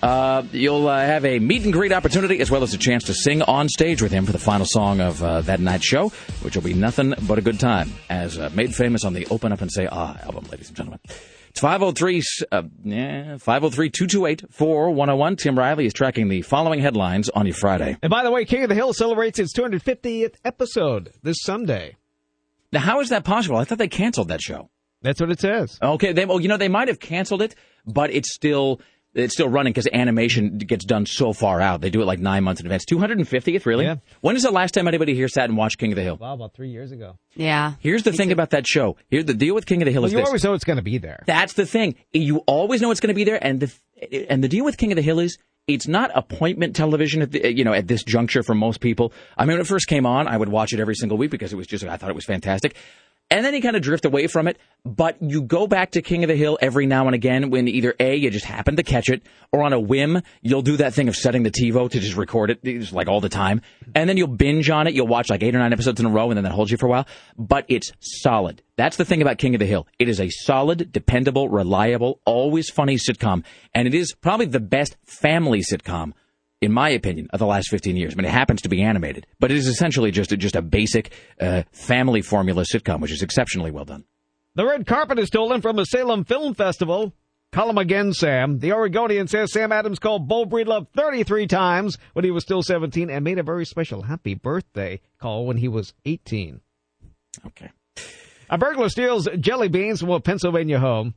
[0.01, 3.13] Uh, you'll uh, have a meet and greet opportunity as well as a chance to
[3.13, 6.09] sing on stage with him for the final song of uh, that night's show,
[6.41, 9.51] which will be nothing but a good time, as uh, made famous on the Open
[9.51, 10.99] Up and Say Ah album, ladies and gentlemen.
[11.51, 15.37] It's 503 uh, yeah, 503-228-4101.
[15.37, 17.97] Tim Riley is tracking the following headlines on your Friday.
[18.01, 21.97] And by the way, King of the Hill celebrates its 250th episode this Sunday.
[22.71, 23.57] Now, how is that possible?
[23.57, 24.69] I thought they canceled that show.
[25.01, 25.77] That's what it says.
[25.81, 27.55] Okay, they, well, you know, they might have canceled it,
[27.85, 28.79] but it's still
[29.13, 31.81] it's still running because animation gets done so far out.
[31.81, 32.85] They do it like nine months in advance.
[32.85, 33.85] 250th, really?
[33.85, 33.95] Yeah.
[34.21, 36.17] When is the last time anybody here sat and watched King of the Hill?
[36.17, 37.17] Wow, about three years ago.
[37.35, 37.73] Yeah.
[37.79, 38.95] Here's the thing about that show.
[39.09, 40.27] Here's the deal with King of the Hill Well, is you this.
[40.27, 41.23] always know it's going to be there.
[41.25, 41.95] That's the thing.
[42.13, 43.71] You always know it's going to be there, and the
[44.29, 47.53] and the deal with King of the Hill is it's not appointment television at the,
[47.53, 49.13] you know at this juncture for most people.
[49.37, 51.53] I mean, when it first came on, I would watch it every single week because
[51.53, 52.75] it was just I thought it was fantastic.
[53.31, 56.25] And then you kind of drift away from it, but you go back to King
[56.25, 59.07] of the Hill every now and again when either A, you just happen to catch
[59.07, 62.17] it, or on a whim, you'll do that thing of setting the TiVo to just
[62.17, 63.61] record it just like all the time.
[63.95, 64.93] And then you'll binge on it.
[64.93, 66.77] You'll watch like eight or nine episodes in a row and then that holds you
[66.77, 67.07] for a while.
[67.37, 68.61] But it's solid.
[68.75, 69.87] That's the thing about King of the Hill.
[69.97, 73.45] It is a solid, dependable, reliable, always funny sitcom.
[73.73, 76.11] And it is probably the best family sitcom
[76.61, 78.13] in my opinion, of the last 15 years.
[78.13, 80.61] I mean, it happens to be animated, but it is essentially just a, just a
[80.61, 84.05] basic uh, family formula sitcom, which is exceptionally well done.
[84.53, 87.13] The red carpet is stolen from the Salem Film Festival.
[87.51, 88.59] Call him again, Sam.
[88.59, 93.09] The Oregonian says Sam Adams called Beau Breedlove 33 times when he was still 17
[93.09, 96.61] and made a very special happy birthday call when he was 18.
[97.47, 97.71] Okay.
[98.49, 101.15] A burglar steals jelly beans from a Pennsylvania home.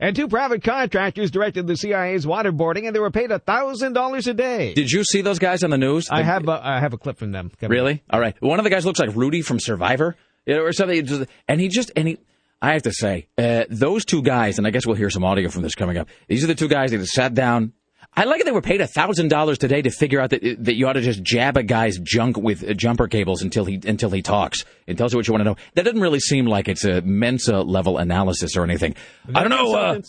[0.00, 4.74] And two private contractors directed the CIA's waterboarding, and they were paid $1,000 a day.
[4.74, 6.08] Did you see those guys on the news?
[6.10, 7.52] I have a, I have a clip from them.
[7.62, 8.02] Really?
[8.10, 8.34] All right.
[8.42, 10.16] One of the guys looks like Rudy from Survivor,
[10.46, 11.26] you know, or something.
[11.48, 12.18] And he just and he.
[12.60, 15.50] I have to say, uh, those two guys, and I guess we'll hear some audio
[15.50, 16.08] from this coming up.
[16.28, 17.74] These are the two guys that sat down.
[18.16, 18.44] I like it.
[18.44, 21.22] They were paid thousand dollars today to figure out that that you ought to just
[21.22, 25.12] jab a guy's junk with uh, jumper cables until he until he talks and tells
[25.12, 25.56] you what you want to know.
[25.74, 28.94] That doesn't really seem like it's a Mensa level analysis or anything.
[29.34, 29.74] I don't know.
[29.74, 30.00] Uh,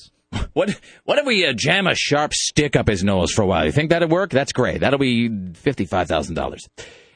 [0.53, 3.65] what what if we uh, jam a sharp stick up his nose for a while?
[3.65, 4.29] You think that'd work?
[4.29, 4.81] That's great.
[4.81, 6.67] That'll be fifty five thousand dollars.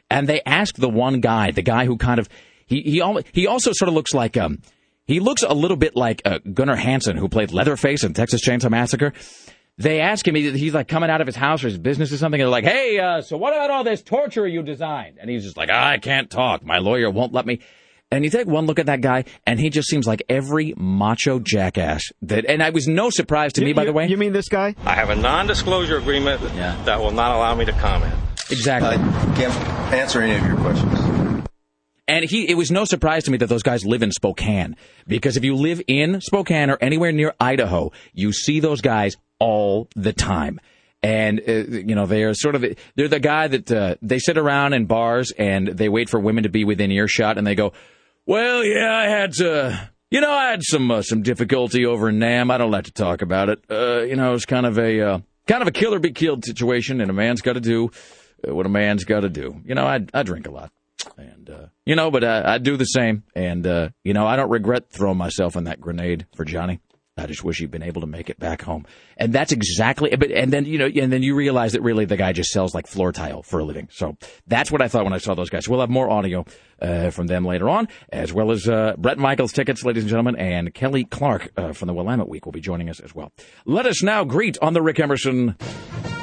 [0.10, 2.28] And they asked the one guy, the guy who kind of
[2.66, 4.62] he he al- he also sort of looks like um
[5.06, 8.70] he looks a little bit like uh, Gunnar Hansen who played Leatherface in Texas Chainsaw
[8.70, 9.14] Massacre.
[9.80, 12.40] They ask him, he's like coming out of his house or his business or something,
[12.42, 15.44] and they're like, "Hey, uh, so what about all this torture you designed?" And he's
[15.44, 16.66] just like, "I can't talk.
[16.66, 17.60] My lawyer won't let me."
[18.12, 21.40] And you take one look at that guy, and he just seems like every macho
[21.40, 22.44] jackass that.
[22.46, 24.08] And I was no surprise to me, by the way.
[24.08, 24.76] You mean this guy?
[24.86, 26.42] I have a non-disclosure agreement
[26.86, 28.14] that will not allow me to comment.
[28.52, 28.98] Exactly.
[28.98, 29.54] I can't
[29.94, 30.99] answer any of your questions.
[32.10, 34.76] And he, it was no surprise to me that those guys live in Spokane.
[35.06, 39.88] Because if you live in Spokane or anywhere near Idaho, you see those guys all
[39.96, 40.60] the time.
[41.04, 42.66] And, uh, you know, they are sort of,
[42.96, 46.44] they're the guy that, uh, they sit around in bars and they wait for women
[46.44, 47.74] to be within earshot and they go,
[48.26, 52.18] well, yeah, I had to, you know, I had some, uh, some difficulty over in
[52.18, 52.50] Nam.
[52.50, 53.64] I don't like to talk about it.
[53.70, 57.02] Uh, you know, it's kind of a, uh, kind of a killer be killed situation
[57.02, 57.92] and a man's got to do
[58.48, 59.62] uh, what a man's got to do.
[59.64, 60.72] You know, I, I drink a lot.
[61.20, 63.24] And, uh, you know, but uh, I do the same.
[63.36, 66.80] And, uh, you know, I don't regret throwing myself in that grenade for Johnny.
[67.18, 68.86] I just wish he'd been able to make it back home.
[69.18, 72.16] And that's exactly, but, and then, you know, and then you realize that really the
[72.16, 73.90] guy just sells like floor tile for a living.
[73.92, 74.16] So
[74.48, 75.68] that's what I thought when I saw those guys.
[75.68, 76.46] We'll have more audio,
[76.82, 80.38] uh, from them later on, as well as, uh, Bret Michaels tickets, ladies and gentlemen,
[80.38, 83.34] and Kelly Clark, uh, from the Willamette Week will be joining us as well.
[83.66, 85.58] Let us now greet on the Rick Emerson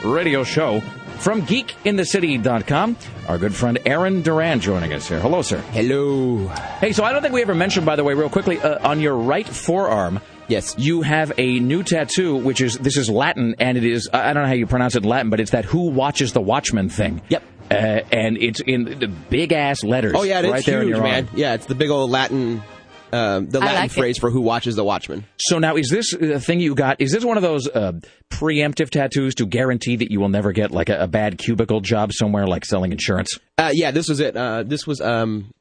[0.03, 0.83] radio show
[1.19, 2.97] from geekinthecity.com,
[3.29, 5.21] our good friend Aaron Duran joining us here.
[5.21, 5.59] Hello, sir.
[5.73, 6.49] Hello.
[6.81, 9.01] Hey, so I don't think we ever mentioned, by the way, real quickly, uh, on
[9.01, 10.21] your right forearm.
[10.49, 10.77] Yes.
[10.79, 14.45] You have a new tattoo, which is this is Latin, and it is I don't
[14.45, 17.21] know how you pronounce it in Latin, but it's that "Who watches the Watchman" thing.
[17.29, 17.43] Yep.
[17.69, 20.13] uh, and it's in the big ass letters.
[20.15, 21.25] Oh yeah, it's right there in huge, your man.
[21.27, 21.35] arm.
[21.37, 22.63] Yeah, it's the big old Latin,
[23.13, 23.95] um, the Latin like it.
[23.95, 25.25] phrase for who watches the Watchmen.
[25.39, 27.01] So now, is this a thing you got?
[27.01, 27.93] Is this one of those uh,
[28.31, 32.13] preemptive tattoos to guarantee that you will never get like a, a bad cubicle job
[32.13, 33.39] somewhere, like selling insurance?
[33.59, 34.37] Uh, yeah, this was it.
[34.37, 35.01] Uh, this was.
[35.01, 35.53] Um,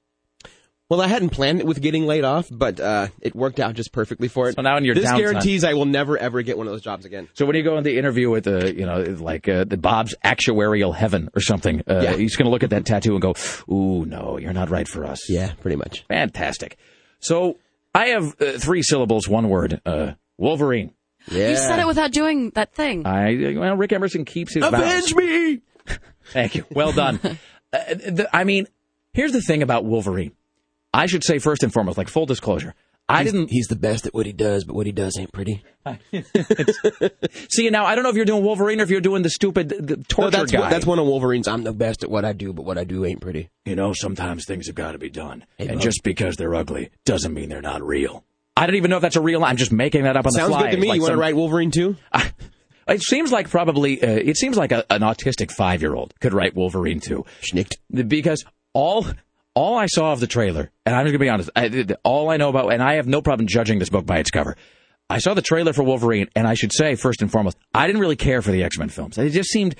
[0.87, 3.91] well, I hadn't planned it with getting laid off, but uh, it worked out just
[3.91, 4.55] perfectly for it.
[4.55, 6.83] So now in your this downtime- guarantees I will never ever get one of those
[6.83, 7.27] jobs again.
[7.33, 10.13] So when you go in the interview with the, you know, like uh, the Bob's
[10.23, 12.15] actuarial heaven or something, uh, Yeah.
[12.15, 13.33] he's going to look at that tattoo and go,
[13.67, 16.05] "Ooh, no, you're not right for us." Yeah, pretty much.
[16.07, 16.77] Fantastic.
[17.19, 17.57] So
[17.93, 19.81] I have uh, three syllables, one word.
[19.85, 20.91] Uh, Wolverine.
[21.29, 21.49] Yeah.
[21.49, 23.05] You said it without doing that thing.
[23.05, 25.15] I well, Rick Emerson keeps his Avenge vows.
[25.15, 25.61] me.
[26.31, 26.65] Thank you.
[26.71, 27.19] Well done.
[27.73, 28.67] uh, the, I mean,
[29.13, 30.33] here's the thing about Wolverine.
[30.93, 32.73] I should say first and foremost, like full disclosure,
[33.07, 33.51] I He's- didn't.
[33.51, 35.63] He's the best at what he does, but what he does ain't pretty.
[37.49, 39.69] See now, I don't know if you're doing Wolverine or if you're doing the stupid
[39.69, 40.59] the torture No, that's guy.
[40.61, 41.47] One, that's one of Wolverine's.
[41.47, 43.49] I'm the best at what I do, but what I do ain't pretty.
[43.65, 45.83] You know, sometimes things have got to be done, Hey, and Bob.
[45.83, 48.23] just because they're ugly doesn't mean they're not real.
[48.57, 49.43] I don't even know if that's a real.
[49.43, 50.59] I'm just making that up on Sounds the fly.
[50.61, 50.87] Sounds good to me.
[50.87, 51.95] Like you want to write Wolverine too?
[52.87, 56.33] It seems like probably uh, it seems like a, an autistic five year old could
[56.33, 57.25] write Wolverine too.
[57.41, 57.77] Schnicked.
[58.07, 59.07] Because all
[59.55, 62.49] all I saw of the trailer, and I'm gonna be honest, I, all I know
[62.49, 64.55] about, and I have no problem judging this book by its cover.
[65.09, 68.01] I saw the trailer for Wolverine, and I should say first and foremost, I didn't
[68.01, 69.17] really care for the X Men films.
[69.17, 69.75] It just seemed.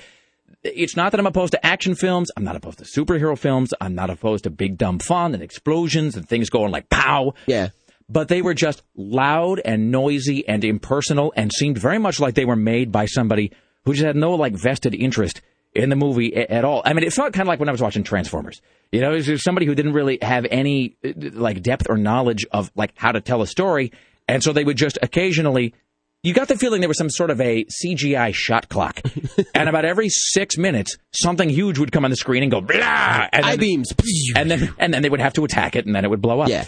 [0.62, 2.30] It's not that I'm opposed to action films.
[2.36, 3.72] I'm not opposed to superhero films.
[3.80, 7.34] I'm not opposed to big dumb fun and explosions and things going like pow.
[7.46, 7.68] Yeah.
[8.08, 12.44] But they were just loud and noisy and impersonal and seemed very much like they
[12.44, 13.52] were made by somebody
[13.84, 15.40] who just had no like vested interest
[15.76, 16.82] in the movie at all.
[16.84, 18.60] I mean, it felt kind of like when I was watching Transformers.
[18.92, 22.46] You know, it was somebody who didn't really have any uh, like depth or knowledge
[22.50, 23.92] of like how to tell a story,
[24.28, 25.74] and so they would just occasionally.
[26.22, 29.00] You got the feeling there was some sort of a CGI shot clock,
[29.54, 33.28] and about every six minutes, something huge would come on the screen and go blah,
[33.32, 33.92] and then, beams,
[34.34, 36.40] and then and then they would have to attack it, and then it would blow
[36.40, 36.48] up.
[36.48, 36.64] Yeah.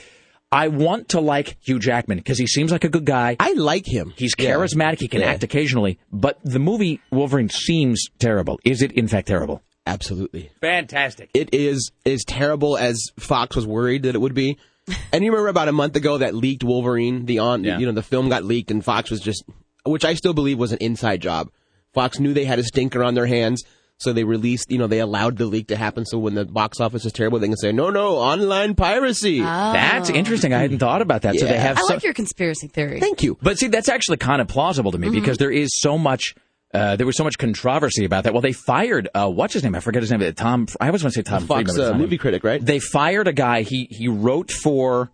[0.50, 3.36] I want to like Hugh Jackman because he seems like a good guy.
[3.38, 4.14] I like him.
[4.16, 4.50] He's Yeah.
[4.54, 5.00] charismatic.
[5.00, 5.26] He can Yeah.
[5.32, 8.58] act occasionally, but the movie Wolverine seems terrible.
[8.64, 9.62] Is it in fact terrible?
[9.86, 10.50] Absolutely.
[10.60, 11.30] Fantastic.
[11.34, 14.56] It is as terrible as Fox was worried that it would be.
[15.12, 17.78] And you remember about a month ago that leaked Wolverine, the on, Yeah.
[17.78, 19.44] you know, the film got leaked, and Fox was just,
[19.84, 21.50] which I still believe was an inside job.
[21.92, 23.64] Fox knew they had a stinker on their hands,
[23.98, 26.04] so they released, you know, they allowed the leak to happen.
[26.06, 29.40] So when the box office is terrible, they can say, no, no, online piracy.
[29.40, 30.52] That's interesting.
[30.54, 31.36] I hadn't thought about that.
[31.36, 31.60] So they Yeah.
[31.60, 31.78] have.
[31.78, 33.00] I so- like your conspiracy theory.
[33.00, 33.36] Thank you.
[33.42, 35.12] But see, that's actually kind of plausible to me Mhm.
[35.12, 36.34] because there is so much.
[36.74, 38.34] Uh, there was so much controversy about that.
[38.34, 39.74] Well, they fired uh, what's his name?
[39.74, 40.32] I forget his name.
[40.34, 40.66] Tom.
[40.80, 41.46] I always want to say Tom.
[41.46, 42.64] Fox Friedman, uh, movie critic, right?
[42.64, 43.62] They fired a guy.
[43.62, 45.10] He he wrote for.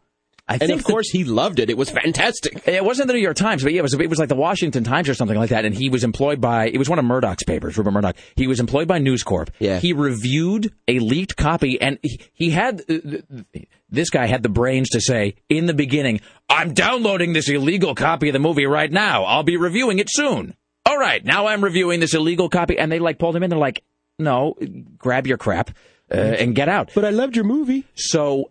[0.46, 1.70] I and of the- course, he loved it.
[1.70, 2.68] It was fantastic.
[2.68, 4.84] It wasn't the New York Times, but yeah, it was, it was like the Washington
[4.84, 5.64] Times or something like that.
[5.64, 8.16] And he was employed by, it was one of Murdoch's papers, Rupert Murdoch.
[8.36, 9.50] He was employed by News Corp.
[9.58, 9.78] Yeah.
[9.80, 13.58] He reviewed a leaked copy and he, he had, uh,
[13.88, 18.28] this guy had the brains to say in the beginning, I'm downloading this illegal copy
[18.28, 19.24] of the movie right now.
[19.24, 20.54] I'll be reviewing it soon.
[20.84, 22.78] All right, now I'm reviewing this illegal copy.
[22.78, 23.48] And they like pulled him in.
[23.50, 23.82] They're like,
[24.18, 24.56] no,
[24.98, 25.70] grab your crap
[26.12, 26.90] uh, and get out.
[26.94, 27.86] But I loved your movie.
[27.94, 28.50] So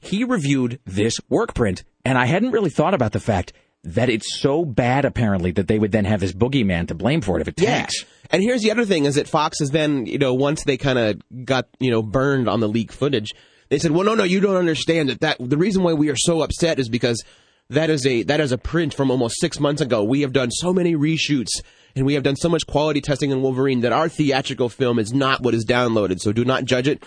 [0.00, 3.52] he reviewed this work print, and I hadn't really thought about the fact
[3.82, 7.38] that it's so bad, apparently, that they would then have this boogeyman to blame for
[7.38, 7.78] it if it Yeah.
[7.78, 8.04] tanks.
[8.30, 10.98] And here's the other thing is that Fox is then, you know, once they kind
[10.98, 13.30] of got, you know, burned on the leak footage,
[13.70, 16.16] they said, well, no, no, you don't understand that, that the reason why we are
[16.16, 17.24] so upset is because
[17.70, 20.04] that is a, that is a print from almost six months ago.
[20.04, 21.62] We have done so many reshoots
[21.96, 25.12] and we have done so much quality testing in Wolverine that our theatrical film is
[25.12, 26.20] not what is downloaded.
[26.20, 27.02] So do not judge it.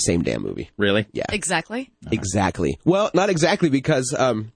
[0.00, 0.70] Same damn movie.
[0.76, 1.06] Really?
[1.12, 1.24] Yeah.
[1.30, 1.90] Exactly.
[2.10, 2.78] Exactly.
[2.84, 4.52] Well, not exactly because um,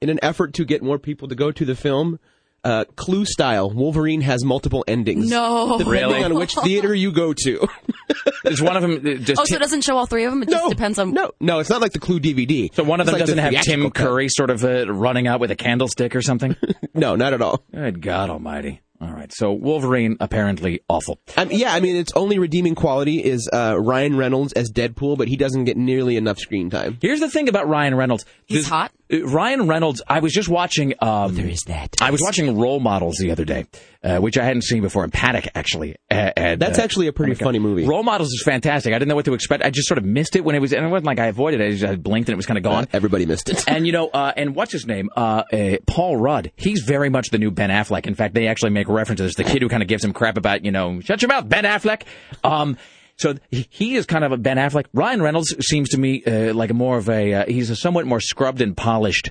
[0.00, 2.18] in an effort to get more people to go to the film,
[2.64, 5.28] uh, Clue style, Wolverine has multiple endings.
[5.30, 5.76] No.
[5.78, 6.24] depending Really?
[6.24, 7.66] on which theater you go to.
[8.44, 9.40] Is one of them uh, just?
[9.40, 10.42] Oh, so it doesn't show all three of them?
[10.42, 11.12] It just depends on.
[11.12, 12.74] No, no, it's not like the Clue DVD.
[12.74, 14.04] so one of It's them like doesn't have Tim theatrical cut.
[14.06, 16.56] Curry sort of uh, running out with a candlestick or something.
[16.96, 17.64] No, not at all.
[17.74, 18.80] Good God Almighty!
[19.04, 21.20] All right, so Wolverine apparently awful.
[21.36, 25.28] Um, yeah, I mean, its only redeeming quality is uh, Ryan Reynolds as Deadpool, but
[25.28, 26.96] he doesn't get nearly enough screen time.
[27.02, 28.24] Here's the thing about Ryan Reynolds.
[28.46, 28.92] He's hot.
[29.12, 30.02] Uh, Ryan Reynolds.
[30.06, 30.94] I was just watching.
[31.00, 31.96] Um, there is that.
[32.00, 33.66] I was watching Role Models the other day,
[34.02, 35.04] uh, which I hadn't seen before.
[35.04, 35.96] And Paddock actually.
[36.10, 37.44] Uh, and, That's uh, actually a pretty oh my God.
[37.44, 37.84] funny movie.
[37.86, 38.92] Role Models is fantastic.
[38.94, 39.64] I didn't know what to expect.
[39.64, 40.72] I just sort of missed it when it was.
[40.72, 41.66] And it wasn't like I avoided it.
[41.66, 42.84] I just I blinked and it was kind of gone.
[42.84, 43.64] Uh, everybody missed it.
[43.68, 45.10] And you know, uh, and what's his name?
[45.16, 46.52] Uh, uh, Paul Rudd.
[46.56, 48.06] He's very much the new Ben Affleck.
[48.06, 49.34] In fact, they actually make reference to this.
[49.34, 51.64] The kid who kind of gives him crap about, you know, shut your mouth, Ben
[51.64, 52.02] Affleck.
[52.42, 52.76] Um,
[53.16, 54.86] so he- is kind of a Ben Affleck.
[54.92, 57.34] Ryan Reynolds seems to me uh, like a more of a.
[57.34, 59.30] Uh, he's a somewhat more scrubbed and polished.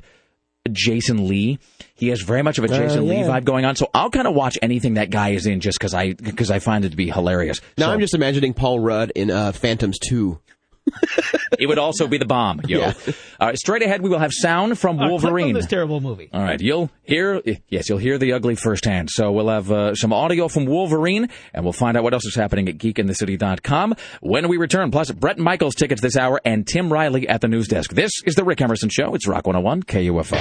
[0.71, 1.59] Jason Lee.
[1.93, 3.75] He has very much of a Jason Uh, Lee vibe going on.
[3.75, 6.59] So I'll kind of watch anything that guy is in just because I because I
[6.59, 7.59] find it to be hilarious.
[7.77, 10.39] Now So I'm just imagining Paul Rudd in uh, Phantoms 2.
[11.59, 12.79] it would also be the bomb, yo.
[12.79, 12.93] Yeah.
[13.39, 15.53] All right, straight ahead we will have sound from Uh, click on Wolverine.
[15.53, 16.29] this terrible movie.
[16.33, 19.09] All right, you'll hear yes, you'll hear the ugly firsthand.
[19.09, 22.35] So we'll have uh, some audio from Wolverine, and we'll find out what else is
[22.35, 24.91] happening at geekinthecity.com when we return.
[24.91, 27.93] Plus, Bret Michaels tickets this hour and Tim Riley at the news desk.
[27.93, 29.15] This is the Rick Emerson Show.
[29.15, 30.37] It's Rock 101 KUFO.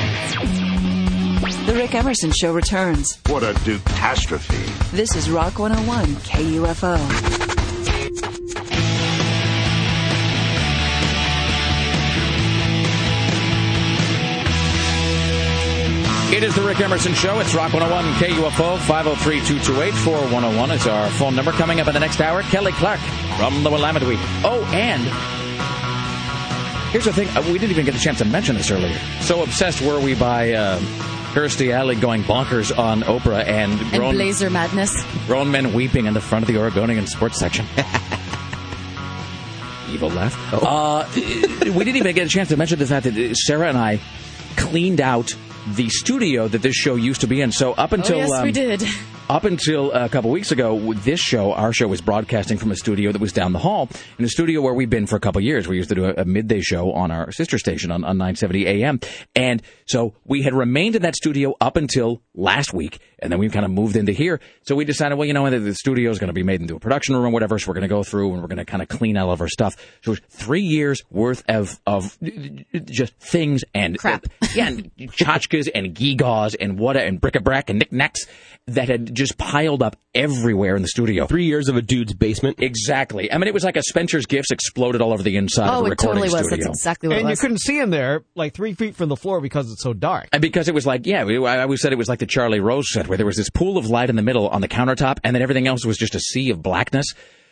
[1.67, 3.19] The Rick Emerson Show returns.
[3.29, 4.57] What a catastrophe.
[4.97, 7.62] This is Rock 101 KUFO.
[16.33, 17.41] It is the Rick Emerson Show.
[17.41, 21.53] It's Rock 101 KUFO 503 228 4101 is our phone number.
[21.53, 23.01] Coming up in the next hour, Kelly Clark
[23.37, 24.19] from the Willamette Week.
[24.43, 25.03] Oh, and
[26.91, 28.97] here's the thing uh, we didn't even get a chance to mention this earlier.
[29.21, 30.79] So obsessed were we by uh,
[31.35, 35.05] Kirstie Alley going bonkers on Oprah and And Blazer Madness.
[35.27, 37.67] grown men weeping in the front of the Oregonian sports section.
[39.91, 40.35] Evil laugh.
[40.55, 44.01] Uh, we didn't even get a chance to mention the fact that Sarah and I
[44.57, 45.35] cleaned out
[45.69, 47.53] the studio that this show used to be in.
[47.53, 48.85] So up until oh, yes, um, we did.
[49.31, 53.13] up until a couple weeks ago, this show, our show, was broadcasting from a studio
[53.13, 55.45] that was down the hall, in a studio where we've been for a couple of
[55.45, 55.69] years.
[55.69, 58.67] We used to do a, a midday show on our sister station on, on 970
[58.67, 59.01] AM,
[59.35, 63.49] and so we had remained in that studio up until last week, and then we
[63.49, 64.41] kind of moved into here.
[64.63, 66.77] So we decided, well, you know, the, the studio is going to be made into
[66.77, 68.65] a production room or whatever, so we're going to go through and we're going to
[68.65, 69.77] kind of clean out all of our stuff.
[70.03, 72.19] So it's three years worth of of
[72.85, 74.27] just things and Crap.
[74.55, 78.27] yeah, and tchotchkes and gewgaws and what and bric-a-brac and knickknacks
[78.67, 81.27] that had just piled up everywhere in the studio.
[81.27, 82.61] Three years of a dude's basement.
[82.61, 83.33] Exactly.
[83.33, 85.81] I mean, it was like a Spencer's Gifts exploded all over the inside of Oh,
[85.81, 86.47] the it recording totally was.
[86.49, 86.67] studio.
[86.67, 89.17] That's exactly what and it you couldn't see him there like three feet from the
[89.17, 90.29] floor because it's so dark.
[90.33, 92.93] And because it was like, yeah, I always said it was like the Charlie Rose
[92.93, 95.37] set, where there was this pool of light in the middle on the countertop, and
[95.37, 97.05] then everything else was just a sea of blackness.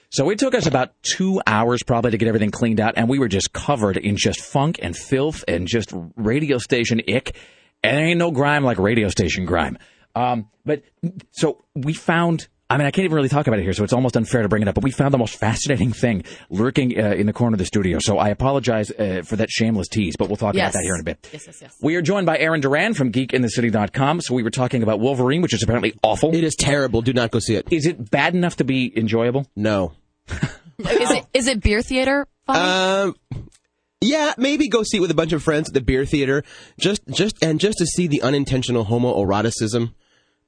[0.08, 3.18] So it took us about two hours probably to get everything cleaned out, and we
[3.18, 7.36] were just covered in just funk and filth and just radio station ick.
[7.84, 9.76] And there ain't no grime like radio station grime.
[10.14, 10.82] Um, but
[11.32, 12.48] so we found.
[12.70, 14.48] I mean, I can't even really talk about it here, so it's almost unfair to
[14.48, 14.76] bring it up.
[14.76, 17.98] But we found the most fascinating thing lurking uh, in the corner of the studio.
[18.00, 20.70] So I apologize uh, for that shameless tease, but we'll talk yes.
[20.70, 21.28] about that here in a bit.
[21.32, 21.76] Yes, yes, yes.
[21.82, 24.20] We are joined by Aaron Duran from geekinthecity.com.
[24.20, 26.32] So we were talking about Wolverine, which is apparently awful.
[26.32, 27.02] It is terrible.
[27.02, 27.66] Do not go see it.
[27.72, 29.48] Is it bad enough to be enjoyable?
[29.56, 29.94] No.
[30.28, 32.28] is it is it beer theater?
[32.46, 33.10] Funny?
[33.10, 33.16] Um,
[34.00, 36.44] yeah, maybe go see it with a bunch of friends at the beer theater,
[36.78, 39.92] just just and just to see the unintentional homoeroticism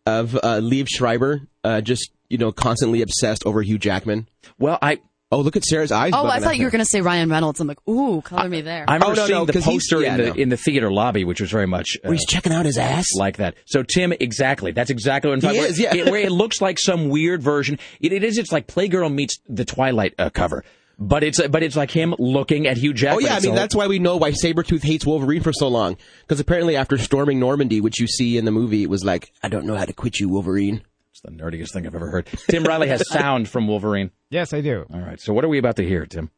[0.06, 4.26] of uh, Liev Schreiber, uh, just you know, constantly obsessed over Hugh Jackman.
[4.58, 5.00] Well, I
[5.30, 6.12] oh look at Sarah's eyes.
[6.14, 7.60] oh, I thought you were going to say Ryan Reynolds.
[7.60, 8.84] I'm like, ooh, color me there.
[8.88, 10.32] I remember Oh, no, seeing no, the 'cause he's- poster yeah, in the no.
[10.34, 13.06] in the theater lobby, which was very much uh, Where he's checking out his ass.
[13.16, 13.54] like that.
[13.66, 14.72] So Tim, exactly.
[14.72, 15.70] That's exactly what I'm talking He about.
[15.70, 15.94] is, yeah.
[15.94, 17.78] It, where it looks like some weird version.
[18.00, 18.38] It, it is.
[18.38, 20.64] It's like Playgirl meets the Twilight uh, cover,
[21.08, 23.24] but it's but it's like him looking at Hugh Jackman.
[23.24, 25.68] Oh yeah, I mean all- that's why we know why Sabretooth hates Wolverine for so
[25.68, 25.96] long.
[26.22, 29.48] Because apparently after storming Normandy, which you see in the movie, it was like, I
[29.48, 30.82] don't know how to quit you, Wolverine.
[31.10, 32.26] it's the nerdiest thing I've ever heard.
[32.48, 34.10] Tim Riley has sound from Wolverine.
[34.30, 34.84] Yes, I do.
[34.92, 35.20] All right.
[35.20, 36.30] So what are we about to hear, Tim?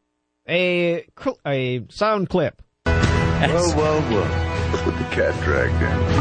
[0.49, 2.61] A cl- a sound clip.
[2.87, 4.73] Well, well, well.
[4.73, 6.15] Look what the cat dragged in.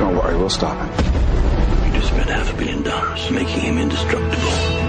[0.00, 1.86] Don't worry, we'll stop him.
[1.86, 4.79] You just spent half a billion dollars making him indestructible.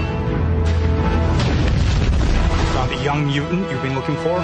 [2.82, 4.40] Found the young mutant you've been looking for?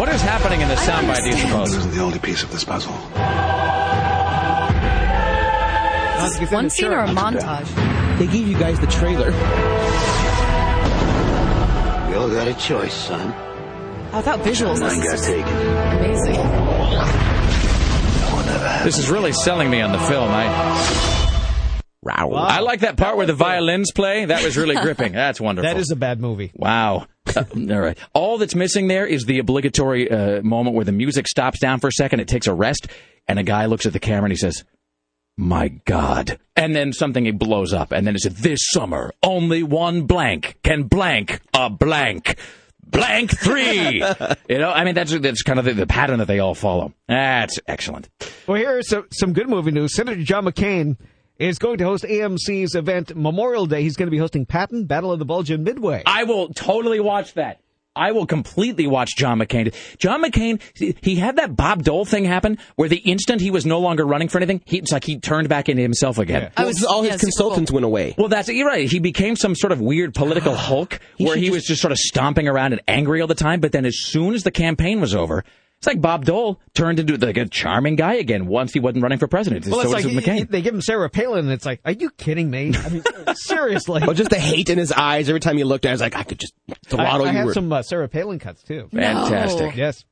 [0.00, 1.22] What is happening in the soundbite?
[1.22, 1.68] Do you suppose?
[1.68, 2.94] This isn't the only piece of this puzzle.
[6.24, 7.68] Is this one scene or a montage?
[8.18, 9.32] They gave you guys the trailer.
[12.08, 13.34] We all got a choice, son.
[14.14, 15.56] Oh, without visuals, None got this is taken.
[15.98, 16.36] amazing.
[18.84, 20.30] This is really selling me on the film.
[20.30, 21.17] I
[22.06, 24.24] I like that part where the violins play.
[24.24, 25.12] That was really gripping.
[25.12, 25.68] That's wonderful.
[25.68, 26.52] That is a bad movie.
[26.54, 27.06] Wow.
[27.34, 27.98] Uh, all right.
[28.14, 31.88] All that's missing there is the obligatory uh, moment where the music stops down for
[31.88, 32.20] a second.
[32.20, 32.86] It takes a rest,
[33.26, 34.64] and a guy looks at the camera and he says,
[35.36, 39.62] "My God!" And then something it blows up, and then it said, "This summer, only
[39.62, 42.36] one blank can blank a blank."
[42.90, 44.02] Blank three,
[44.48, 44.70] you know.
[44.70, 46.94] I mean, that's that's kind of the, the pattern that they all follow.
[47.06, 48.08] That's excellent.
[48.46, 49.94] Well, here's some, some good movie news.
[49.94, 50.96] Senator John McCain
[51.38, 53.82] is going to host AMC's event Memorial Day.
[53.82, 56.02] He's going to be hosting Patton, Battle of the Bulge in Midway.
[56.06, 57.60] I will totally watch that.
[57.96, 59.74] I will completely watch John McCain.
[59.98, 60.60] John McCain,
[61.02, 64.28] he had that Bob Dole thing happen where the instant he was no longer running
[64.28, 66.52] for anything, he, it's like he turned back into himself again.
[66.56, 68.14] Well, all his consultants went away.
[68.16, 68.88] Well, that's you're right.
[68.88, 71.82] He became some sort of weird political Hulk He where should he just- was just
[71.82, 73.58] sort of stomping around and angry all the time.
[73.58, 75.42] But then, as soon as the campaign was over,
[75.78, 79.18] It's like Bob Dole turned into like a charming guy again once he wasn't running
[79.18, 79.64] for president.
[79.66, 80.50] Well, so it's was like McCain.
[80.50, 82.74] they give him Sarah Palin, and it's like, are you kidding me?
[82.76, 84.02] I mean, seriously.
[84.04, 85.90] Well, just the hate in his eyes every time he looked at.
[85.90, 87.36] it, I was like, I could just I, throttle I you.
[87.36, 88.88] have were- some uh, Sarah Palin cuts too.
[88.92, 89.76] Fantastic.
[89.76, 90.04] Yes.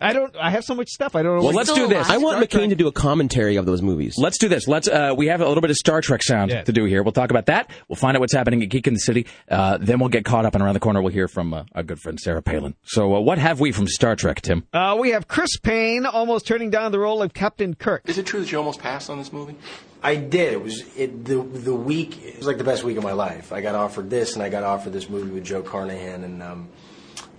[0.00, 0.34] I don't.
[0.36, 1.14] I have so much stuff.
[1.14, 1.44] I don't know.
[1.44, 2.10] Well, let's do this.
[2.10, 4.16] I want McCain to do a commentary of those movies.
[4.18, 4.66] Let's do this.
[4.66, 4.88] Let's.
[4.88, 6.62] Uh, we have a little bit of Star Trek sound Yeah.
[6.64, 7.02] to do here.
[7.04, 7.70] We'll talk about that.
[7.88, 9.26] We'll find out what's happening at Geek in the City.
[9.48, 11.84] Uh, then we'll get caught up, and around the corner we'll hear from uh, our
[11.84, 12.74] good friend Sarah Palin.
[12.82, 14.66] So, uh, what have we from Star Trek, Tim?
[14.72, 18.02] Uh, we have Chris Pine almost turning down the role of Captain Kirk.
[18.06, 19.54] Is it true that you almost passed on this movie?
[20.02, 20.52] I did.
[20.54, 22.22] It was it the the week.
[22.22, 23.52] It was like the best week of my life.
[23.52, 26.68] I got offered this, and I got offered this movie with Joe Carnahan and um,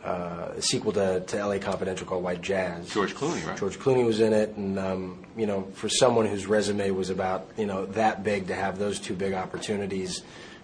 [0.06, 1.60] uh, a sequel to, to L.A.
[1.60, 2.90] Confidential called White Jazz.
[2.94, 3.58] George Clooney, right?
[3.58, 7.50] George Clooney was in it, and um, you know, for someone whose resume was about
[7.58, 10.22] you know that big to have those two big opportunities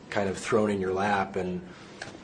[0.09, 1.61] kind of thrown in your lap, and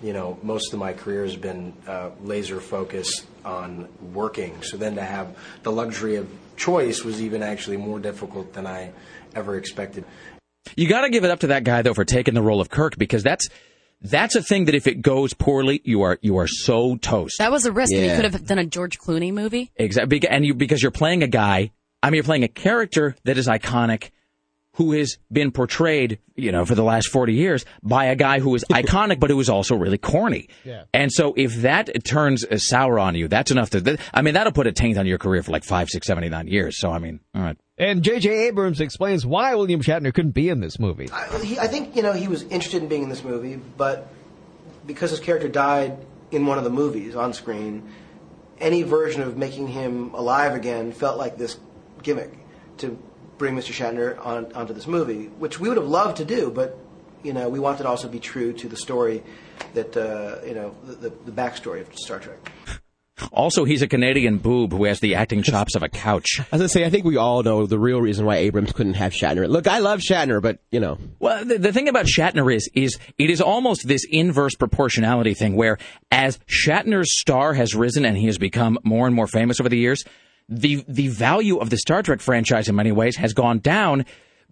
[0.03, 4.61] you know, most of my career has been uh, laser focused on working.
[4.61, 8.91] So then to have the luxury of choice was even actually more difficult than I
[9.33, 10.05] ever expected.
[10.75, 12.69] You got to give it up to that guy though for taking the role of
[12.69, 13.49] Kirk because that's
[14.01, 17.35] that's a thing that if it goes poorly, you are you are so toast.
[17.39, 17.93] That was a risk.
[17.93, 18.09] and Yeah.
[18.11, 19.71] He could have done a George Clooney movie.
[19.75, 21.71] Exactly, and you because you're playing a guy.
[22.03, 24.11] I mean, you're playing a character that is iconic,
[24.77, 28.53] who has been portrayed, you know, for the last forty years by a guy who
[28.55, 30.49] is iconic, but who is also really corny.
[30.63, 30.83] Yeah.
[30.93, 33.81] And so, if that turns uh, sour on you, that's enough to.
[33.81, 36.23] That, I mean, that'll put a taint on your career for like five, six, seven,
[36.23, 36.79] eight, nine years.
[36.79, 37.57] So, I mean, all right.
[37.79, 38.47] And J.J.
[38.47, 41.09] Abrams explains why William Shatner couldn't be in this movie.
[41.11, 44.07] I, he, I think you know he was interested in being in this movie, but
[44.85, 45.97] because his character died
[46.31, 47.89] in one of the movies on screen,
[48.59, 51.57] any version of making him alive again felt like this
[52.03, 52.31] gimmick
[52.77, 52.97] to
[53.37, 53.71] bring Mr.
[53.71, 56.77] Shatner on onto this movie, which we would have loved to do, but
[57.23, 59.23] you know we wanted to also be true to the story
[59.73, 62.51] that uh, you know the, the, the backstory of Star Trek.
[63.31, 66.39] Also, he's a Canadian boob who has the acting chops of a couch.
[66.51, 69.11] As I say, I think we all know the real reason why Abrams couldn't have
[69.11, 69.49] Shatner.
[69.49, 72.99] Look, I love Shatner, but you know, Well, the, the thing about Shatner is, is
[73.17, 75.79] it is almost this inverse proportionality thing where
[76.11, 79.77] as Shatner's star has risen and he has become more and more famous over the
[79.79, 80.03] years,
[80.49, 84.05] the, the value of the Star Trek franchise in many ways has gone down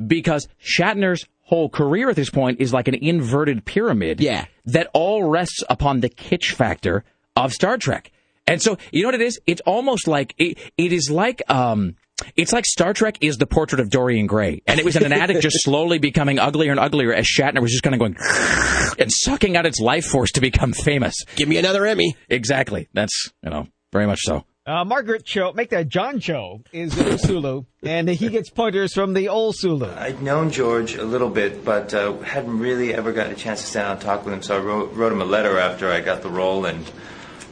[0.06, 4.20] because Shatner's whole career at this point is like an inverted pyramid.
[4.20, 4.46] Yeah.
[4.66, 7.04] That all rests upon the kitsch factor
[7.36, 8.12] of Star Trek.
[8.48, 9.40] And so, you know what it is?
[9.48, 11.96] It's almost like, it, it is like, um,
[12.36, 14.62] it's like Star Trek is the portrait of Dorian Gray.
[14.68, 17.84] And it was an addict just slowly becoming uglier and uglier as Shatner was just
[17.84, 18.16] kind of going
[19.00, 21.16] and sucking out its life force to become famous.
[21.36, 22.16] give me another Emmy.
[22.30, 22.88] Exactly.
[22.94, 24.46] That's, you know, very much so.
[24.68, 28.96] Uh, Margaret Cho, make that John Cho, is the new Sulu, and he gets pointers
[28.96, 29.94] from the old Sulu.
[29.96, 33.68] I'd known George a little bit, but uh, hadn't really ever gotten a chance to
[33.68, 34.42] sit down and talk with him.
[34.42, 36.84] So I wrote, wrote him a letter after I got the role and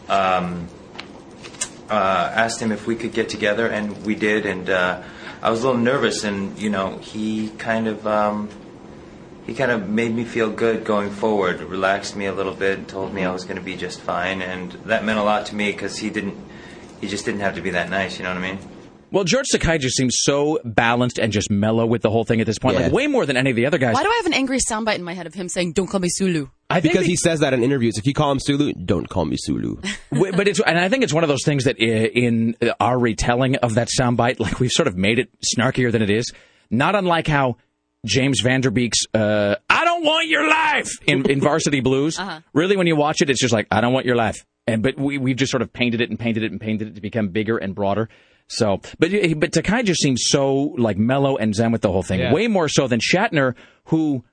[0.10, 0.68] um,
[1.88, 4.48] uh, asked him if we could get together, and we did.
[4.48, 5.04] And uh,
[5.44, 8.50] I was a little nervous, and you know, he kind of um,
[9.46, 13.14] he kind of made me feel good going forward, relaxed me a little bit, told
[13.14, 15.72] me I was going to be just fine, and that meant a lot to me
[15.72, 16.53] because he didn't.
[17.04, 18.60] He just didn't have to be that nice, you know what I mean?
[19.12, 22.48] Well, George Takei just seems so balanced and just mellow with the whole thing at
[22.48, 22.84] this point, Yeah.
[22.86, 23.94] like way more than any of the other guys.
[23.94, 26.00] Why do I have an angry soundbite in my head of him saying, "Don't call
[26.00, 26.48] me Sulu"?
[26.70, 27.98] I because be- he says that in interviews.
[27.98, 29.82] If you call him Sulu, don't call me Sulu.
[30.12, 33.76] But it's and I think it's one of those things that in our retelling of
[33.76, 36.32] that soundbite, like we've sort of made it snarkier than it is.
[36.72, 37.58] Not unlike how
[38.06, 42.18] James Van Der Beek's uh, "I don't want your life" in, in Varsity Blues.
[42.24, 42.40] Uh-huh.
[42.54, 44.98] Really, when you watch it, it's just like "I don't want your life," and but
[44.98, 47.30] we we've just sort of painted it and painted it and painted it to become
[47.30, 48.10] bigger and broader.
[48.48, 52.20] So, but but Takei just seems so like mellow and zen with the whole thing,
[52.20, 52.34] Yeah.
[52.34, 54.24] way more so than Shatner, who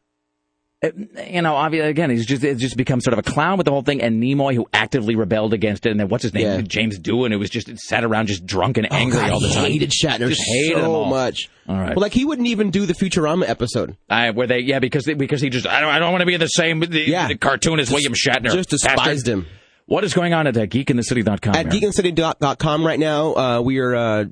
[0.82, 0.88] uh,
[1.30, 3.70] you know, obviously, again, he's just it's just become sort of a clown with the
[3.70, 6.60] whole thing, and Nimoy who actively rebelled against it, and then what's his name, Yeah.
[6.62, 9.48] James Doohan, who was just sat around just drunk and angry oh, God, all the
[9.48, 9.64] he time.
[9.72, 11.04] hated Shatner just hated him so all.
[11.10, 11.50] much.
[11.68, 13.96] All right, Well, like he wouldn't even do the Futurama episode.
[14.08, 16.26] I, where they yeah because they, because he just I don't I don't want to
[16.26, 17.28] be in the same the, Yeah.
[17.28, 18.50] the cartoon as William Shatner.
[18.50, 19.28] Just despised Bastard.
[19.28, 19.46] him.
[19.90, 21.52] What is going on at uh, geekinthecity.com?
[21.52, 21.70] At Aaron?
[21.80, 24.24] geekincity.com right now, uh, we are uh,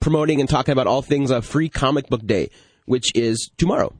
[0.00, 2.50] promoting and talking about all things uh, Free Comic Book Day,
[2.86, 3.94] which is tomorrow.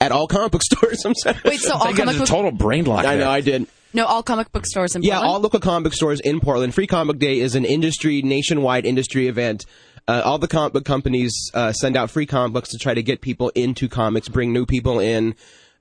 [0.00, 1.36] At all comic book stores, I'm sorry.
[1.44, 2.28] Wait, so all You got comic a book?
[2.28, 3.04] total brain lock.
[3.04, 3.24] I there.
[3.26, 3.66] know, I did.
[3.92, 5.34] No, all comic book stores in Yeah, Portland?
[5.34, 6.74] all local comic book stores in Portland.
[6.74, 9.66] Free Comic book Day is an industry, nationwide industry event.
[10.08, 13.02] Uh, all the comic book companies uh, send out free comic books to try to
[13.02, 15.34] get people into comics, bring new people in.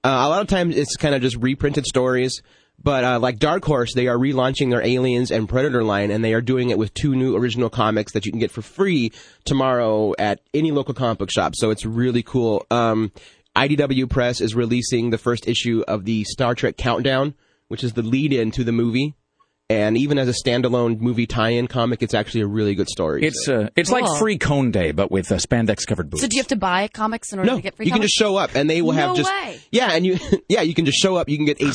[0.04, 2.42] Uh, a lot of times it's kind of just reprinted stories.
[2.82, 6.34] But uh, like Dark Horse, they are relaunching their Aliens and Predator line, and they
[6.34, 9.12] are doing it with two new original comics that you can get for free
[9.46, 11.54] tomorrow at any local comic book shop.
[11.56, 12.66] So it's really cool.
[12.72, 13.12] Um,
[13.56, 17.36] IDW Press is releasing the first issue of the Star Trek Countdown,
[17.70, 19.16] which is the lead-in to the movie
[19.70, 23.24] And even as a standalone movie tie-in comic, it's actually a really good story.
[23.24, 23.62] It's so.
[23.62, 24.02] uh, it's Cool.
[24.02, 26.22] like free cone day, but with uh, spandex covered boots.
[26.22, 28.02] So do you have to buy comics in order no, to get free you can
[28.02, 29.62] just show up, and they will have No just way.
[29.72, 30.20] yeah, and you
[30.50, 31.30] yeah, you can just show up.
[31.30, 31.72] You can get a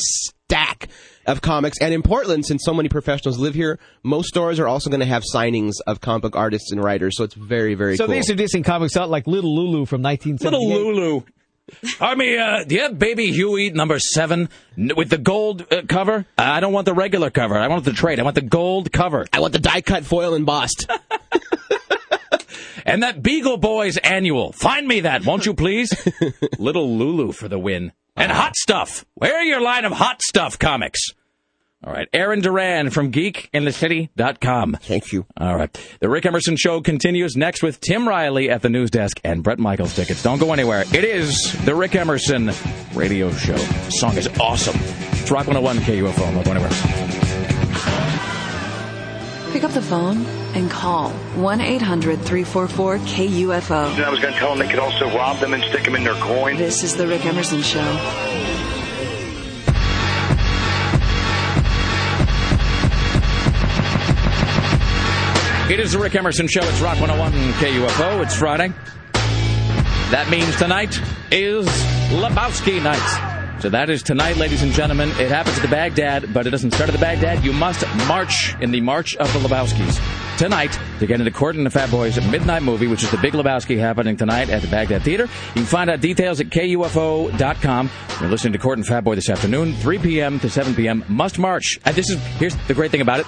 [0.49, 0.89] stack
[1.27, 4.89] of comics, and in Portland, since so many professionals live here, most stores are also
[4.89, 7.15] going to have signings of comic book artists and writers.
[7.17, 8.15] So it's very very So cool.
[8.15, 10.51] these are decent comics out like Little Lulu from 1978.
[10.51, 11.21] Little Lulu.
[12.01, 16.25] Army, uh, do you have Baby Huey number seven with the gold uh, cover?
[16.35, 17.55] I don't want the regular cover.
[17.59, 18.19] I want the trade.
[18.19, 19.27] I want the gold cover.
[19.31, 20.89] I want the die cut foil embossed.
[22.87, 24.51] and that Beagle Boys annual.
[24.53, 25.91] Find me that, won't you please?
[26.57, 27.91] Little Lulu for the win.
[28.19, 29.05] And hot stuff.
[29.15, 30.99] Where are your line of hot stuff comics?
[31.81, 32.09] All right.
[32.11, 34.77] Aaron Duran from geekinthecity.com.
[34.81, 35.25] Thank you.
[35.37, 35.97] All right.
[36.01, 39.59] The Rick Emerson Show continues next with Tim Riley at the news desk and Bret
[39.59, 40.21] Michaels tickets.
[40.21, 40.83] Don't go anywhere.
[40.93, 42.51] It is the Rick Emerson
[42.93, 43.55] Radio Show.
[43.55, 44.75] The song is awesome.
[45.21, 46.17] It's Rock 101 KUFO.
[46.17, 47.28] Don't go anywhere.
[49.51, 53.95] Pick up the phone and call 1 800 344 KUFO.
[53.95, 55.95] And I was going to tell them they could also rob them and stick them
[55.95, 56.55] in their coin.
[56.57, 57.79] This is The Rick Emerson Show.
[65.71, 66.61] It is the Rick Emerson Show.
[66.63, 68.23] It's Rock 101 KUFO.
[68.23, 68.73] It's Friday.
[70.11, 70.99] That means tonight
[71.31, 71.67] is
[72.09, 73.28] Lebowski night.
[73.59, 75.09] So that is tonight, ladies and gentlemen.
[75.19, 77.43] It happens at the Baghdad, but it doesn't start at the Baghdad.
[77.43, 81.65] You must march in the March of the Lebowskis tonight to get into Cort and
[81.65, 85.01] the Fat Boys Midnight Movie, which is the Big Lebowski happening tonight at the Baghdad
[85.01, 85.23] Theater.
[85.23, 87.89] You can find out details at KUFO.com.
[88.21, 90.39] You're listening to Cort and Fat Boy this afternoon, 3 p.m.
[90.39, 91.03] to 7 p.m.
[91.09, 91.81] Must march.
[91.83, 93.25] And this is here's the great thing about it.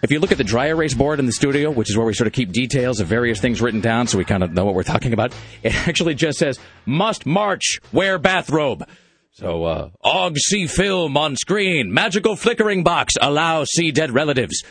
[0.00, 2.14] If you look at the dry erase board in the studio, which is where we
[2.14, 4.74] sort of keep details of various things written down so we kind of know what
[4.74, 8.86] we're talking about, it actually just says, must march, wear bathrobe.
[9.34, 14.62] So, uh, Og see film on screen, magical flickering box, allow see dead relatives.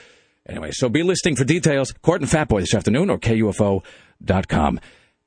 [0.48, 4.80] Anyway, so be listening for details, Cort and Fat Boy this afternoon or KUFO.com.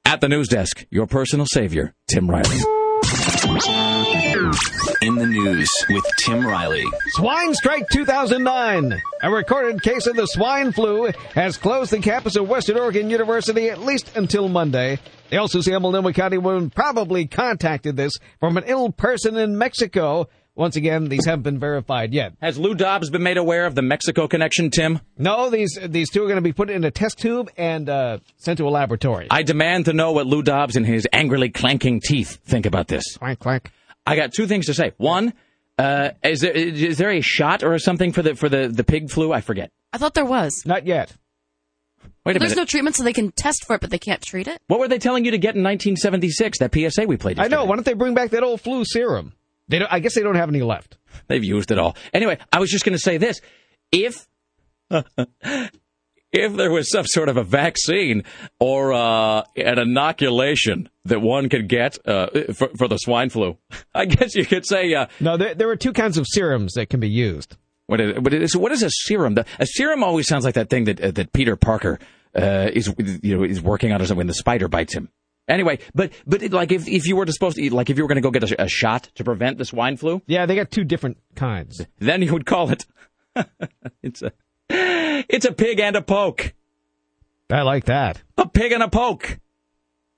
[0.06, 2.56] At the news desk, your personal savior, Tim Riley.
[5.02, 6.84] In the news with Tim Riley.
[7.10, 9.02] Swine Strike 2009.
[9.22, 13.68] A recorded case of the swine flu has closed the campus of Western Oregon University
[13.68, 14.98] at least until Monday.
[15.30, 19.58] They also say a Multnomah County woman probably contacted this from an ill person in
[19.58, 20.28] Mexico.
[20.54, 22.32] Once again, these haven't been verified yet.
[22.40, 25.00] Has Lou Dobbs been made aware of the Mexico connection, Tim?
[25.18, 28.18] No, these these two are going to be put in a test tube and uh,
[28.38, 29.26] sent to a laboratory.
[29.30, 33.16] I demand to know what Lou Dobbs and his angrily clanking teeth think about this.
[33.18, 33.70] Clank, clank.
[34.06, 34.92] I got two things to say.
[34.96, 35.34] One,
[35.78, 39.10] uh, is there is there a shot or something for the for the, the pig
[39.10, 39.32] flu?
[39.32, 39.70] I forget.
[39.92, 40.62] I thought there was.
[40.64, 41.14] Not yet.
[42.26, 42.62] Wait a There's minute.
[42.62, 44.60] no treatment, so they can test for it, but they can't treat it.
[44.66, 46.58] what were they telling you to get in 1976?
[46.58, 47.38] That PSA we played.
[47.38, 47.64] I know.
[47.64, 49.32] Why don't they bring back that old flu serum?
[49.68, 50.96] They don't, I guess they don't have any left.
[51.28, 51.96] They've used it all.
[52.12, 53.40] Anyway, I was just going to say this:
[53.92, 54.26] if
[56.32, 58.24] if there was some sort of a vaccine
[58.58, 63.56] or uh, an inoculation that one could get uh, for, for the swine flu,
[63.94, 64.92] I guess you could say.
[64.94, 67.56] Uh, No, there, there are two kinds of serums that can be used.
[67.86, 69.34] What is, what is, what is a serum?
[69.34, 72.00] The, a serum always sounds like that thing that uh, that Peter Parker
[72.36, 72.92] uh, is
[73.22, 75.08] you know is working on or something when the spider bites him.
[75.48, 78.02] Anyway, but but it, like if if you were supposed to eat, like if you
[78.04, 80.56] were going to go get a, a shot to prevent the swine flu, Yeah, they
[80.56, 81.86] got two different kinds.
[81.98, 82.84] then you would call it
[84.02, 84.32] it's a
[84.68, 86.52] it's a pig and a poke.
[87.48, 88.22] I like that.
[88.36, 89.38] A pig and a poke.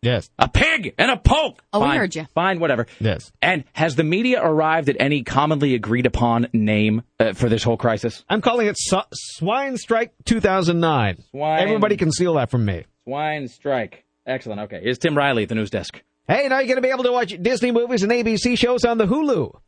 [0.03, 0.31] Yes.
[0.39, 1.63] A pig and a poke.
[1.73, 2.27] Oh, we heard you.
[2.35, 2.87] Fine, whatever.
[3.01, 3.33] Yes.
[3.43, 7.77] And has the media arrived at any commonly agreed upon name uh, for this whole
[7.77, 8.25] crisis?
[8.29, 11.23] I'm calling it Su- Swine Strike 2009.
[11.31, 12.85] Swine- Everybody can steal that from me.
[13.05, 14.05] Swine strike.
[14.25, 14.61] Excellent.
[14.61, 14.81] Okay.
[14.83, 16.01] Here's Tim Riley at the news desk.
[16.29, 18.99] Hey, now you're going to be able to watch Disney movies and ABC shows on
[18.99, 19.59] the Hulu.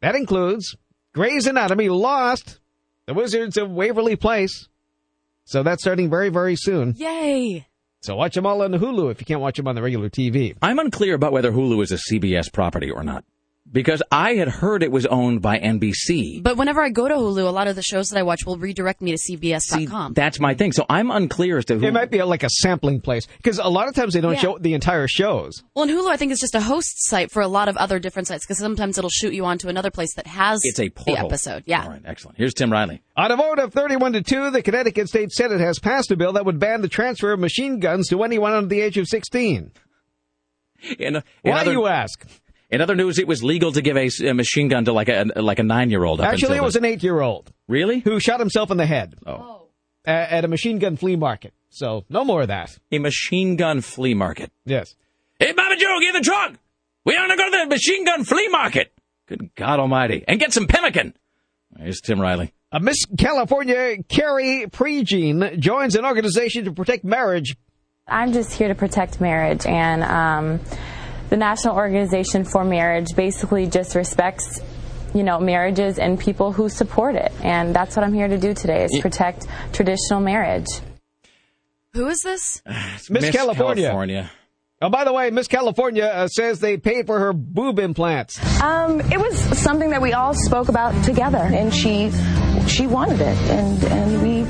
[0.00, 0.74] That includes
[1.14, 2.58] Grey's Anatomy, Lost,
[3.04, 4.68] The Wizards of Waverly Place.
[5.44, 6.94] So that's starting very, very soon.
[6.96, 7.68] Yay!
[8.02, 10.08] So watch them all on the Hulu if you can't watch them on the regular
[10.08, 10.56] TV.
[10.62, 13.24] I'm unclear about whether Hulu is a CBS property or not.
[13.72, 16.42] Because I had heard it was owned by NBC.
[16.42, 18.56] But whenever I go to Hulu, a lot of the shows that I watch will
[18.56, 20.14] redirect me to CBS.com.
[20.14, 20.72] That's my thing.
[20.72, 21.84] So I'm unclear as to who.
[21.84, 24.34] It might be a, like a sampling place because a lot of times they don't
[24.34, 24.38] Yeah.
[24.40, 25.62] show the entire shows.
[25.74, 27.98] well, and Hulu, I think, it's just a host site for a lot of other
[27.98, 31.18] different sites because sometimes it'll shoot you onto another place that has It's a the
[31.18, 31.64] episode.
[31.66, 31.82] Yeah.
[31.84, 32.38] All right, excellent.
[32.38, 33.02] Here's Tim Riley.
[33.16, 36.32] On a vote of 31 to 2, the Connecticut State Senate has passed a bill
[36.34, 39.72] that would ban the transfer of machine guns to anyone under the age of 16.
[40.98, 42.24] In, in Why, other, you ask?
[42.68, 45.58] In other news, it was legal to give a machine gun to like a like
[45.58, 46.20] a nine year old.
[46.20, 49.68] Actually, it was an eight year old really who shot himself in the head oh.
[50.04, 51.54] a- at a machine gun flea market.
[51.70, 52.76] So, no more of that.
[52.90, 54.50] a machine gun flea market.
[54.64, 54.96] Yes.
[55.38, 56.58] Hey, Baba Joe, get in the trunk.
[57.04, 58.92] We want to go to the machine gun flea market.
[59.26, 61.14] Good God Almighty, and get some pemmican.
[61.78, 62.52] Here's Tim Riley.
[62.72, 67.56] A Miss California, Carrie Prejean joins an organization to protect marriage.
[68.08, 70.60] I'm just here to protect marriage, and um,
[71.28, 74.60] the National Organization for Marriage basically just respects,
[75.14, 78.54] you know, marriages and people who support it, and that's what I'm here to do
[78.54, 80.66] today: is protect traditional marriage.
[81.94, 82.62] Who is this?
[82.66, 83.84] Miss, Miss California.
[83.84, 84.30] California.
[84.82, 88.38] Oh, by the way, Miss California uh, says they paid for her boob implants.
[88.62, 92.10] Um, it was something that we all spoke about together, and she
[92.68, 94.42] she wanted it, and and we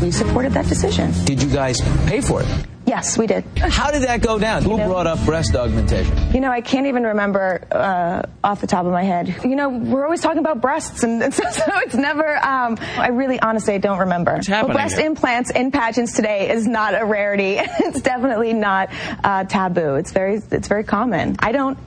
[0.00, 1.12] we supported that decision.
[1.24, 2.66] Did you guys pay for it?
[2.86, 3.44] Yes, we did.
[3.56, 4.62] How did that go down?
[4.62, 6.34] Who brought up breast augmentation?
[6.34, 9.40] You know, I can't even remember uh, off the top of my head.
[9.42, 12.36] You know, we're always talking about breasts, and, and so, so it's never.
[12.36, 14.34] Um, I really, honestly, I don't remember.
[14.34, 15.06] What's happening but breast here?
[15.06, 17.56] implants in pageants today is not a rarity.
[17.58, 18.90] it's definitely not
[19.22, 19.94] uh, taboo.
[19.94, 21.36] It's very, it's very common.
[21.38, 21.78] I don't,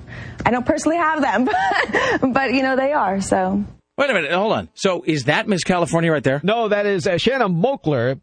[0.45, 1.45] I don't personally have them,
[2.21, 3.21] but, but you know, they are.
[3.21, 3.63] So.
[3.97, 4.69] Wait a minute, hold on.
[4.75, 6.39] So is that Miss California right there?
[6.43, 8.21] No, that is uh, Shanna Moakler,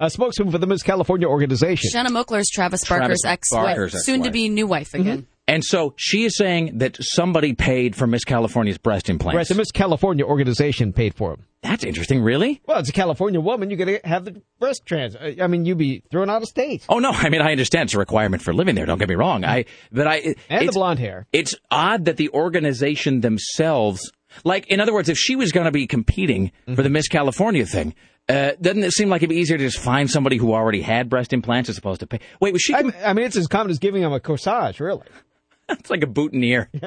[0.00, 1.90] a spokesman for the Miss California organization.
[1.90, 5.18] Shanna Moakler's Travis Travis Barker's ex-wife, soon to be new wife again.
[5.18, 5.30] Mm-hmm.
[5.46, 9.36] And so she is saying that somebody paid for Miss California's breast implants.
[9.36, 11.44] Right, the Miss California organization paid for them.
[11.62, 12.60] That's interesting, really?
[12.66, 13.70] Well, it's a California woman.
[13.70, 15.16] You got to have the breast trans.
[15.16, 16.84] I I mean, you'd be thrown out of state.
[16.88, 18.86] Oh no, I mean I understand it's a requirement for living there.
[18.86, 19.44] Don't get me wrong.
[19.44, 21.26] I but I it- And the blonde hair.
[21.32, 24.12] It's odd that the organization themselves,
[24.44, 26.74] like in other words, if she was going to be competing mm-hmm.
[26.74, 27.94] for the Miss California thing,
[28.28, 31.08] uh, doesn't it seem like it'd be easier to just find somebody who already had
[31.08, 32.20] breast implants as opposed to pay?
[32.40, 32.74] Wait, was she?
[32.74, 35.06] I, I mean, it's as common as giving them a corsage, really.
[35.68, 36.68] it's like a boutonniere.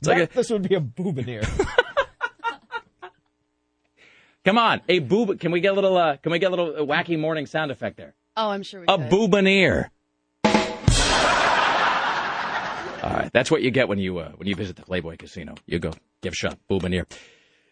[0.00, 1.42] It's like That- this would be a boutonniere.
[4.44, 5.40] Come on, a boob.
[5.40, 5.96] Can we get a little?
[5.96, 8.14] Uh, can we get a little uh, wacky morning sound effect there?
[8.36, 9.10] Oh, I'm sure we A could.
[9.10, 9.90] boutonniere.
[13.00, 15.54] All right, that's what you get when you uh, when you visit the Playboy Casino.
[15.66, 15.92] You go
[16.22, 17.06] give a shot boutonniere.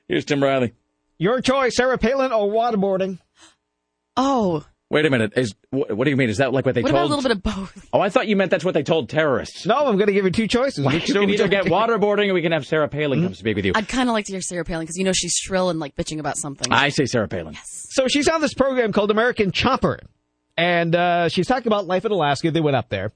[0.08, 0.72] Here's Tim Riley.
[1.18, 3.18] Your choice, Sarah Palin or waterboarding?
[4.16, 5.32] Oh, Wait a minute.
[5.36, 6.30] Is what, what do you mean?
[6.30, 7.00] Is that like what they what told?
[7.00, 7.88] about a little bit of both?
[7.92, 9.66] Oh, I thought you meant that's what they told terrorists.
[9.66, 10.84] No, I'm going to give you two choices.
[10.84, 13.34] Like, Which you can either would get waterboarding or we can have Sarah Palin come
[13.34, 13.72] speak with you.
[13.74, 15.96] I'd kind of like to hear Sarah Palin because you know she's shrill and like
[15.96, 16.72] bitching about something.
[16.72, 17.54] I say Sarah Palin.
[17.54, 17.86] Yes.
[17.90, 19.98] So she's on this program called American Chopper,
[20.56, 22.52] and uh, she's talking about life in Alaska.
[22.52, 23.12] They went up there,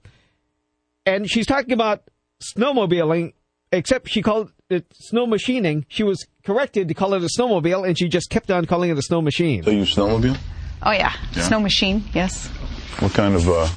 [1.06, 2.02] and she's talking about
[2.42, 3.34] snowmobiling.
[3.72, 5.86] Except she called it snow machining.
[5.88, 8.98] She was corrected to call it a snowmobile, and she just kept on calling it
[8.98, 9.62] a snow machine.
[9.62, 10.36] So you snowmobile?
[10.82, 11.42] Oh yeah, Yeah.
[11.42, 12.04] snow machine.
[12.12, 12.48] Yes,
[12.98, 13.68] What kind of uh,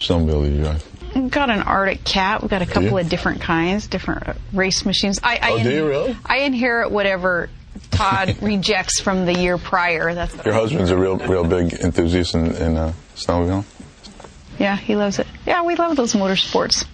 [0.00, 0.86] snowmobile do you drive?
[1.14, 2.40] we've got an Arctic Cat.
[2.40, 5.18] We've got a couple of different kinds, different uh, race machines.
[5.22, 6.16] I, I Oh, do you really?
[6.24, 7.50] I inherit whatever
[7.90, 10.14] Todd rejects from the year prior.
[10.14, 13.64] That's Your husband's a real, real big enthusiast in, in uh, snowmobile.
[14.58, 15.26] yeah, he loves it.
[15.46, 16.86] Yeah, we love those motorsports.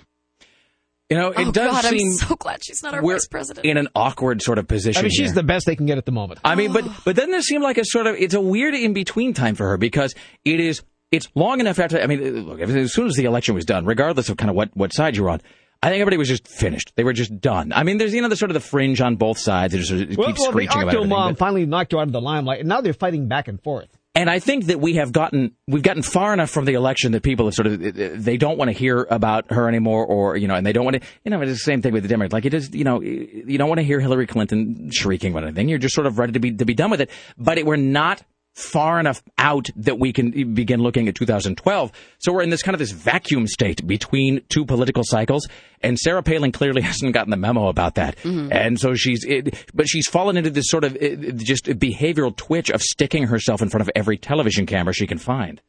[1.10, 3.28] You know, it oh does God, seem I'm so glad she's not our we're vice
[3.28, 3.64] president.
[3.64, 4.98] in an awkward sort of position.
[4.98, 5.34] I mean, she's here.
[5.34, 6.40] the best they can get at the moment.
[6.44, 8.92] I mean, but but doesn't it seem like a sort of it's a weird in
[8.92, 10.14] between time for her because
[10.44, 12.00] it is it's long enough after.
[12.00, 14.76] I mean, look, as soon as the election was done, regardless of kind of what
[14.76, 15.40] what side you were on.
[15.82, 16.92] I think everybody was just finished.
[16.96, 17.70] They were just done.
[17.72, 19.72] I mean, there's you know the sort of the fringe on both sides.
[19.74, 21.08] They just sort of Well, keep well the screeching about Octo everything.
[21.10, 23.62] mom but- finally knocked her out of the limelight, and now they're fighting back and
[23.62, 23.95] forth.
[24.16, 27.22] And I think that we have gotten we've gotten far enough from the election that
[27.22, 30.54] people have sort of they don't want to hear about her anymore, or you know,
[30.54, 31.08] and they don't want to.
[31.22, 32.32] You know, it's the same thing with the Democrats.
[32.32, 35.68] Like it is, you know, you don't want to hear Hillary Clinton shrieking about anything.
[35.68, 37.10] You're just sort of ready to be to be done with it.
[37.36, 38.22] But it, we're not
[38.56, 41.92] far enough out that we can begin looking at 2012.
[42.18, 45.46] So we're in this kind of this vacuum state between two political cycles,
[45.82, 48.16] and Sarah Palin clearly hasn't gotten the memo about that.
[48.24, 52.70] And so she's, it, but she's fallen into this sort of uh, just behavioral twitch
[52.70, 55.60] of sticking herself in front of every television camera she can find.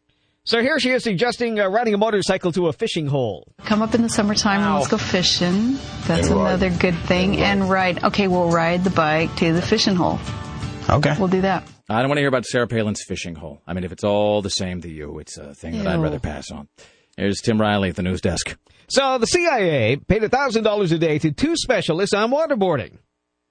[0.46, 3.52] So here she is suggesting uh, riding a motorcycle to a fishing hole.
[3.66, 5.74] Come up in the summertime and let's go fishing.
[6.06, 6.48] That's And ride.
[6.54, 7.36] another good thing.
[7.42, 8.02] And ride.
[8.06, 10.20] Okay, we'll ride the bike to the fishing hole.
[10.90, 11.16] Okay.
[11.20, 11.68] We'll do that.
[11.90, 13.62] I don't want to hear about Sarah Palin's fishing hole.
[13.66, 16.20] I mean, if it's all the same to you, it's a thing that I'd rather
[16.20, 16.68] pass on.
[17.16, 18.58] Here's Tim Riley at the news desk.
[18.90, 22.98] So the CIA paid $1,000 a day to two specialists on waterboarding.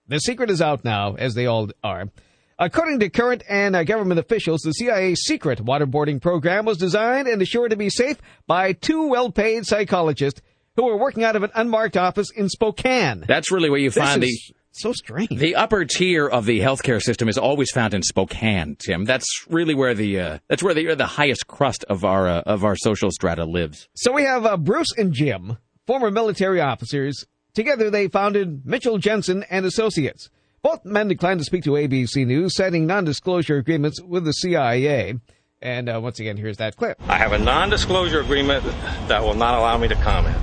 [0.08, 2.10] The secret is out now, as they all are.
[2.58, 7.42] According to current and uh, government officials, the CIA's secret waterboarding program was designed and
[7.42, 10.40] assured to be safe by two well-paid psychologists
[10.76, 13.24] who were working out of an unmarked office in Spokane.
[13.26, 15.30] That's really where you This find is the so strange.
[15.30, 19.04] The upper tier of the healthcare system is always found in Spokane, Tim.
[19.04, 22.64] That's really where the uh, that's where the the highest crust of our uh, of
[22.64, 23.88] our social strata lives.
[23.94, 27.26] So we have uh, Bruce and Jim, former military officers.
[27.54, 30.28] Together they founded Mitchell Jessen and Associates.
[30.62, 35.14] Both men declined to speak to ABC News, citing non-disclosure agreements with the CIA.
[35.62, 37.00] And uh, once again, here's that clip.
[37.08, 38.64] I have a non-disclosure agreement
[39.08, 40.36] that will not allow me to comment.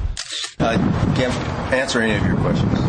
[0.59, 0.77] I
[1.15, 1.33] can't
[1.73, 2.82] answer any of your questions.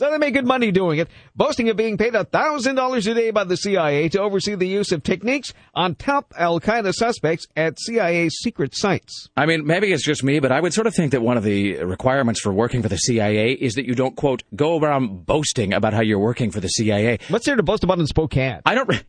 [0.00, 3.44] So they make good money doing it, boasting of being paid $1,000 a day by
[3.44, 8.30] the CIA to oversee the use of techniques on top Al Qaeda suspects at CIA
[8.30, 9.28] secret sites.
[9.36, 11.44] I mean, maybe it's just me, but I would sort of think that one of
[11.44, 15.74] the requirements for working for the CIA is that you don't, quote, go around boasting
[15.74, 17.18] about how you're working for the CIA.
[17.28, 18.62] What's there to boast about in Spokane?
[18.64, 18.88] I don't.
[18.88, 19.02] Re-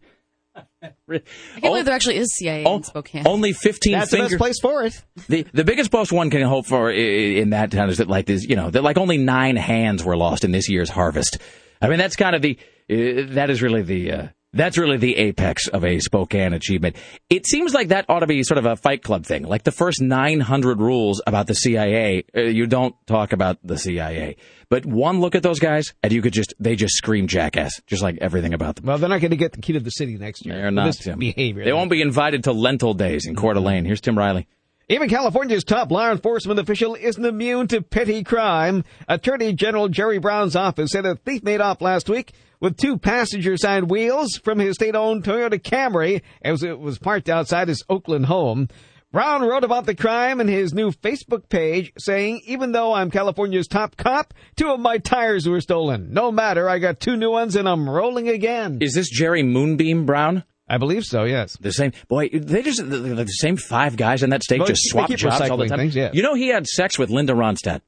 [0.56, 3.28] I can't believe there actually is CIA in Spokane.
[3.28, 5.02] Only 15 That's the best place for it.
[5.28, 8.44] The the biggest boast one can hope for in that town is that like this,
[8.44, 11.38] you know, that like only nine hands were lost in this year's harvest.
[11.82, 12.58] I mean, that's kind of the
[12.90, 16.98] uh, that is really the uh, that's really the apex of a Spokane achievement.
[17.30, 19.44] It seems like that ought to be sort of a Fight Club thing.
[19.44, 24.36] Like the first 900 rules about the CIA, uh, you don't talk about the CIA.
[24.70, 28.04] But one look at those guys, and you could just they just scream jackass, just
[28.04, 28.86] like everything about them.
[28.86, 30.56] Well, they're not going to get the key to the city next year.
[30.56, 31.20] They're not Tim.
[31.20, 31.64] behavior.
[31.64, 33.86] They won't be invited to lentil days in Coeur d'Alene.
[33.86, 34.48] Here's Tim Riley.
[34.90, 38.84] Even California's top law enforcement official isn't immune to petty crime.
[39.08, 43.58] Attorney General Jerry Brown's office said a thief made off last week with two passenger
[43.58, 48.28] side wheels from his state owned Toyota Camry as it was parked outside his Oakland
[48.28, 48.70] home.
[49.12, 53.68] Brown wrote about the crime in his new Facebook page, saying, even though I'm California's
[53.68, 56.14] top cop, two of my tires were stolen.
[56.14, 58.78] No matter, I got two new ones and I'm rolling again.
[58.80, 60.46] Is this Jerry Moonbeam Brown?
[60.70, 61.58] I believe so, yes.
[61.60, 62.30] The same boy.
[62.30, 65.58] They just the, the same five guys in that state Well, just swap jobs all
[65.58, 65.80] the time.
[65.80, 66.12] things, yeah.
[66.14, 67.82] You know, he had sex with Linda Ronstadt.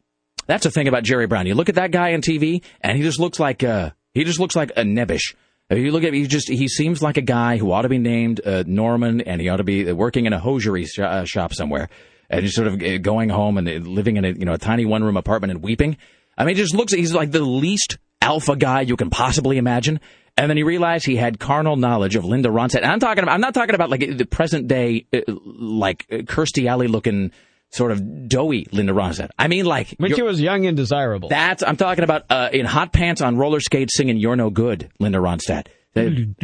[0.48, 1.45] That's the thing about Jerry Brown.
[1.48, 4.40] You look at that guy on TV, and he just looks like uh, he just
[4.40, 5.35] looks like a nebbish.
[5.69, 8.41] You look at he just he seems like a guy who ought to be named
[8.45, 11.90] uh, Norman, and he ought to be working in a hosiery sh- uh, shop somewhere,
[12.30, 14.57] and just sort of uh, going home and uh, living in a you know a
[14.57, 15.98] tiny one room apartment and weeping.
[16.38, 19.99] I mean, he just looks he's like the least alpha guy you can possibly imagine.
[20.35, 22.77] And then he realized he had carnal knowledge of Linda Ronstadt.
[22.77, 26.18] And I'm talking about, I'm not talking about like the present day, uh, like uh,
[26.18, 27.31] Kirstie Alley looking
[27.74, 29.30] sort of doughy Linda Ronstadt.
[29.38, 31.30] I mean, like When she was young and desirable.
[31.30, 34.90] that's I'm talking about uh, in hot pants on roller skates singing "You're No Good,"
[35.00, 35.68] Linda Ronstadt.
[35.95, 36.36] I'm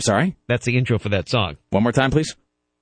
[0.00, 0.36] sorry.
[0.48, 1.56] That's the intro for that song.
[1.70, 2.34] One more time, please.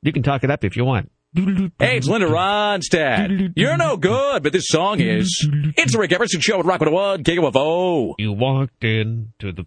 [0.02, 1.10] You can talk it up if you want.
[1.34, 3.52] Hey, it's Linda Ronstadt.
[3.56, 5.46] You're no good, but this song is.
[5.76, 8.14] It's the Rick Emerson Show with Rock 101, KUFO.
[8.18, 9.64] You walked into the.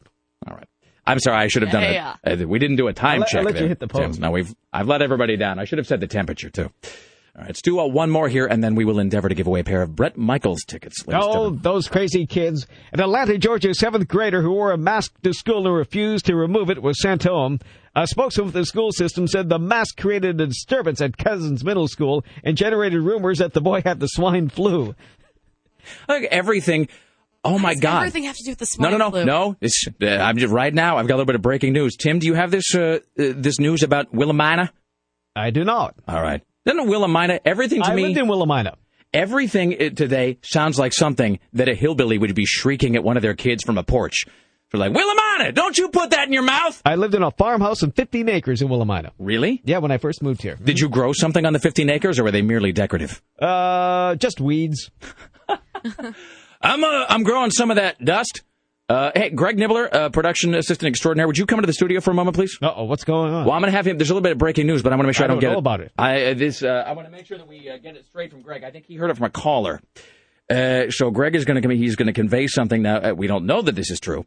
[0.47, 0.67] All right.
[1.07, 1.37] I'm sorry.
[1.37, 2.15] I should have done Yeah.
[2.23, 2.41] it.
[2.41, 3.39] Uh, we didn't do a time I'll let- check.
[3.39, 4.07] I'll let you there, hit the Tim.
[4.09, 4.19] post.
[4.19, 4.53] No, we've.
[4.73, 5.59] I've let everybody down.
[5.59, 6.63] I should have said the temperature too.
[7.37, 9.45] All right, let's do uh, one more here, and then we will endeavor to give
[9.45, 11.05] away a pair of Bret Michaels tickets.
[11.05, 11.59] ladies Oh, gentlemen.
[11.63, 12.65] those crazy kids.
[12.93, 16.69] An Atlanta, Georgia seventh grader who wore a mask to school and refused to remove
[16.69, 17.59] it was sent home.
[17.93, 21.87] A spokesman for the school system said the mask created a disturbance at Cousins Middle
[21.89, 24.95] School and generated rumors that the boy had the swine flu.
[26.09, 26.87] Look, everything.
[27.45, 27.97] Oh my does God!
[27.99, 29.25] everything have to do with the No, swine no, no, flu?
[29.25, 29.55] no.
[29.61, 30.97] It's, uh, I'm just right now.
[30.97, 31.95] I've got a little bit of breaking news.
[31.95, 34.69] Tim, do you have this uh, uh, this news about Willamina?
[35.35, 35.95] I do not.
[36.07, 36.41] All right.
[36.65, 38.03] Doesn't Willamina everything to I me?
[38.03, 38.75] lived in Willamina.
[39.13, 43.21] everything uh, today sounds like something that a hillbilly would be shrieking at one of
[43.21, 44.25] their kids from a porch.
[44.71, 46.81] They're like, Willamina, don't you put that in your mouth!
[46.83, 49.11] I lived in a farmhouse and 15 acres in Willamina.
[49.19, 49.61] Really?
[49.63, 50.57] Yeah, when I first moved here.
[50.61, 53.21] Did you grow something on the 15 acres, or were they merely decorative?
[53.39, 54.89] Uh, just weeds.
[56.61, 58.41] I'm uh, I'm growing some of that dust.
[58.87, 62.11] Uh, hey, Greg Nibbler, uh, production assistant extraordinaire, would you come into the studio for
[62.11, 62.55] a moment, please?
[62.61, 63.45] Uh oh, what's going on?
[63.45, 63.97] Well, I'm going to have him.
[63.97, 65.27] There's a little bit of breaking news, but I want to make sure I, I
[65.29, 65.59] don't don't get it.
[65.59, 65.91] about it.
[65.97, 68.29] I uh, this uh, I want to make sure that we uh, get it straight
[68.31, 68.63] from Greg.
[68.63, 69.81] I think he heard it from a caller.
[70.49, 71.71] Uh, so Greg is going to come.
[71.71, 72.97] He's going to convey something now.
[72.97, 74.25] Uh, we don't know that this is true.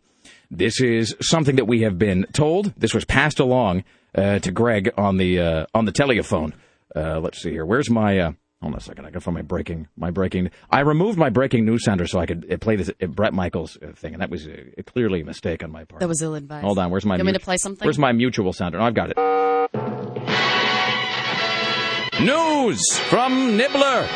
[0.51, 2.75] This is something that we have been told.
[2.77, 3.85] This was passed along
[4.17, 6.53] uh, to Greg on the uh, on the telephone.
[6.97, 7.65] Uh, let's see here.
[7.65, 8.35] Where's my?
[8.61, 9.05] Hold on a second.
[9.07, 10.51] I got to find my breaking my breaking.
[10.71, 13.79] I removed my breaking news sounder so I could uh, play this uh, Bret Michaels
[13.81, 14.53] uh, thing, and that was uh,
[14.85, 16.01] clearly a mistake on my part.
[16.01, 16.65] That was ill advised.
[16.65, 16.91] Hold on.
[16.91, 17.15] Where's my?
[17.15, 17.87] You want me to play something?
[17.87, 18.81] Where's my mutual sounder?
[18.81, 19.17] Oh, I've got it.
[22.21, 24.09] News from Nibbler.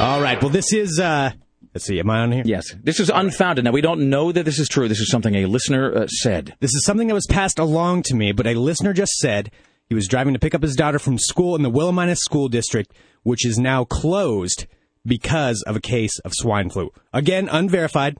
[0.00, 0.38] All right.
[0.42, 0.98] Well, this is.
[0.98, 1.30] uh
[1.74, 1.98] Let's see.
[2.00, 2.42] Am I on here?
[2.46, 2.74] Yes.
[2.82, 3.66] This is unfounded.
[3.66, 4.88] Now we don't know that this is true.
[4.88, 6.54] This is something a listener uh, said.
[6.58, 9.50] This is something that was passed along to me, but a listener just said
[9.88, 12.90] he was driving to pick up his daughter from school in the Willamina School District,
[13.26, 14.66] which is now closed
[15.04, 16.92] because of a case of swine flu.
[17.12, 18.18] Again, unverified,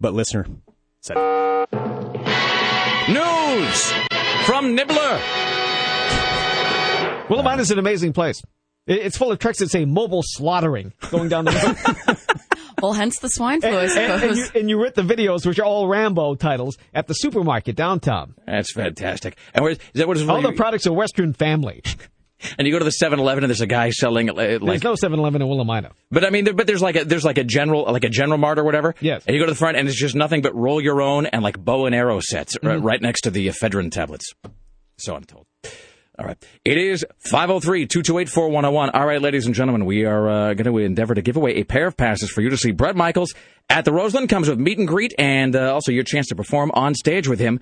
[0.00, 0.46] but listener
[1.00, 1.16] said.
[3.08, 3.92] News
[4.46, 5.18] from Nibbler.
[7.28, 8.40] Willamina is an amazing place.
[8.86, 12.16] It's full of trucks that say mobile slaughtering going down the road.
[12.82, 15.58] Well, hence the swine flu, I and, and, you, and you rent the videos, which
[15.58, 18.34] are all Rambo titles, at the supermarket downtown.
[18.46, 19.38] That's fantastic.
[19.54, 21.82] And where, is that what is All the products are Western Family.
[22.58, 24.60] And you go to the 7-Eleven and there's a guy selling uh, like.
[24.60, 25.92] There's no 7-Eleven in Willamina.
[26.10, 28.38] But I mean, there, but there's like a there's like a general like a general
[28.38, 28.94] mart or whatever.
[29.00, 29.24] Yes.
[29.26, 31.42] And you go to the front and it's just nothing but roll your own and
[31.42, 32.84] like bow and arrow sets right, Mhm.
[32.84, 34.32] right next to the ephedrine tablets.
[34.98, 35.46] So I'm told.
[36.18, 36.36] All right.
[36.64, 38.90] It is 503-228-4101.
[38.94, 41.64] All right, ladies and gentlemen, we are uh, going to endeavor to give away a
[41.64, 43.34] pair of passes for you to see Bret Michaels
[43.68, 44.28] at the Roseland.
[44.28, 47.38] Comes with meet and greet and uh, also your chance to perform on stage with
[47.38, 47.60] him.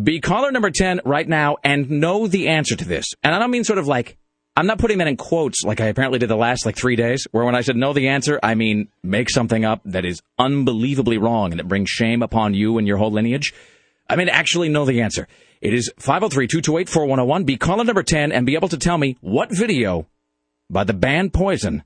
[0.00, 3.06] Be caller number 10 right now and know the answer to this.
[3.22, 4.16] And I don't mean sort of like,
[4.56, 7.28] I'm not putting that in quotes like I apparently did the last like three days,
[7.30, 11.18] where when I said know the answer, I mean make something up that is unbelievably
[11.18, 13.52] wrong and that brings shame upon you and your whole lineage.
[14.10, 15.28] I mean, actually know the answer.
[15.60, 17.46] It is 503-228-4101.
[17.46, 20.06] Be caller number 10 and be able to tell me what video
[20.68, 21.84] by the band Poison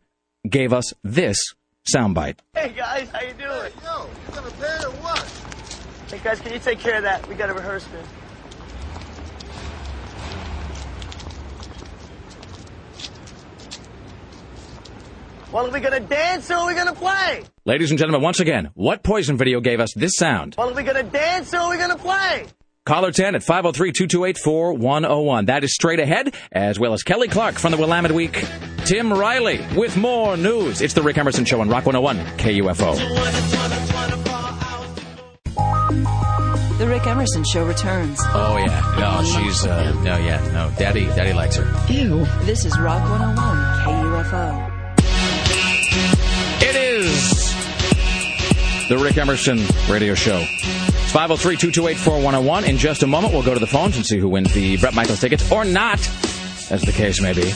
[0.49, 1.55] gave us this
[1.95, 2.39] soundbite.
[2.55, 3.73] Hey guys, how you doing?
[3.85, 4.98] Yo, you gonna pay or what?
[6.11, 7.29] Hey guys, can you take care of that?
[7.29, 8.07] We gotta rehearse this.
[15.53, 17.45] Well, are we gonna dance or are we gonna play?
[17.67, 20.55] Ladies and gentlemen, once again, what Poison video gave us this sound?
[20.57, 22.47] Well, are we gonna dance or are we gonna play?
[22.87, 25.47] Caller 10 at 503-228-4101.
[25.47, 28.43] That is straight ahead, as well as Kelly Clark from the Willamette Week.
[28.87, 30.81] Tim Riley with more news.
[30.81, 34.28] It's the Rick Emerson Show on Rock 101 KUFO.
[36.79, 38.21] The Rick Emerson Show returns.
[38.35, 38.95] Oh, yeah.
[38.99, 40.71] No, she's, uh, no, yeah, no.
[40.79, 41.93] Daddy, daddy likes her.
[41.93, 42.25] Ew.
[42.43, 44.71] This is Rock 101 KUFO.
[46.63, 47.49] It is
[48.89, 49.59] the Rick Emerson
[49.91, 50.39] Radio Show.
[50.39, 52.69] It's 503-228-4101.
[52.69, 54.95] In just a moment, we'll go to the phones and see who wins the Bret
[54.95, 55.99] Michaels tickets, or not,
[56.71, 57.53] as the case may be.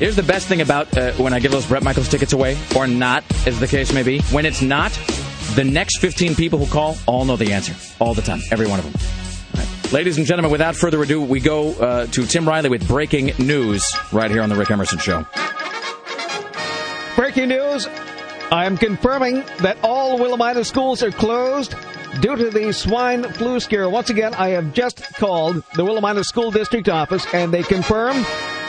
[0.00, 2.88] Here's the best thing about uh, when I give those Bret Michaels tickets away, or
[2.88, 4.20] not, as the case may be.
[4.32, 4.90] When it's not,
[5.54, 7.74] the next 15 people who call all know the answer.
[7.98, 8.40] All the time.
[8.50, 8.94] Every one of them.
[9.54, 9.92] Right.
[9.92, 13.84] Ladies and gentlemen, without further ado, we go uh, to Tim Riley with breaking news
[14.12, 15.26] right here on the Rick Emerson Show.
[17.16, 17.86] Breaking news.
[18.52, 21.74] I am confirming that all Willamina schools are closed
[22.20, 23.88] due to the swine flu scare.
[23.88, 28.16] Once again, I have just called the Willamina School District office and they confirm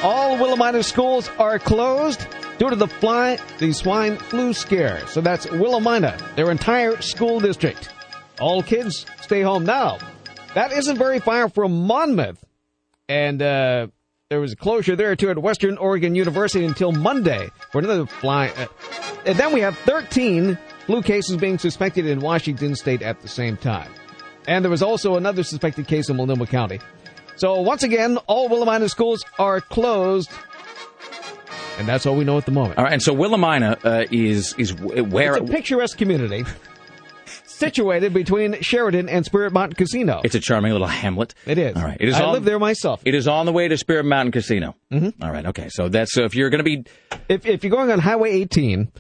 [0.04, 2.28] all Willamina schools are closed
[2.62, 5.02] due to the fly, the swine flu scare.
[5.08, 7.90] So that's Willamina, their entire school district.
[8.40, 9.98] All kids stay home now.
[10.54, 12.46] That isn't very far from Monmouth.
[13.10, 13.88] And, uh,
[14.30, 18.50] there was a closure there too at Western Oregon University until Monday for another fly.
[18.50, 18.68] Uh,
[19.26, 20.56] and then we have 13
[20.86, 23.92] flu cases being suspected in Washington state at the same time.
[24.48, 26.80] And there was also another suspected case in Multnomah County.
[27.38, 30.30] So once again, all Willamina schools are closed.
[31.80, 32.78] And that's all we know at the moment.
[32.78, 36.44] All right, and so Willamina uh, is is where it's a picturesque community
[37.46, 40.22] situated between Sheridan and Spirit Mountain Casino.
[40.24, 41.34] It's a charming little hamlet.
[41.46, 41.76] It is.
[41.76, 41.98] All right.
[42.00, 43.02] It is I on, live there myself.
[43.06, 44.76] It is on the way to Spirit Mountain Casino.
[44.92, 45.24] Mm-hmm.
[45.24, 45.46] All right.
[45.48, 45.70] Okay.
[45.70, 46.84] So that's so if you're going to be
[47.30, 48.92] if if you're going on Highway 18,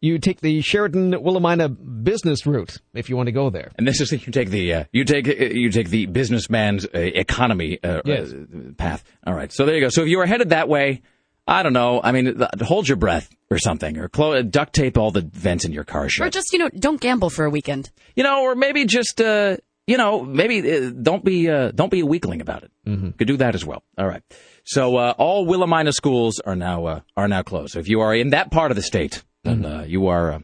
[0.00, 1.68] you take the Sheridan Willamina
[2.04, 3.70] business route if you want to go there.
[3.78, 7.78] And this is you take the uh, you take you take the businessman's uh, economy
[7.82, 8.32] uh, Yes.
[8.32, 9.04] uh, path.
[9.26, 9.52] All right.
[9.52, 9.88] So there you go.
[9.88, 11.02] So if you were headed that way,
[11.46, 12.00] I don't know.
[12.02, 15.72] I mean, hold your breath or something, or clo- duct tape all the vents in
[15.72, 16.26] your car shut.
[16.26, 17.90] Or just, you know, don't gamble for a weekend.
[18.16, 19.56] you know, or maybe just uh,
[19.86, 22.70] you know, maybe uh, don't be uh, don't be a weakling about it.
[22.86, 23.10] Mm-hmm.
[23.10, 23.82] Could do that as well.
[23.98, 24.22] All right.
[24.64, 27.72] So uh, all Willamina schools are now uh, are now closed.
[27.72, 30.32] So if you are in that part of the state, then uh, you are.
[30.32, 30.38] Uh,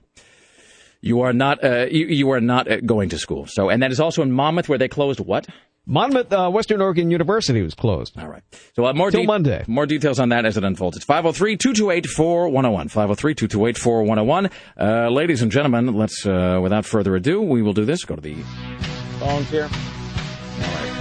[1.02, 1.64] you are not.
[1.64, 3.47] Uh, you, you are not uh, going to school.
[3.47, 5.47] So, and that is also in Monmouth, where they closed what?
[5.90, 8.16] Monmouth uh, Western Oregon University was closed.
[8.16, 8.44] All right.
[8.76, 9.64] So uh, more Till de- Monday.
[9.66, 10.96] More details on that as it unfolds.
[10.96, 12.92] It's 503-228-4101.
[12.92, 14.52] 503-228-4101.
[14.78, 18.04] Uh, ladies and gentlemen, let's, uh, without further ado, we will do this.
[18.04, 18.36] Go to the
[19.18, 19.64] phones here.
[19.64, 19.70] All
[20.60, 20.96] right.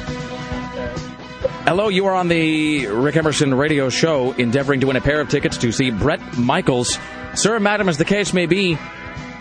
[1.68, 5.30] Hello, you are on the Rick Emerson radio show endeavoring to win a pair of
[5.30, 6.98] tickets to see Bret Michaels.
[7.36, 8.76] Sir, madam, as the case may be,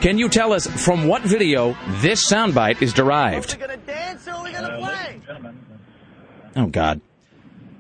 [0.03, 3.57] can you tell us from what video this soundbite is derived?
[4.27, 5.53] Are we gonna dance or are we gonna play?
[6.57, 7.01] Oh, God.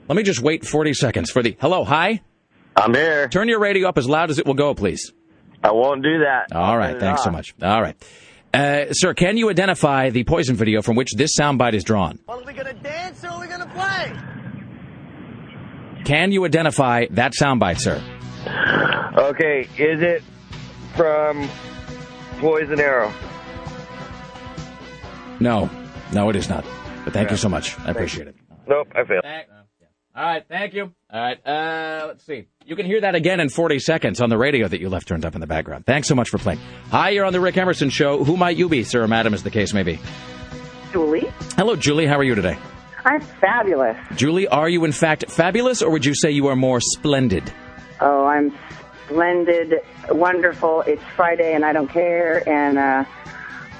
[0.09, 1.57] Let me just wait 40 seconds for the.
[1.61, 2.23] Hello, hi?
[2.77, 3.29] I'm here.
[3.29, 5.13] Turn your radio up as loud as it will go, please.
[5.63, 6.55] I won't do that.
[6.55, 7.55] All Turn right, it thanks so much.
[7.61, 7.97] All right.
[8.55, 12.19] Uh, sir, can you identify the poison video from which this soundbite is drawn?
[12.27, 14.13] Well, are we gonna dance or are we gonna play?
[16.05, 18.03] Can you identify that soundbite, sir?
[19.19, 20.23] Okay, is it
[20.97, 21.49] from
[22.39, 23.13] Poison Arrow?
[25.41, 25.69] No.
[26.13, 26.65] No, it is not.
[27.05, 27.79] But thank you so much.
[27.81, 28.37] I appreciate it.
[28.67, 29.25] Nope, I failed.
[30.17, 30.93] All right, thank you.
[31.13, 32.49] All right, uh, let's see.
[32.67, 35.25] You can hear that again in 40 seconds on the radio that you left turned
[35.25, 35.87] up in the background.
[35.87, 36.59] Thanks so much for playing.
[36.91, 38.25] Hi, you're on the Rick Emerson Show.
[38.25, 40.01] Who might you be, sir or madam, as the case may be?
[40.93, 41.31] Julie.
[41.57, 42.07] Hello, Julie.
[42.07, 42.59] How are you today?
[43.05, 43.97] I'm fabulous.
[44.17, 47.53] Julie, are you in fact fabulous, or would you say you are more splendid?
[48.01, 48.53] Oh, I'm
[49.07, 49.75] splendid,
[50.11, 50.83] wonderful.
[50.83, 52.47] It's Friday and I don't care.
[52.49, 53.05] And uh,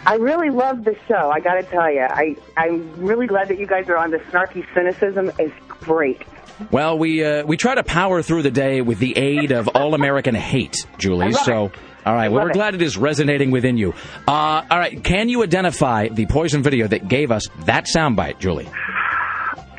[0.07, 1.31] I really love the show.
[1.31, 4.11] I got to tell you, I I'm really glad that you guys are on.
[4.11, 6.23] The snarky cynicism is great.
[6.71, 9.95] Well, we uh, we try to power through the day with the aid of all
[9.95, 11.33] American hate, Julie.
[11.33, 11.73] So, it.
[12.05, 12.55] all right, well, we're it.
[12.55, 13.95] glad it is resonating within you.
[14.27, 18.69] Uh, all right, can you identify the poison video that gave us that soundbite, Julie?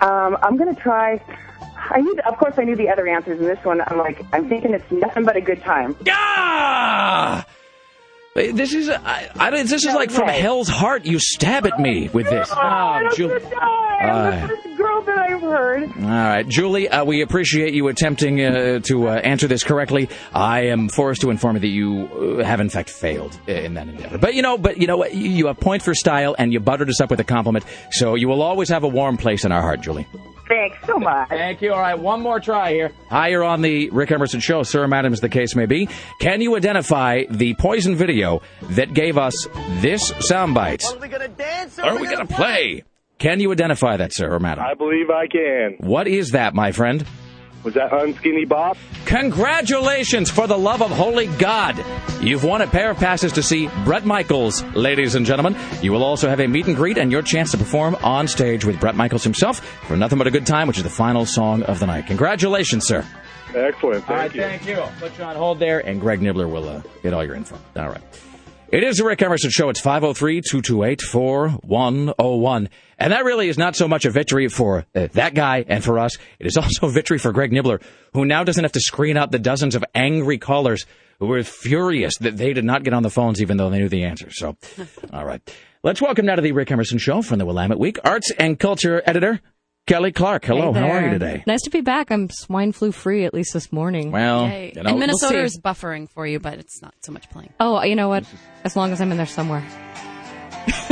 [0.02, 1.22] Um, I'm going to try.
[1.92, 4.48] I knew, of course, I knew the other answers, In this one, I'm like, I'm
[4.48, 5.96] thinking it's nothing but a good time.
[6.08, 7.46] Ah!
[8.36, 11.06] This is I, I, don't- this is like from hell's heart.
[11.06, 12.50] You stab at me with this.
[12.52, 13.98] Oh, I'm Ju- gonna die.
[14.02, 15.84] I'm Uh, the first girl that I've heard.
[15.90, 20.08] All right, Julie, uh, we appreciate you attempting uh, to uh, answer this correctly.
[20.34, 23.90] I am forced to inform you that you uh, have in fact failed in that
[23.90, 24.18] endeavor.
[24.20, 25.14] But you know, but you know what?
[25.14, 27.66] You you have point for style, and you buttered us up with a compliment.
[27.92, 30.08] So you will always have a warm place in our heart, Julie.
[30.50, 31.30] Thanks so much.
[31.30, 31.72] Thank you.
[31.72, 32.92] All right, one more try here.
[33.10, 35.88] Hi, you're on the Rick Emerson Show, sir, madam, as the case may be.
[36.20, 39.48] Can you identify the poison video that gave us
[39.80, 40.84] this soundbite?
[40.92, 42.84] Are we gonna dance or Are we going to play?
[43.20, 44.64] Can you identify that, sir or madam?
[44.66, 45.76] I believe I can.
[45.80, 47.06] What is that, my friend?
[47.64, 48.78] Was that Unskinny Bop?
[49.06, 51.78] Congratulations for the love of holy God.
[52.22, 55.58] You've won a pair of passes to see Bret Michaels, ladies and gentlemen.
[55.82, 58.64] You will also have a meet and greet and your chance to perform on stage
[58.64, 61.64] with Bret Michaels himself for Nothing But a Good Time, which is the final song
[61.64, 62.08] of the night.
[62.08, 63.06] Congratulations, sir.
[63.54, 64.06] Excellent.
[64.06, 64.42] Thank All right, you.
[64.42, 64.84] thank you.
[65.00, 67.58] Put you on hold there, and Greg Nibbler will uh, get all your info.
[67.76, 68.02] All right.
[68.72, 69.70] It is the Rick Emerson Show.
[69.70, 72.70] It's 503 228 4101.
[73.00, 75.98] And that really is not so much a victory for uh, that guy and for
[75.98, 76.18] us.
[76.38, 77.82] It is also a victory for Greg Nibbler,
[78.14, 80.86] who now doesn't have to screen out the dozens of angry callers
[81.18, 83.90] who were furious that they did not get on the phones even though they knew
[83.90, 84.30] the answer.
[84.30, 84.56] So,
[85.14, 85.42] all right.
[85.82, 89.02] Let's welcome now to the Rick Emerson Show from the Willamette Week, arts and culture
[89.04, 89.42] editor,
[89.90, 90.46] Kelly Clark.
[90.46, 91.44] Hello, Hey how are you today?
[91.48, 92.12] Nice to be back.
[92.12, 94.12] I'm swine flu free at least this morning.
[94.12, 97.28] Well, you know, and Minnesota we'll is buffering for you, but it's not so much
[97.32, 97.54] playing.
[97.60, 98.24] Oh, you know what?
[98.64, 99.68] As long as I'm in there somewhere.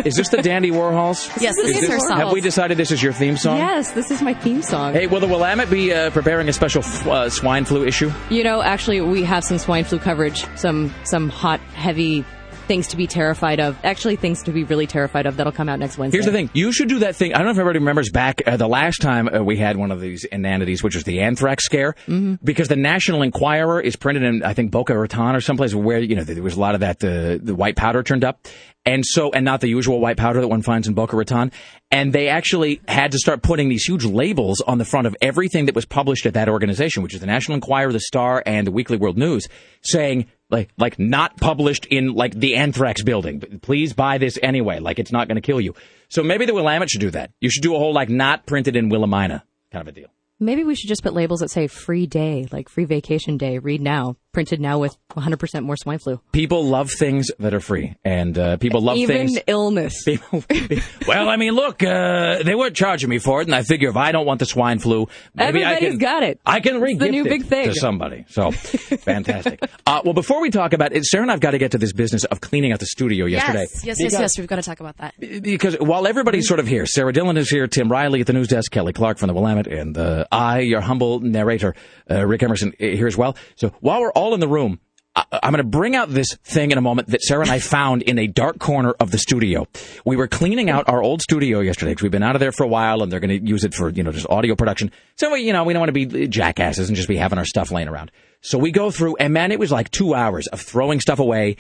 [0.03, 1.30] Is this the Dandy Warhols?
[1.40, 2.18] Yes, this is her song.
[2.18, 3.57] Have we decided this is your theme song?
[3.57, 4.94] Yes, this is my theme song.
[4.94, 8.11] Hey, will the Willamette be uh, preparing a special f- uh, swine flu issue?
[8.32, 10.44] You know, actually, we have some swine flu coverage.
[10.57, 12.26] Some some hot, heavy
[12.68, 13.77] things to be terrified of.
[13.84, 15.38] Actually, things to be really terrified of.
[15.38, 16.18] That'll come out next Wednesday.
[16.18, 17.34] Here's the thing: you should do that thing.
[17.34, 19.91] I don't know if everybody remembers back uh, the last time uh, we had one
[19.91, 22.35] of these inanities, which was the anthrax scare, Mm-hmm.
[22.44, 26.15] because the National Enquirer is printed in I think Boca Raton or someplace where you
[26.15, 28.45] know there was a lot of that uh, the white powder turned up,
[28.85, 31.52] and so and not the usual white powder that one finds in Boca Raton,
[31.91, 35.65] and they actually had to start putting these huge labels on the front of everything
[35.65, 38.72] that was published at that organization, which is the National Enquirer, the Star, and the
[38.72, 39.48] Weekly World News,
[39.81, 43.60] saying like like not published in like the anthrax building.
[43.61, 44.80] Please buy this anyway.
[44.80, 45.76] Like it's not going to kill you.
[46.10, 47.32] So maybe the Willamette should do that.
[47.41, 50.10] You should do a whole like not printed in Willamina kind of a deal.
[50.40, 53.82] Maybe we should just put labels that say "free day," like "free vacation day." Read
[53.82, 56.22] now, printed now with 100% more swine flu.
[56.32, 59.40] People love things that are free, and uh, people love Even things.
[59.48, 60.06] illness.
[61.08, 63.95] well, I mean, look, uh, they weren't charging me for it, and I figure if
[63.95, 65.98] I don't want the swine flu, maybe I Everybody's can.
[65.99, 66.40] got it.
[66.45, 67.66] I can It's re the new big thing.
[67.70, 68.26] to somebody.
[68.30, 69.64] So fantastic.
[69.86, 71.94] uh, well, before we talk about it, Sarah and I've got to get to this
[71.94, 73.62] business of cleaning out the studio yesterday.
[73.62, 74.38] Yes, yes, yes, Because- yes.
[74.38, 75.16] We've got to talk about that.
[75.20, 78.48] because while everybody's sort of here, Sarah Dillon is here, Tim Riley at the news
[78.48, 81.76] desk, Kelly Clark from the Willamette, and uh, I, your humble narrator,
[82.10, 83.36] uh, Rick Emerson, here as well.
[83.56, 84.80] So while we're all in the room,
[85.15, 88.02] I'm going to bring out this thing in a moment that Sarah and I found
[88.03, 89.68] in a dark corner of the studio.
[90.06, 92.64] We were cleaning out our old studio yesterday because we've been out of there for
[92.64, 94.91] a while, and they're going to use it for you know just audio production.
[95.15, 97.45] So we, you know, we don't want to be jackasses and just be having our
[97.45, 98.11] stuff laying around.
[98.41, 101.57] So we go through, and man, it was like two hours of throwing stuff away.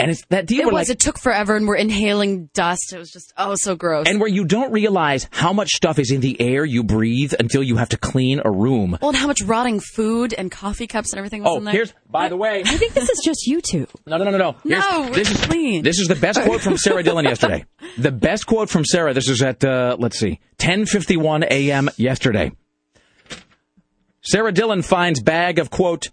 [0.00, 0.88] And it's that deal It where was.
[0.88, 2.92] like, it took forever, and we're inhaling dust.
[2.92, 4.06] It was just oh, so gross.
[4.06, 7.64] and where you don't realize how much stuff is in the air you breathe until
[7.64, 8.96] you have to clean a room.
[9.02, 11.72] well, and how much rotting food and coffee cups and everything was Oh, in there.
[11.74, 12.62] here's by the way.
[12.64, 13.88] I think this is just you two.
[14.06, 14.56] No, no, no, no, no.
[14.62, 15.82] Here's- No, we're this is clean.
[15.82, 17.64] This is the best quote from Sarah Dillon yesterday.
[17.98, 19.12] The best quote from Sarah.
[19.14, 21.90] This is at uh, let's see, 10:51 a.m.
[21.96, 22.52] yesterday.
[24.22, 26.10] Sarah Dillon finds bag of quote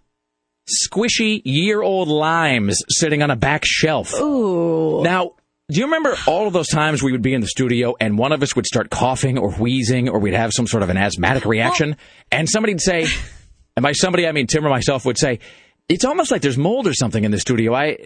[0.68, 4.14] squishy year-old limes sitting on a back shelf.
[4.14, 5.02] Ooh.
[5.02, 5.32] Now,
[5.70, 8.32] do you remember all of those times we would be in the studio and one
[8.32, 11.44] of us would start coughing or wheezing or we'd have some sort of an asthmatic
[11.44, 11.96] reaction
[12.30, 13.06] and somebody'd say,
[13.76, 15.40] and by somebody I mean Tim or myself would say,
[15.88, 17.72] it's almost like there's mold or something in the studio.
[17.74, 17.98] I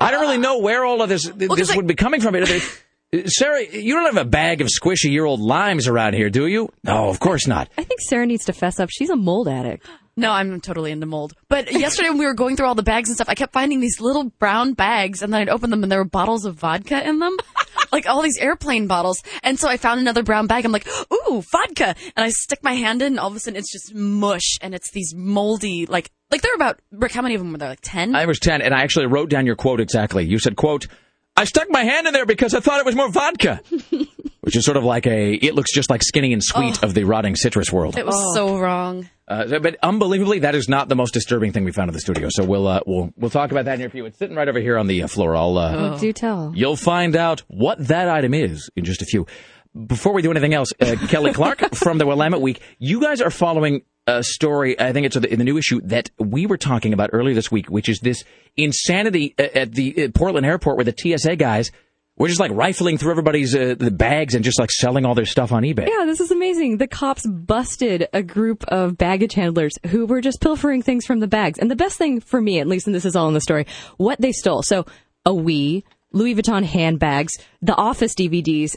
[0.00, 2.34] I don't really know where all of this this would be coming from.
[2.34, 2.82] It-
[3.26, 6.70] Sarah, you don't have a bag of squishy year old limes around here, do you?
[6.82, 7.68] No, of course not.
[7.78, 8.90] I think Sarah needs to fess up.
[8.90, 9.86] She's a mold addict.
[10.16, 11.32] No, I'm totally into mold.
[11.48, 13.80] But yesterday when we were going through all the bags and stuff, I kept finding
[13.80, 17.06] these little brown bags and then I'd open them and there were bottles of vodka
[17.06, 17.36] in them.
[17.92, 19.22] like all these airplane bottles.
[19.42, 20.64] And so I found another brown bag.
[20.64, 21.96] I'm like, ooh, vodka.
[22.16, 24.74] And I stick my hand in and all of a sudden it's just mush and
[24.74, 27.68] it's these moldy, like, like they're about, Rick, how many of them were there?
[27.68, 28.14] Like 10?
[28.16, 30.24] I was 10, and I actually wrote down your quote exactly.
[30.24, 30.88] You said, quote,
[31.36, 33.60] I stuck my hand in there because I thought it was more vodka.
[34.44, 35.32] which is sort of like a.
[35.34, 37.96] It looks just like Skinny and Sweet of the rotting citrus world.
[37.96, 39.08] It was so wrong.
[39.26, 42.28] Uh, but unbelievably, that is not the most disturbing thing we found in the studio.
[42.30, 44.04] So we'll uh, we'll we'll talk about that in a few.
[44.04, 45.34] It's sitting right over here on the uh, floor.
[45.34, 46.52] I'll uh, Oh, do tell.
[46.54, 49.26] You'll find out what that item is in just a few.
[49.74, 53.30] Before we do anything else, uh, Kelly Clark from the Willamette Week, you guys are
[53.30, 57.10] following a story, I think it's in the new issue, that we were talking about
[57.12, 58.22] earlier this week, which is this
[58.56, 61.72] insanity uh, at the uh, Portland airport where the TSA guys
[62.16, 65.26] were just like rifling through everybody's uh, the bags and just like selling all their
[65.26, 65.88] stuff on eBay.
[65.88, 66.76] Yeah, this is amazing.
[66.76, 71.26] The cops busted a group of baggage handlers who were just pilfering things from the
[71.26, 71.58] bags.
[71.58, 73.66] And the best thing for me, at least, and this is all in the story,
[73.96, 74.62] what they stole.
[74.62, 74.86] So
[75.26, 75.82] a Wii,
[76.12, 78.76] Louis Vuitton handbags, the Office DVDs,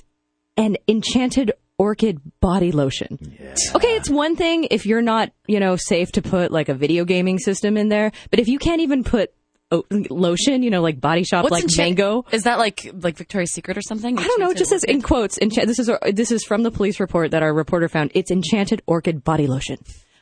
[0.57, 3.19] and Enchanted Orchid body lotion.
[3.75, 7.05] Okay, it's one thing if you're not, you know, safe to put like a video
[7.05, 9.31] gaming system in there, but if you can't even put
[9.71, 12.25] oh, lotion, you know, like Body Shop, What's like encha- Mango.
[12.31, 14.17] Is that like like Victoria's Secret or something?
[14.17, 14.49] I don't know.
[14.49, 15.37] It just says in quotes.
[15.37, 18.11] Encha- this is this is from the police report that our reporter found.
[18.15, 19.77] It's enchanted orchid body lotion.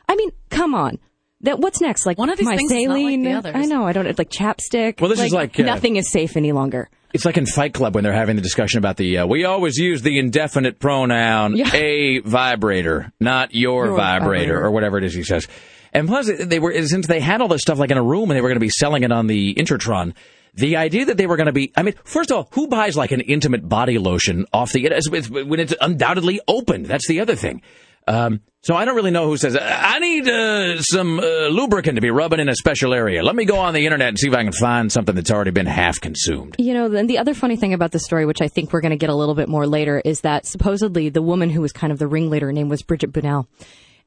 [0.09, 0.99] I mean, come on.
[1.41, 2.05] That what's next?
[2.05, 3.23] Like One of these my things is not like saline.
[3.23, 3.55] the others.
[3.55, 3.85] I know.
[3.85, 4.99] I don't like chapstick.
[4.99, 6.89] Well, this is like, uh, nothing is safe any longer.
[7.15, 9.19] It's like in Fight Club when they're having the discussion about the.
[9.19, 14.65] Uh, we always use the indefinite pronoun a vibrator, not your, Your vibrator, vibrator.
[14.65, 15.47] or whatever it is he says.
[15.93, 18.37] And plus, they were since they had all this stuff like in a room and
[18.37, 20.13] they were going to be selling it on the Intertron.
[20.55, 22.95] The idea that they were going to be, I mean, first of all, who buys
[22.97, 26.85] like an intimate body lotion off the, it's- it's- when it's undoubtedly opened?
[26.85, 27.61] That's the other thing.
[28.07, 32.01] Um, so I don't really know who says, I need uh, some uh, lubricant to
[32.01, 33.23] be rubbing in a special area.
[33.23, 35.51] Let me go on the internet and see if I can find something that's already
[35.51, 36.55] been half consumed.
[36.57, 38.91] You know, then the other funny thing about the story, which I think we're going
[38.91, 41.93] to get a little bit more later, is that supposedly the woman who was kind
[41.93, 43.47] of the ringleader, her name was Bridget Bunnell.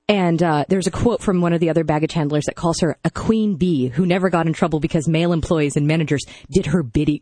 [0.09, 2.97] And uh, there's a quote from one of the other baggage handlers that calls her
[3.05, 6.83] a queen bee who never got in trouble because male employees and managers did her
[6.83, 7.20] bidding.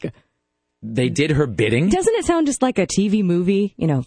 [0.83, 1.89] They did her bidding?
[1.89, 3.75] Doesn't it sound just like a TV movie?
[3.77, 4.05] You know,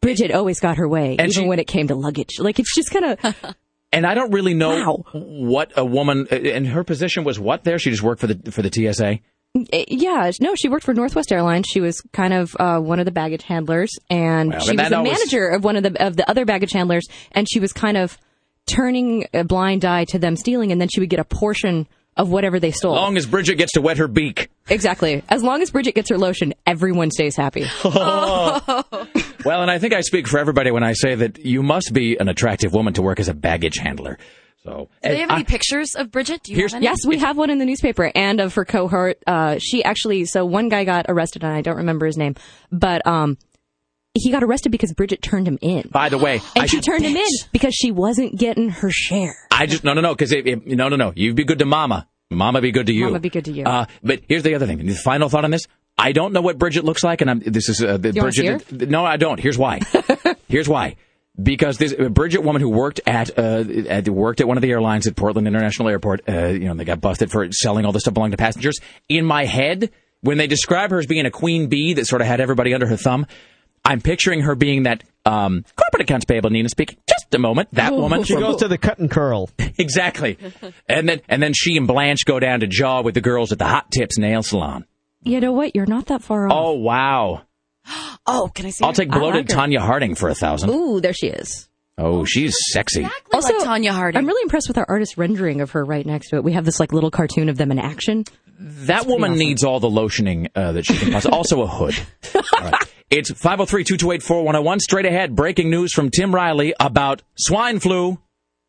[0.00, 2.38] Bridget always got her way, even she- when it came to luggage.
[2.38, 3.54] Like it's just kind of.
[3.92, 7.40] And I don't really know what a woman and her position was.
[7.40, 7.76] What there?
[7.76, 9.18] She just worked for the for the TSA.
[9.72, 11.66] Eh, Yeah, no, she worked for Northwest Airlines.
[11.68, 14.96] She was kind of uh, one of the baggage handlers, and Well, she was the
[14.96, 17.04] always- manager of one of the of the other baggage handlers.
[17.32, 18.16] And she was kind of
[18.68, 22.30] turning a blind eye to them stealing, and then she would get a portion of
[22.30, 22.94] whatever they stole.
[22.94, 24.48] As long as Bridget gets to wet her beak.
[24.68, 25.22] exactly.
[25.28, 27.66] As long as Bridget gets her lotion, everyone stays happy.
[29.42, 32.18] Well, and I think I speak for everybody when I say that you must be
[32.18, 34.18] an attractive woman to work as a baggage handler.
[34.64, 36.42] So, Do they have and any pictures of Bridget?
[36.42, 36.84] Do you have any?
[36.84, 39.16] Yes, we have one in the newspaper, and of her cohort.
[39.26, 42.34] Uh, she actually, so one guy got arrested, and I don't remember his name,
[42.70, 43.38] but um,
[44.14, 45.88] he got arrested because Bridget turned him in.
[45.92, 48.90] by the way, And I she should- turned him in because she wasn't getting her
[48.90, 49.36] share.
[49.50, 50.32] I just no no no because
[50.66, 52.08] no no no you be good to Mama.
[52.30, 53.06] Mama be good to you.
[53.06, 53.64] Mama be good to you.
[53.64, 54.84] Uh, but here's the other thing.
[54.86, 55.66] The final thought on this.
[55.98, 58.32] I don't know what Bridget looks like, and I'm, this is uh, the You wanna
[58.32, 58.88] see Bridget.
[58.88, 59.38] No, I don't.
[59.40, 59.80] Here's why.
[60.48, 60.96] here's why.
[61.40, 65.06] Because this Bridget woman who worked at, uh, at worked at one of the airlines
[65.06, 66.22] at Portland International Airport.
[66.28, 68.78] Uh, you know, they got busted for selling all this stuff belonging to passengers.
[69.08, 72.28] In my head, when they describe her as being a queen bee that sort of
[72.28, 73.26] had everybody under her thumb,
[73.90, 76.48] I'm picturing her being that um, corporate accounts payable.
[76.50, 76.96] Nina speaking.
[77.08, 77.70] Just a moment.
[77.72, 78.22] That woman.
[78.22, 79.50] She from- goes to the cut and curl.
[79.78, 80.38] exactly.
[80.88, 83.58] And then and then she and Blanche go down to jaw with the girls at
[83.58, 84.86] the Hot Tips Nail Salon.
[85.24, 85.74] You know what?
[85.74, 86.52] You're not that far off.
[86.54, 87.42] Oh wow!
[88.26, 88.84] Oh, can I see?
[88.84, 89.70] I'll take bloated like.
[89.70, 90.70] Tonya Harding for a thousand.
[90.70, 91.68] Ooh, there she is.
[91.98, 93.08] Oh, she's sexy.
[93.32, 94.18] Also, like Tonya Harding.
[94.18, 96.44] I'm really impressed with our artist rendering of her right next to it.
[96.44, 98.24] We have this like little cartoon of them in action.
[98.60, 101.36] That woman needs all the lotioning uh, that she can possibly.
[101.36, 101.98] also a hood.
[102.34, 102.74] All right.
[103.10, 104.78] It's 503-228-4101.
[104.78, 108.20] Straight ahead, breaking news from Tim Riley about swine flu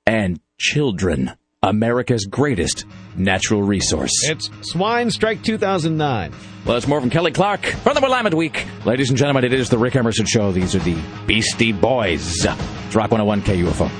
[0.08, 1.34] and children.
[1.62, 2.86] America's greatest
[3.16, 4.10] natural resource.
[4.24, 6.34] It's Swine Strike 2009.
[6.66, 8.66] Well, it's more from Kelly Clark from the Willamette Week.
[8.84, 10.52] Ladies and gentlemen, it is the Rick Emerson Show.
[10.52, 12.44] These are the Beastie Boys.
[12.44, 13.92] It's Rock 101 KUFO.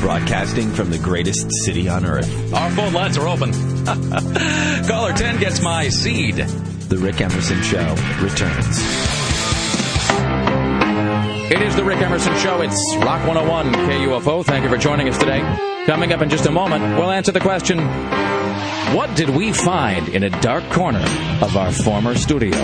[0.00, 2.54] Broadcasting from the greatest city on earth.
[2.54, 3.52] Our phone lines are open.
[4.86, 6.46] Caller 10 gets my seed.
[6.92, 7.88] The Rick Emerson Show
[8.20, 8.78] returns.
[11.50, 12.60] It is the Rick Emerson Show.
[12.60, 14.44] It's Rock 101 KUFO.
[14.44, 15.40] Thank you for joining us today.
[15.86, 17.78] Coming up in just a moment, we'll answer the question
[18.94, 21.02] What did we find in a dark corner
[21.40, 22.58] of our former studio?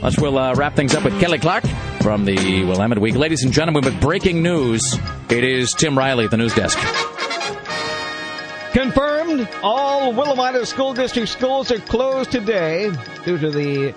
[0.00, 1.66] Let's we'll uh, wrap things up with Kelly Clark
[2.00, 3.16] from the Willamette Week.
[3.16, 4.80] Ladies and gentlemen, with breaking news,
[5.28, 6.78] it is Tim Riley at the news desk.
[8.72, 9.03] Confirmed,
[9.62, 12.90] all Willamette School District schools are closed today
[13.24, 13.94] due to the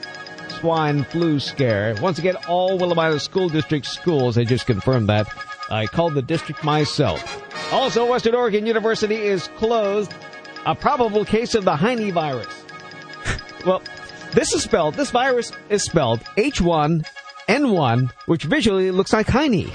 [0.59, 1.95] swine flu scare.
[2.01, 5.27] Once again, all Willamette School District schools, I just confirmed that.
[5.69, 7.43] I called the district myself.
[7.73, 10.13] Also, Western Oregon University is closed.
[10.65, 12.65] A probable case of the Heine virus.
[13.65, 13.81] well,
[14.31, 17.05] this is spelled, this virus is spelled H1
[17.47, 19.71] H1N1, which visually looks like Heine.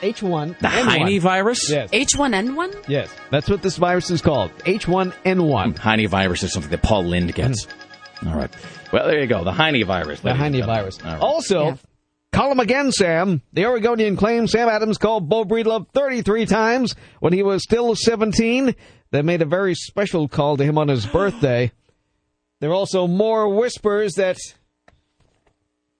[0.00, 0.58] H1N1.
[0.58, 1.70] The Heine virus?
[1.70, 1.90] Yes.
[1.90, 2.84] H1N1?
[2.88, 3.10] Yes.
[3.30, 4.50] That's what this virus is called.
[4.60, 5.72] H1N1.
[5.72, 7.66] Hmm, Heine virus is something that Paul Lynde gets.
[7.66, 8.28] Mm-hmm.
[8.28, 8.50] All right.
[8.92, 9.44] Well, there you go.
[9.44, 10.20] The Heine virus.
[10.20, 10.76] The ladies and Heine gentlemen.
[10.76, 10.98] virus.
[11.04, 11.20] All right.
[11.20, 11.78] Also,
[12.32, 13.42] call him again, Sam.
[13.52, 18.74] The Oregonian claims Sam Adams called Bo Breedlove 33 times when he was still 17.
[19.12, 21.72] They made a very special call to him on his birthday.
[22.60, 24.36] There are also more whispers that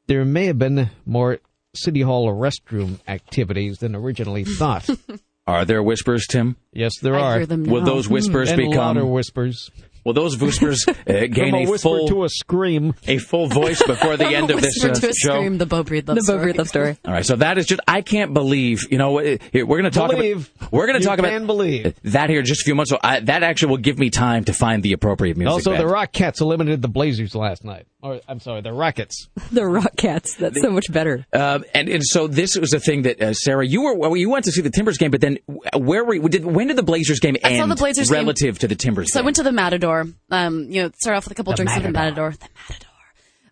[0.07, 1.39] there may have been more
[1.75, 4.89] City Hall restroom activities than originally thought.
[5.47, 6.57] Are there whispers, Tim?
[6.73, 7.37] yes, there I are.
[7.39, 8.97] hear them Will those whispers and become?
[8.97, 9.71] louder whispers.
[10.05, 12.95] Will those whispers uh, gain From a a whisper full to a scream.
[13.07, 15.29] a full voice before the end of this Whisper uh, to a show?
[15.41, 16.53] scream, the Bo Breedlove The Bo story.
[16.55, 16.97] Breedlove story.
[17.05, 18.81] All right, so that is just I can't believe.
[18.91, 20.51] You know, here we're going to talk Believe.
[20.59, 21.95] about we're going to talk about can believe.
[22.05, 22.91] that here in just a few months.
[22.91, 25.53] So I, that actually will give me time to find the appropriate music.
[25.53, 25.81] Also, bed.
[25.81, 27.87] the Rockettes eliminated the Blazers last night.
[28.03, 29.29] Or, I'm sorry, the Rockets.
[29.53, 30.37] The Rock Cats.
[30.37, 31.27] That's so much better.
[31.33, 34.31] Um, and, and so this was a thing that uh, Sarah, you were well, you
[34.31, 35.39] went to see the Timbers game, but then
[35.77, 38.19] where were you, did when did the Blazers game I end saw the Blazers game-
[38.21, 39.07] relative to the Timbers?
[39.07, 39.13] Game?
[39.15, 40.07] So I went to the Matador.
[40.31, 42.31] Um, you know, start off with a couple The drinks at the Matador.
[42.31, 42.49] Matador.
[42.49, 42.87] The Matador.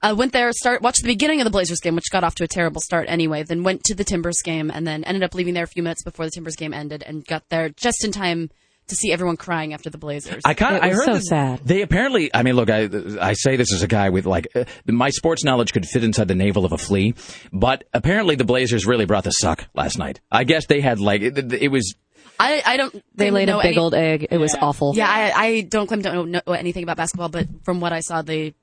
[0.00, 2.44] I went there, start watched the beginning of the Blazers game, which got off to
[2.44, 3.42] a terrible start anyway.
[3.42, 6.04] Then went to the Timbers game, and then ended up leaving there a few minutes
[6.04, 8.50] before the Timbers game ended, and got there just in time
[8.88, 10.42] to see everyone crying after the Blazers.
[10.44, 11.60] I kind of I heard so sad.
[11.64, 12.88] They apparently, I mean, look, I
[13.20, 16.28] I say this as a guy with like uh, my sports knowledge could fit inside
[16.28, 17.14] the navel of a flea,
[17.52, 20.20] but apparently the Blazers really brought the suck last night.
[20.30, 21.94] I guess they had like it, it was
[22.40, 23.02] I, I don't.
[23.16, 24.28] They laid a big any- old egg.
[24.30, 24.92] It was awful.
[24.94, 27.98] Yeah, I, I don't claim to know, know anything about basketball, but from what I
[28.00, 28.54] saw, they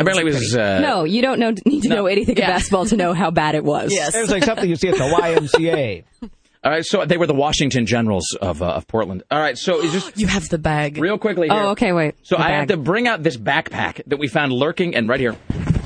[0.00, 2.46] apparently it was uh, no, you don't know, need to know anything Yeah.
[2.46, 3.92] about basketball to know how bad it was.
[3.92, 4.14] Yes.
[4.16, 6.04] It was like something you see at the YMCA.
[6.64, 9.22] All right, so they were the Washington Generals of uh, of Portland.
[9.30, 10.98] All right, so it's just you have the bag.
[10.98, 11.48] real quickly.
[11.48, 11.56] Here.
[11.56, 12.14] Oh, okay, wait.
[12.22, 15.36] So I have to bring out this backpack that we found lurking, and right here,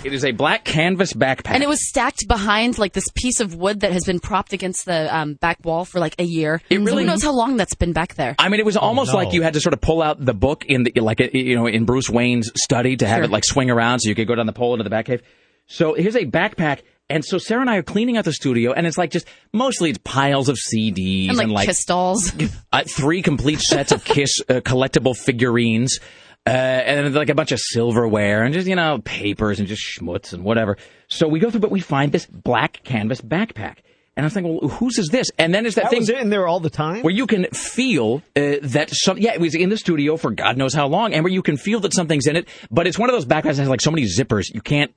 [0.02, 1.50] it is a black canvas backpack.
[1.54, 4.86] And it was stacked behind like this piece of wood that has been propped against
[4.86, 6.62] the um, back wall for like a year.
[6.70, 8.34] It really- Who knows how long that's been back there?
[8.38, 9.18] I mean, it was almost no.
[9.18, 11.54] like you had to sort of pull out the book in the like uh, you
[11.54, 13.24] know in Bruce Wayne's study to have Sure.
[13.24, 15.22] it like swing around so you could go down the pole into the back cave.
[15.66, 18.86] So here's a backpack, and so Sarah and I are cleaning out the studio, and
[18.86, 22.32] it's like just mostly it's piles of CDs And like, like kiss dolls.
[22.72, 25.98] uh, three complete sets of Kiss uh, collectible figurines,
[26.46, 29.82] uh, and then like a bunch of silverware and just you know papers and just
[29.82, 30.76] schmutz and whatever.
[31.08, 33.78] So we go through, but we find this black canvas backpack,
[34.16, 35.28] and I was thinking, well, whose is this?
[35.38, 37.02] And then there's that, That thing was in there all the time?
[37.02, 40.56] where you can feel uh, that some yeah it was in the studio for God
[40.56, 43.10] knows how long, and where you can feel that something's in it, but it's one
[43.10, 44.94] of those backpacks that has like so many zippers you can't.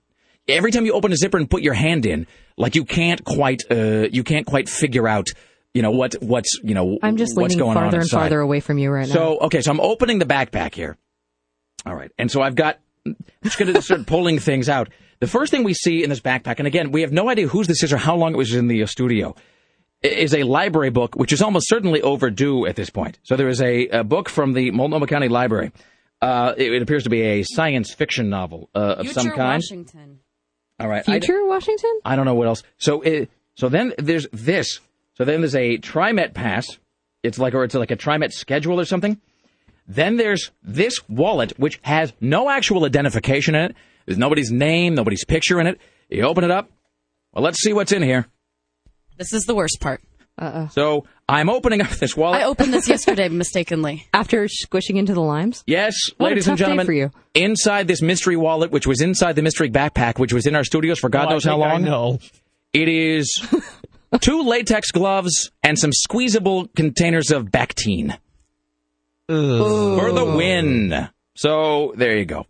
[0.48, 2.28] Every time you open a zipper and put your hand in,
[2.58, 5.28] like you can't quite, uh, you can't quite figure out,
[5.74, 8.40] you know what, what's, you know, I'm just what's leaning going on farther and farther
[8.40, 9.14] away from you right now.
[9.14, 10.98] So okay, so I'm opening the backpack here.
[11.86, 12.80] All right, and so I've got.
[13.06, 14.90] I'm just going to start pulling things out.
[15.20, 17.68] The first thing we see in this backpack, and again, we have no idea whose
[17.68, 19.36] this is or how long it was in the uh, studio,
[20.02, 23.20] is a library book, which is almost certainly overdue at this point.
[23.24, 25.72] So there is a, a book from the Multnomah County Library.
[26.22, 29.62] Uh, it, it appears to be a science fiction novel uh, of Future some kind.
[29.62, 30.20] Washington.
[30.80, 32.00] All right, I- Future Washington?
[32.04, 32.64] I don't know what else.
[32.78, 34.80] So it, so then there's this.
[35.14, 36.68] So then there's a TriMet pass.
[37.24, 39.20] It's like or it's like a TriMet schedule or something.
[39.88, 43.76] Then there's this wallet which has no actual identification in it.
[44.06, 45.80] There's nobody's name, nobody's picture in it.
[46.10, 46.70] You open it up.
[47.34, 48.28] Well, let's see what's in here.
[49.18, 50.02] This is the worst part.
[50.38, 50.68] Uh-uh.
[50.70, 52.41] So I'm opening up this wallet.
[52.41, 54.06] I opened this yesterday mistakenly.
[54.14, 55.64] After squishing into the limes?
[55.66, 57.12] Yes, What a ladies and tough day gentlemen, for you.
[57.34, 60.99] inside this mystery wallet, which was inside the mystery backpack, which was in our studios
[60.99, 61.84] for God Oh, I knows how think I long.
[61.84, 62.20] know.
[62.74, 63.41] It is
[64.20, 68.18] two latex gloves and some squeezable containers of Bactine
[69.28, 71.07] for the win.
[71.36, 72.45] So there you go.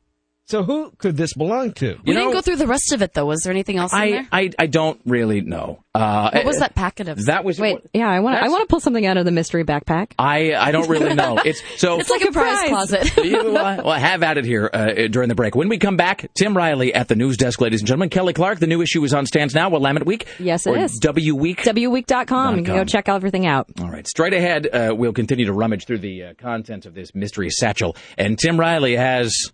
[0.48, 1.98] So who could this belong to?
[2.06, 3.26] We You didn't go through the rest of it though.
[3.26, 4.28] Was there anything else in I, there?
[4.32, 5.84] I I don't really know.
[5.96, 7.26] Uh, What was that packet of?
[7.26, 9.64] That was Wait, yeah, I want I want to pull something out of the mystery
[9.64, 10.12] backpack.
[10.20, 11.40] I I don't really know.
[11.46, 13.18] It's so It's like a prize closet.
[13.24, 15.56] you, well, well, have at it here uh, during the break.
[15.56, 18.10] When we come back, Tim Riley at the news desk, ladies and gentlemen.
[18.10, 19.70] Kelly Clark, the new issue is on stands now.
[19.70, 20.28] Willamette Week.
[20.40, 20.76] Yes, it is.
[20.76, 21.00] or is.
[21.02, 21.62] W Week.
[21.64, 22.58] WWeek.com.
[22.58, 23.68] You can go check everything out.
[23.80, 27.16] All right, straight ahead, uh, we'll continue to rummage through the uh, content of this
[27.16, 27.96] mystery satchel.
[28.18, 29.52] And Tim Riley has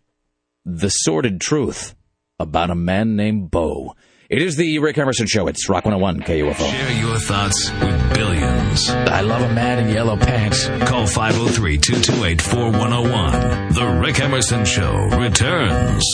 [0.66, 1.96] the sordid truth
[2.40, 3.96] about a man named Bo.
[4.30, 5.48] It is the Rick Emerson Show.
[5.48, 6.72] It's Rock 101 KUFO.
[6.72, 8.90] Share your thoughts with billions.
[8.90, 10.68] I love a man in yellow pants.
[10.88, 13.74] Call 503 228 4101.
[13.74, 16.06] The Rick Emerson Show returns.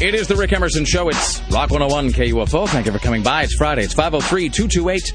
[0.00, 1.08] It is the Rick Emerson Show.
[1.08, 2.68] It's Rock 101 KUFO.
[2.68, 3.42] Thank you for coming by.
[3.42, 3.82] It's Friday.
[3.82, 5.12] It's 503 228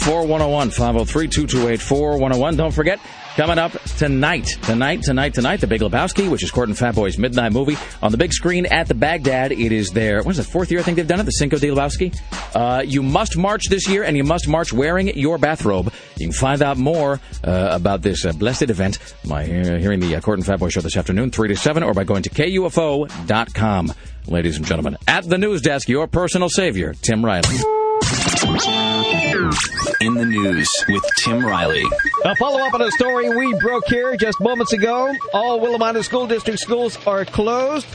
[0.00, 0.70] 4101.
[0.70, 2.56] 503 228 4101.
[2.56, 2.98] Don't forget,
[3.36, 7.18] coming up tonight, tonight, tonight, tonight, The Big Lebowski, which is Cort and Fat Boy's
[7.18, 9.52] midnight movie, on the big screen at the Bagdad.
[9.52, 11.58] It is their, what is it, fourth year I think they've done it, the Cinco
[11.58, 12.18] de Lebowski.
[12.54, 15.92] Uh, you must march this year, and you must march wearing your bathrobe.
[16.16, 18.98] You can find out more uh, about this uh, blessed event
[19.28, 21.92] by hearing the uh, Cort and Fat Boy show this afternoon, 3 to 7, or
[21.92, 23.92] by going to KUFO.com.
[24.28, 27.85] Ladies and gentlemen, at the news desk, your personal savior, Tim Riley.
[30.00, 31.82] In the news with Tim Riley.
[32.24, 35.12] A follow up on a story we broke here just moments ago.
[35.34, 37.88] All Willamina School District schools are closed.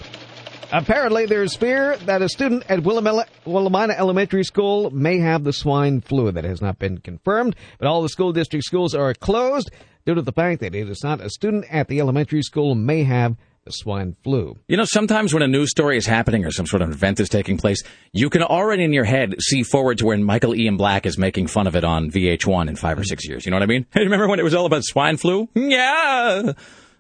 [0.73, 6.01] Apparently, there's fear that a student at Willamilla, Willamina Elementary School may have the swine
[6.01, 6.31] flu.
[6.31, 9.71] That has not been confirmed, but all the school district schools are closed
[10.05, 13.03] due to the fact that it is not a student at the elementary school may
[13.03, 14.57] have the swine flu.
[14.67, 17.29] You know, sometimes when a news story is happening or some sort of event is
[17.29, 21.05] taking place, you can already in your head see forward to when Michael Ian Black
[21.05, 23.45] is making fun of it on VH1 in five or six years.
[23.45, 23.85] You know what I mean?
[23.91, 25.47] Hey, remember when it was all about swine flu?
[25.53, 26.53] Yeah.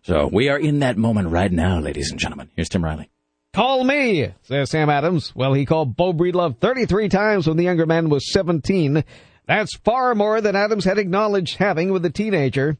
[0.03, 2.49] So we are in that moment right now, ladies and gentlemen.
[2.55, 3.09] Here's Tim Riley.
[3.53, 5.35] Call me, says Sam Adams.
[5.35, 9.03] Well, he called Bo Breedlove 33 times when the younger man was 17.
[9.45, 12.77] That's far more than Adams had acknowledged having with the teenager.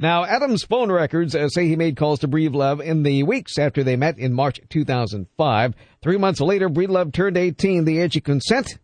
[0.00, 3.82] Now, Adams' phone records uh, say he made calls to Breedlove in the weeks after
[3.82, 5.74] they met in March 2005.
[6.02, 8.78] Three months later, Breedlove turned 18, the age of consent.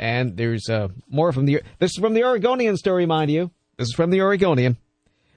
[0.00, 1.62] And there's uh, more from the.
[1.78, 3.52] This is from the Oregonian story, mind you.
[3.78, 4.76] This is from the Oregonian.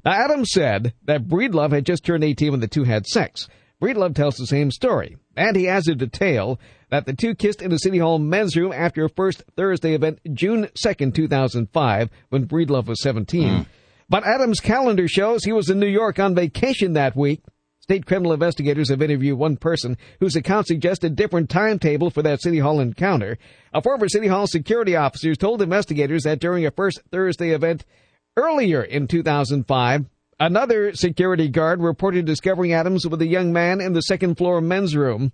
[0.04, 3.48] Now, Adams said that Breedlove had just turned 18 when the two had sex.
[3.82, 6.60] Breedlove tells the same story, and he adds a detail
[6.90, 10.20] that the two kissed in the City Hall men's room after a first Thursday event,
[10.34, 13.50] June 2nd, 2005, when Breedlove was 17.
[13.50, 13.66] Mm.
[14.10, 17.44] But Adams' calendar shows he was in New York on vacation that week.
[17.80, 22.42] State criminal investigators have interviewed one person whose account suggests a different timetable for that
[22.42, 23.38] City Hall encounter.
[23.74, 27.86] A former City Hall security officer told investigators that during a first Thursday event
[28.36, 30.06] earlier in 2005,
[30.40, 34.96] another security guard reported discovering Adams with a young man in the second floor men's
[34.96, 35.32] room.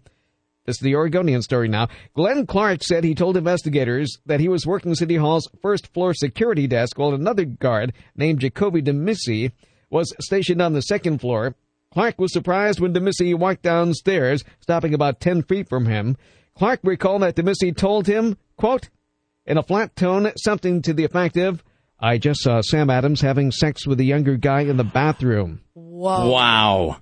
[0.66, 1.88] This is the Oregonian story now.
[2.16, 6.66] Glenn Clark said he told investigators that he was working City Hall's first floor security
[6.66, 9.52] desk while another guard named Jacoby DeMissy
[9.90, 11.56] was stationed on the second floor.
[11.94, 16.18] Clark was surprised when DeMissy walked downstairs, stopping about 10 feet from him.
[16.58, 18.90] Clark recalled that DeMissy told him, quote,
[19.46, 21.64] in a flat tone, something to the effect of,
[22.00, 25.62] I just saw Sam Adams having sex with a younger guy in the bathroom.
[25.74, 26.30] Whoa.
[26.30, 26.98] Wow.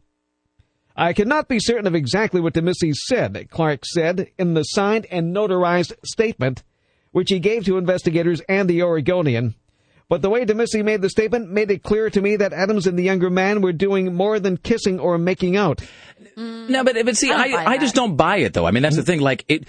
[0.95, 5.35] I cannot be certain of exactly what DeMissy said, Clark said in the signed and
[5.35, 6.63] notarized statement,
[7.11, 9.55] which he gave to investigators and the Oregonian.
[10.09, 12.99] But the way DeMissy made the statement made it clear to me that Adams and
[12.99, 15.81] the younger man were doing more than kissing or making out.
[16.37, 18.67] No, but but see, I I, I, just don't buy it though.
[18.67, 19.21] I mean, that's the thing.
[19.21, 19.67] Like it.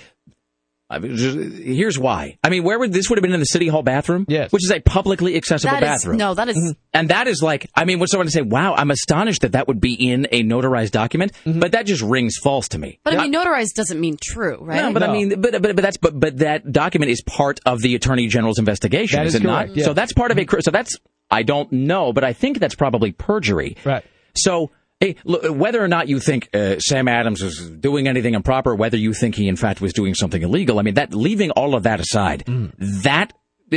[0.91, 2.37] I mean, just, here's why.
[2.45, 4.27] I mean, where would this would have been in the city hall bathroom?
[4.29, 6.19] Yes, which is a publicly accessible That is- bathroom.
[6.19, 6.71] no, that is- mm-hmm.
[6.93, 7.71] and that is like.
[7.75, 10.43] I mean, would someone to say, "Wow, I'm astonished that that would be in a
[10.43, 11.59] notarized document," mm-hmm.
[11.59, 13.01] but that just rings false to me.
[13.03, 14.83] But I mean, notarized doesn't mean true, right?
[14.83, 17.81] No, but I mean, but, but but that's but but that document is part of
[17.81, 19.77] the attorney general's investigation, That is is it correct, not?
[19.79, 19.87] yes.
[19.87, 20.45] So that's part of a.
[20.45, 20.95] cr- So that's
[21.31, 23.79] I don't know, but I think that's probably perjury.
[23.85, 24.05] Right.
[24.37, 24.71] So.
[25.05, 28.97] Hey, look, whether or not you think uh, Sam Adams was doing anything improper, whether
[28.97, 31.83] you think he in fact was doing something illegal, I mean, that leaving all of
[31.83, 32.45] that aside,
[32.79, 33.35] that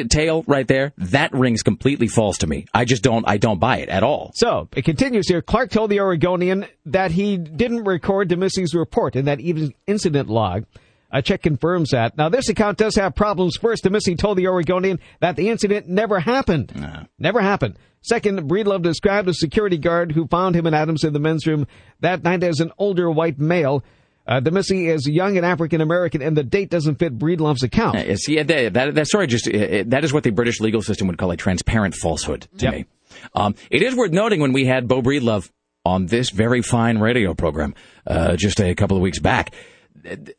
[0.10, 2.66] tale right there, that rings completely false to me.
[2.74, 4.32] I just don't, I don't buy it at all.
[4.36, 5.42] So it continues here.
[5.42, 10.66] Clark told the Oregonian that he didn't record DeMissy's report in that even incident log.
[11.12, 12.18] A check confirms that.
[12.18, 13.56] Now, this account does have problems.
[13.56, 16.74] First, DeMissy told the Oregonian that the incident never happened.
[17.20, 17.78] Never happened.
[18.08, 21.68] Second, Breedlove described a security guard who found him and Adams in the men's room
[22.00, 23.84] that night as an older white male.
[24.26, 27.98] Uh, DeMissy is young and African American, and the date doesn't fit Breedlove's account.
[27.98, 31.08] Uh, see, that, that, that story just, uh, that is what the British legal system
[31.08, 32.74] would call a transparent falsehood to Yep.
[32.74, 32.86] me.
[33.34, 35.50] Um, it is worth noting when we had Bo Breedlove
[35.86, 37.74] on this very fine radio program
[38.06, 39.54] uh, just a couple of weeks back,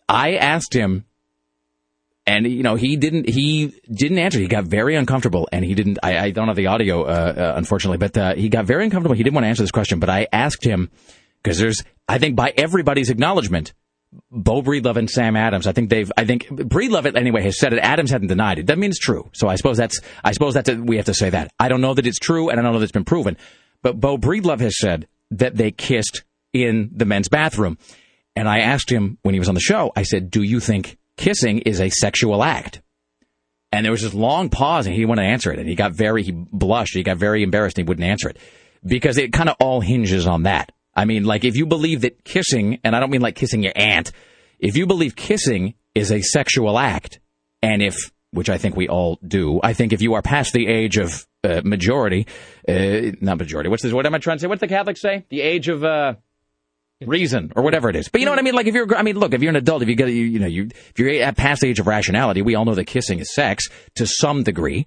[0.08, 1.04] I asked him,
[2.28, 4.38] and you know he didn't he didn't answer.
[4.38, 5.98] He got very uncomfortable, and he didn't.
[6.02, 9.16] I, I don't have the audio, uh, uh, unfortunately, but uh, he got very uncomfortable.
[9.16, 10.90] He didn't want to answer this question, but I asked him
[11.42, 13.72] because there's, I think, by everybody's acknowledgement,
[14.30, 15.66] Bo Breedlove and Sam Adams.
[15.66, 16.12] I think they've.
[16.18, 17.78] I think Breedlove anyway has said it.
[17.78, 18.66] Adams hadn't denied it.
[18.66, 19.30] That means true.
[19.32, 19.98] So I suppose that's.
[20.22, 20.70] I suppose that's.
[20.70, 21.50] we have to say that.
[21.58, 23.38] I don't know that it's true, and I don't know that it's been proven.
[23.80, 27.78] But Bo Breedlove has said that they kissed in the men's bathroom,
[28.36, 29.92] and I asked him when he was on the show.
[29.96, 32.80] I said, "Do you think kissing is a sexual act?"
[33.70, 35.58] And there was this long pause, and he didn't want to answer it.
[35.58, 36.94] And he got very, he blushed.
[36.94, 37.76] He got very embarrassed.
[37.76, 38.38] And he wouldn't answer it
[38.84, 40.72] because it kind of all hinges on that.
[40.94, 43.74] I mean, like if you believe that kissing, and I don't mean like kissing your
[43.76, 44.10] aunt,
[44.58, 47.20] if you believe kissing is a sexual act,
[47.62, 49.58] and if which I think we all do.
[49.62, 52.26] I think if you are past the age of uh, majority,
[52.68, 53.70] uh, not majority.
[53.70, 53.92] What's this?
[53.92, 54.46] What am I trying to say?
[54.48, 55.24] What's the Catholics say?
[55.30, 56.14] The age of uh,
[57.06, 58.08] reason or whatever it is.
[58.08, 58.54] But you know what I mean?
[58.54, 60.38] Like if you're, I mean, look, if you're an adult, if you get, you, you
[60.38, 63.20] know, you if you're at past the age of rationality, we all know that kissing
[63.20, 64.86] is sex to some degree.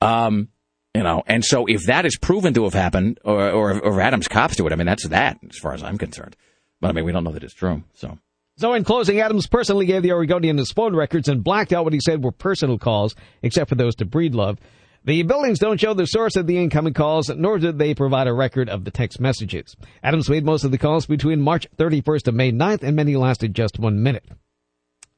[0.00, 0.48] Um,
[0.94, 4.28] you know, and so if that is proven to have happened, or, or, or Adams
[4.28, 6.36] cops to it, I mean, that's that as far as I'm concerned.
[6.80, 7.82] But I mean, we don't know that it's true.
[7.94, 8.18] So
[8.56, 11.92] So in closing, Adams personally gave the Oregonian his phone records and blacked out what
[11.92, 14.58] he said were personal calls, except for those to Breedlove.
[15.06, 18.32] The buildings don't show the source of the incoming calls, nor did they provide a
[18.32, 19.76] record of the text messages.
[20.02, 23.54] Adams made most of the calls between March 31st and May 9th, and many lasted
[23.54, 24.24] just one minute.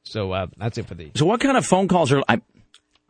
[0.03, 1.11] So uh, that's it for the.
[1.15, 2.41] So what kind of phone calls are I?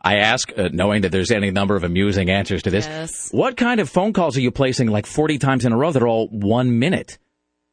[0.00, 2.86] I ask, uh, knowing that there's any number of amusing answers to this.
[2.86, 3.30] Yes.
[3.32, 6.00] What kind of phone calls are you placing like 40 times in a row that
[6.00, 7.18] are all one minute?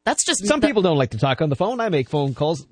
[0.04, 1.78] That's just Some people don't like to talk on the phone.
[1.78, 2.66] I make phone calls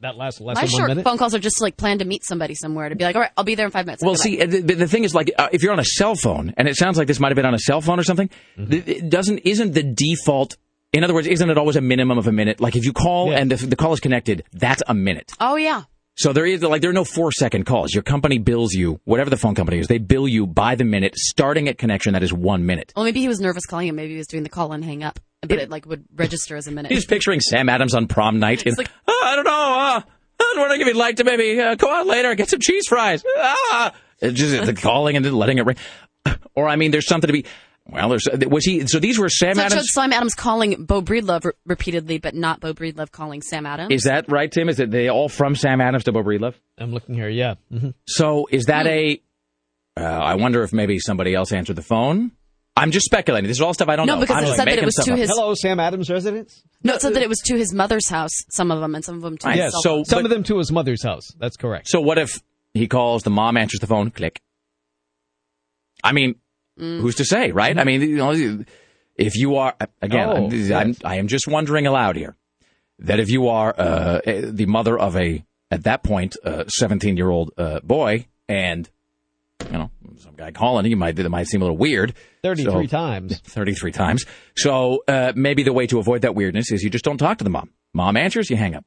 [0.00, 1.04] that last less My than one short minute.
[1.04, 3.30] phone calls are just like plan to meet somebody somewhere to be like, all right,
[3.36, 4.02] I'll be there in five minutes.
[4.02, 6.54] Well, Okay, see, the, the thing is, like, uh, if you're on a cell phone,
[6.56, 8.70] and it sounds like this might have been on a cell phone or something, Mm-hmm.
[8.70, 10.56] th- it doesn't isn't the default.
[10.92, 12.60] In other words, isn't it always a minimum of a minute?
[12.60, 15.32] Like, if you call and the, the call is connected, that's a minute.
[15.40, 15.82] Oh yeah.
[16.16, 17.94] So there is like there are no four second calls.
[17.94, 21.14] Your company bills you, whatever the phone company is, they bill you by the minute,
[21.16, 22.14] starting at connection.
[22.14, 22.92] That is one minute.
[22.96, 23.94] Well, maybe he was nervous calling him.
[23.96, 26.66] Maybe he was doing the call and hang up, but it, like would register as
[26.66, 26.90] a minute.
[26.92, 28.66] He's picturing Sam Adams on prom night.
[28.66, 28.74] In,
[29.06, 29.50] "Oh, I don't know.
[29.52, 30.00] Uh,
[30.40, 32.60] I don't know if you'd like to maybe uh, go out later and get some
[32.60, 33.24] cheese fries.
[33.36, 35.76] Ah, It's just the calling and then letting it ring.
[36.54, 37.44] Or I mean, there's something to be.
[37.90, 38.86] Well, there's was he?
[38.86, 39.92] So these were Sam so it showed Adams.
[39.92, 43.92] Sam Adams calling Bo Breedlove re- repeatedly, but not Bo Breedlove calling Sam Adams.
[43.94, 44.68] Is that right, Tim?
[44.68, 46.54] Is it they all from Sam Adams to Bo Breedlove?
[46.76, 47.28] I'm looking here.
[47.30, 47.54] Yeah.
[47.70, 49.22] hmm So is that a?
[49.96, 52.32] Uh, I wonder if maybe somebody else answered the phone.
[52.78, 53.48] I'm just speculating.
[53.48, 54.20] This is all stuff I don't No, know.
[54.20, 55.18] because I'm it said that it was stuff to up.
[55.18, 56.62] his- Hello, Sam Adams residence.
[56.84, 58.30] no, it said that it was to his mother's house.
[58.50, 59.72] Some of them, and some of them to his Yes.
[59.72, 60.04] cell so- phone.
[60.04, 61.28] Some of them to his mother's house.
[61.38, 61.88] That's correct.
[61.88, 62.40] So what if
[62.74, 64.40] he calls, the mom answers the phone, click.
[66.04, 66.36] I mean,
[66.78, 67.00] Mm.
[67.00, 67.76] who's to say, right?
[67.76, 68.64] I mean, you know,
[69.16, 72.36] if you are again, Oh, I'm, I'm, I am just wondering aloud here
[73.00, 76.36] that if you are uh, the mother of a at that point
[76.68, 78.88] 17 year old uh, boy and
[79.66, 82.86] you know some guy calling you might it might seem a little weird 33 So-
[82.86, 83.38] times.
[83.44, 84.24] 33 times
[84.56, 87.44] so uh, maybe the way to avoid that weirdness is you just don't talk to
[87.44, 88.84] the mom mom answers you hang up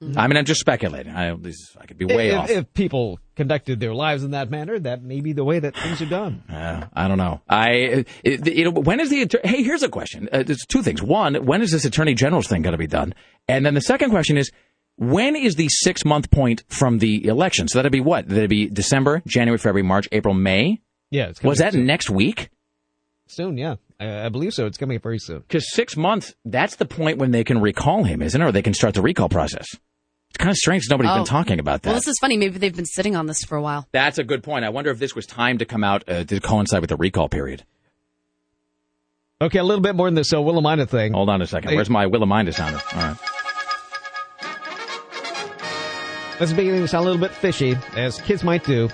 [0.00, 1.12] I mean, I'm just speculating.
[1.12, 2.50] I, this, I could be way if, off.
[2.50, 6.00] if people conducted their lives in that manner, that may be the way that things
[6.00, 6.44] are done.
[6.58, 7.40] Uh, I don't know.
[7.48, 9.62] I it, you know when is the hey?
[9.62, 10.28] Here's a question.
[10.30, 11.02] Uh, there's two things.
[11.02, 13.14] One, when is this attorney general's thing going to be done?
[13.48, 14.50] And then the second question is,
[14.98, 17.68] when is the six month point from the election?
[17.68, 18.28] So that'd be what?
[18.28, 20.80] That'd be December, January, February, March, April, May.
[21.10, 21.86] Yeah, it's coming Was that soon.
[21.86, 22.50] next week?
[23.30, 23.56] soon?
[23.58, 24.66] Yeah, I, I believe so.
[24.66, 25.40] It's coming up very soon.
[25.40, 28.44] Because six months, that's the point when they can recall him, isn't it?
[28.44, 29.66] Or they can start the recall process.
[30.30, 30.84] It's kind of strange.
[30.90, 31.16] Nobody's Oh.
[31.16, 31.90] been talking about that.
[31.90, 32.36] Well, this is funny.
[32.36, 33.86] Maybe they've been sitting on this for a while.
[33.92, 34.64] That's a good point.
[34.64, 37.28] I wonder if this was timed to come out uh, to coincide with the recall
[37.28, 37.64] period.
[39.40, 41.12] Okay, a little bit more than this So, Willamina thing.
[41.12, 41.74] Hold on a second.
[41.74, 42.80] Where's my Willamina sounder?
[42.94, 43.16] All right.
[46.38, 48.88] This is beginning to sound a little bit fishy, as kids might do.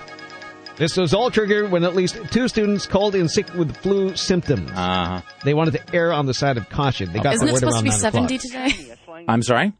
[0.77, 4.69] This was all triggered when at least two students called in sick with flu symptoms.
[4.71, 5.21] Uh-huh.
[5.43, 7.13] They wanted to err on the side of caution.
[7.13, 8.71] They got Isn't the it word supposed to be 70 o'clock.
[8.71, 8.95] today?
[9.27, 9.73] I'm sorry?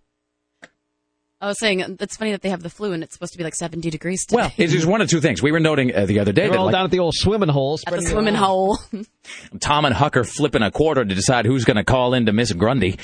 [1.41, 3.43] I was saying it's funny that they have the flu and it's supposed to be
[3.43, 4.37] like 70 degrees today.
[4.37, 5.43] Well, it's just one of two things.
[5.43, 7.13] We were noting uh, the other day They're that all like, down at the old
[7.15, 7.77] swimming hole.
[7.85, 8.43] at the swimming around.
[8.43, 8.79] hole.
[9.59, 12.53] Tom and Hucker flipping a quarter to decide who's going to call in to Miss
[12.53, 12.98] Grundy.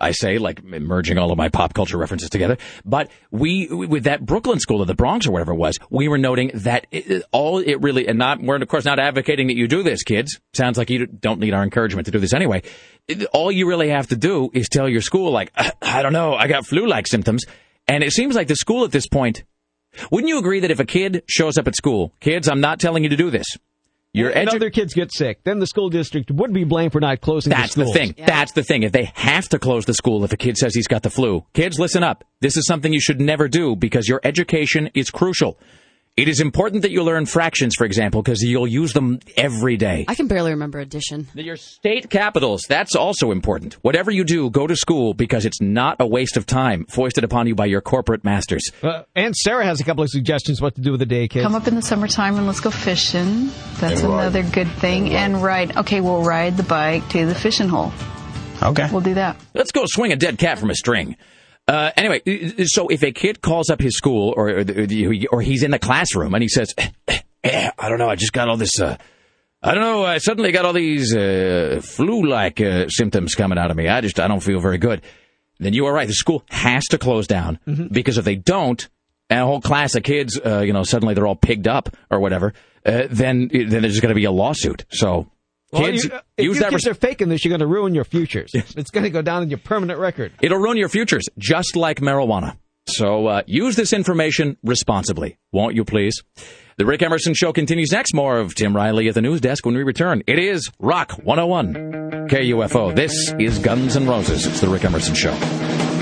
[0.00, 2.56] I say, like merging all of my pop culture references together.
[2.84, 6.18] But we, with that Brooklyn school or the Bronx or whatever it was, we were
[6.18, 9.68] noting that it, all it really, and not, we're of course not advocating that you
[9.68, 10.40] do this, kids.
[10.54, 12.62] Sounds like you don't need our encouragement to do this anyway.
[13.06, 15.52] It- all you really have to do is tell your school, like,
[15.82, 17.44] I don't know, I got flu-like symptoms.
[17.86, 19.44] And it seems like the school at this point,
[20.10, 23.02] wouldn't you agree that if a kid shows up at school, kids, I'm not telling
[23.02, 23.46] you to do this.
[24.14, 27.20] Your edu- other kids get sick, then the school district would be blamed for not
[27.20, 27.96] closing That's the the schools.
[27.96, 28.14] thing.
[28.26, 28.82] That's the thing.
[28.82, 31.44] If they have to close the school if a kid says he's got the flu,
[31.52, 32.24] kids, listen up.
[32.40, 35.58] This is something you should never do because your education is crucial.
[36.18, 40.04] It is important that you learn fractions, for example, because you'll use them every day.
[40.08, 41.28] I can barely remember addition.
[41.32, 43.74] Your state capitals, that's also important.
[43.82, 47.46] Whatever you do, go to school because it's not a waste of time foisted upon
[47.46, 48.68] you by your corporate masters.
[48.82, 51.44] Uh, and Sarah has a couple of suggestions what to do with the day, kids.
[51.44, 53.52] Come up in the summertime and let's go fishing.
[53.78, 54.20] That's And ride.
[54.22, 55.10] another good thing.
[55.14, 55.76] And ride.
[55.76, 57.92] Okay, we'll ride the bike to the fishing hole.
[58.60, 58.88] Okay.
[58.90, 59.36] We'll do that.
[59.54, 61.16] Let's go swing a dead cat from a string.
[61.68, 62.22] Uh, anyway,
[62.64, 65.78] so if a kid calls up his school or or, the- or he's in the
[65.78, 66.74] classroom and he says,
[67.44, 68.96] "Eh, "I don't know, I just got all this, uh,
[69.62, 73.76] I don't know, I suddenly got all these uh, flu-like uh, symptoms coming out of
[73.76, 73.86] me.
[73.86, 75.02] I just I don't feel very good,"
[75.58, 76.08] then you are right.
[76.08, 77.88] The school has to close down Mm-hmm.
[77.88, 78.88] because if they don't,
[79.28, 82.18] and a whole class of kids, uh, you know, suddenly they're all pigged up or
[82.18, 82.54] whatever,
[82.86, 84.86] uh, then then there's going to be a lawsuit.
[84.90, 85.30] So
[85.72, 86.70] Well, kids you, uh, if use you that.
[86.70, 88.50] kids res- are faking this, you're going to ruin your futures.
[88.54, 90.32] It's going to go down in your permanent record.
[90.40, 92.56] It'll ruin your futures, just like marijuana.
[92.86, 96.22] So uh, use this information responsibly, won't you, please?
[96.78, 98.14] The Rick Emerson Show continues next.
[98.14, 100.22] More of Tim Riley at the news desk when we return.
[100.26, 101.74] It is Rock 101
[102.28, 102.94] KUFO.
[102.94, 104.46] This is Guns N' Roses.
[104.46, 105.97] It's the Rick Emerson Show.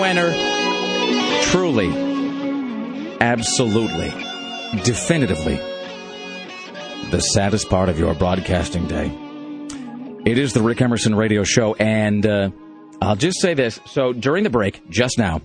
[0.00, 1.88] Now enter truly,
[3.20, 4.08] absolutely,
[4.82, 5.56] definitively
[7.10, 9.10] the saddest part of your broadcasting day.
[10.24, 12.50] It is the Rick Emerson radio show, and uh,
[13.02, 13.80] I'll just say this.
[13.86, 15.40] So during the break, just now,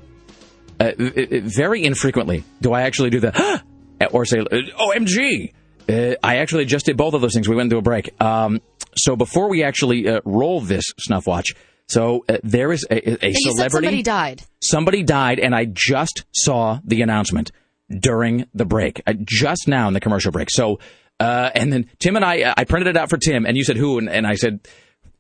[0.80, 3.62] uh, it- it- very infrequently do I actually do the
[4.12, 4.44] or say, uh,
[4.80, 5.54] OMG.
[5.88, 7.48] Uh, I actually just did both of those things.
[7.48, 8.20] We went into a break.
[8.22, 8.62] Um,
[8.98, 11.54] so before we actually uh, roll this snuff watch,
[11.88, 13.72] so uh, there is a, a And you said celebrity.
[13.88, 14.42] somebody died.
[14.62, 17.52] Somebody died, and I just saw the announcement
[18.00, 20.50] during the break, uh, just now in the commercial break.
[20.50, 20.80] So,
[21.20, 23.78] uh, and then Tim and I, I printed it out for Tim, and you said
[23.78, 24.68] who, and, and I said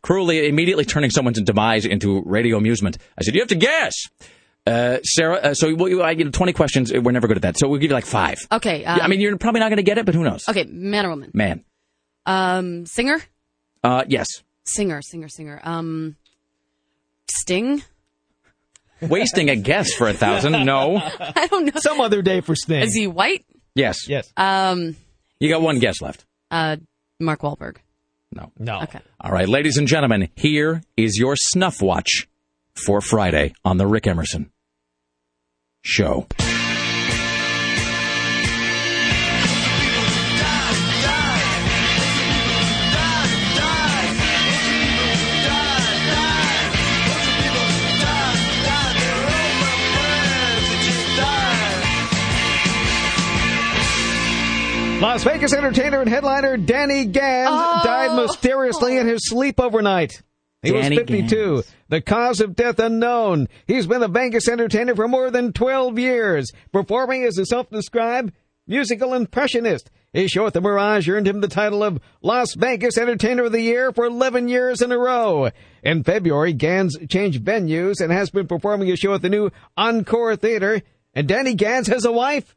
[0.02, 2.98] cruelly, immediately turning someone's demise into radio amusement.
[3.18, 3.94] I said you have to guess.
[4.68, 6.92] Uh, Sarah, uh, so we'll, I get 20 questions.
[6.92, 7.58] We're never good at that.
[7.60, 8.40] So we'll give you like five.
[8.52, 8.84] Okay.
[8.84, 10.50] Um, I mean, you're probably not going to get it, but who knows?
[10.50, 11.30] okay, man or woman?
[11.35, 11.64] Man.
[12.26, 13.22] Um, singer,
[13.84, 14.27] Uh, yes.
[14.66, 15.61] singer, singer, singer.
[15.64, 16.16] Um,
[17.29, 17.83] Sting.
[19.01, 20.65] Wasting a guess for a thousand.
[20.65, 20.97] No.
[21.19, 21.79] I don't know.
[21.81, 22.81] Some other day for Sting.
[22.81, 23.45] Is he white?
[23.75, 24.07] Yes.
[24.07, 24.31] Yes.
[24.37, 24.95] Um,
[25.39, 26.25] You got one guess left.
[26.51, 26.77] uh,
[27.19, 27.77] Mark Wahlberg.
[28.31, 28.51] No.
[28.57, 28.81] No.
[28.81, 28.99] Okay.
[29.21, 32.27] All right, ladies and gentlemen, here is your snuff watch
[32.73, 34.51] for Friday on the Rick Emerson
[35.81, 36.27] Show.
[55.01, 57.82] Las Vegas entertainer and headliner Danny Gans Oh.
[57.83, 60.22] died mysteriously in his sleep overnight.
[60.64, 61.64] He Danny was 52.
[61.90, 63.48] The cause of death unknown.
[63.67, 68.33] He's been a Vegas entertainer for more than 12 years, performing as a self-described
[68.67, 69.91] musical impressionist.
[70.11, 73.61] His show at the Mirage earned him the title of Las Vegas Entertainer of the
[73.61, 75.51] Year for 11 years in a row.
[75.83, 80.35] In February, Gans changed venues and has been performing his show at the new Encore
[80.38, 80.82] Theater.
[81.14, 82.56] And Danny Gans has a wife,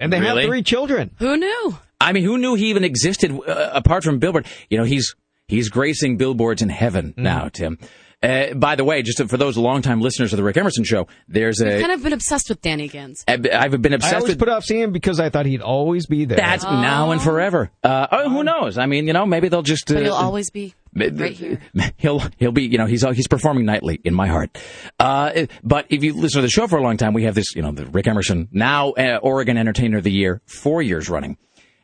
[0.00, 0.42] and they Really?
[0.42, 1.10] have three children.
[1.18, 1.78] Who knew?
[2.00, 4.46] I mean, who knew he even existed uh, apart from Billboard?
[4.70, 5.14] You know, he's
[5.46, 7.78] he's gracing billboards in heaven now, Tim.
[8.22, 11.62] Uh, by the way, just for those longtime listeners of the Rick Emerson Show, there's
[11.62, 13.24] I've a kind of been obsessed with Danny Gans.
[13.26, 13.82] I've been obsessed.
[13.82, 16.36] I obsessed always with put off seeing him because I thought he'd always be there.
[16.36, 17.70] that now and forever.
[17.82, 18.76] Uh, oh, who knows?
[18.76, 19.90] I mean, you know, maybe they'll just.
[19.90, 21.58] Uh, But he'll always be right.
[21.96, 24.58] He'll he'll be you know he's he's performing nightly in my heart.
[24.98, 27.54] Uh, but if you listen to the show for a long time, we have this
[27.54, 31.36] you know the Rick Emerson now uh, Oregon Entertainer of the Year four years running,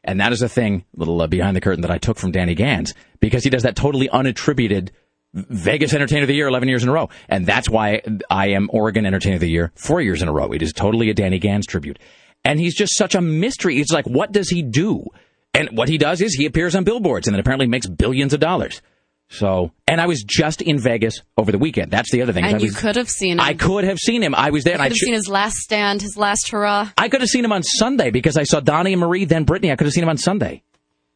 [0.02, 2.54] and that is a thing little uh, behind the curtain that I took from Danny
[2.54, 4.90] Gans because he does that totally unattributed
[5.34, 8.70] Vegas Entertainer of the Year 11 years in a row, and that's why I am
[8.72, 10.52] Oregon Entertainer of the Year four years in a row.
[10.52, 11.98] It is totally a Danny Gans tribute,
[12.44, 13.78] and he's just such a mystery.
[13.78, 15.06] It's like what does he do?
[15.54, 18.40] And what he does is he appears on billboards and then apparently makes billions of
[18.40, 18.82] dollars.
[19.28, 21.90] So, and I was just in Vegas over the weekend.
[21.90, 22.44] That's the other thing.
[22.44, 23.40] And I you was- could have seen him.
[23.40, 24.34] I could have seen him.
[24.34, 26.48] I was there, You and I, could have ch- seen his last stand, his last
[26.50, 26.90] hurrah.
[26.96, 29.72] I could have seen him on Sunday because I saw Donnie and Marie, then Brittany.
[29.72, 30.62] I could have seen him on Sunday.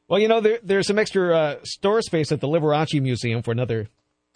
[0.09, 3.53] Well, you know, there, there's some extra uh, store space at the Liberace Museum for
[3.53, 3.89] another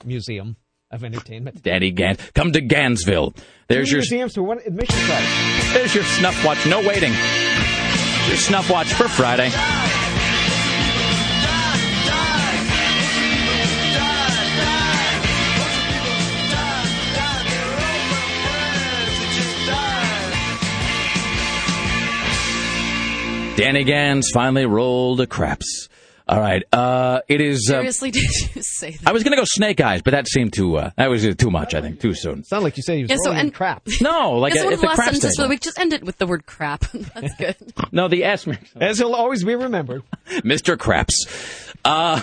[0.05, 0.55] museum
[0.93, 1.61] of entertainment.
[1.65, 3.35] Danny Gans, come to Gansville.
[3.67, 5.73] There's Two your museums for one admission price.
[5.73, 6.65] there's your snuff watch.
[6.67, 7.11] No waiting.
[8.29, 9.51] Your snuff watch for Friday.
[23.57, 25.89] Danny Gans finally rolled a craps.
[26.27, 26.65] All right.
[26.73, 27.69] Uh, it is.
[27.71, 29.07] Uh, Seriously, did you say that?
[29.09, 30.77] I was going to go Snake Eyes, but that seemed too.
[30.77, 31.75] Uh, that was too much.
[31.75, 32.43] I think too soon.
[32.45, 33.87] Sound like you said he was Yeah, so rolling in and- crap.
[34.01, 35.79] No, like Guess one if of the the last crap sentences for the week just
[35.79, 36.81] ended with the word crap.
[36.93, 37.57] That's good.
[37.93, 40.03] No, the S, As he'll always be remembered.
[40.29, 40.77] Mr.
[40.79, 41.27] Craps.
[41.85, 42.23] Uh,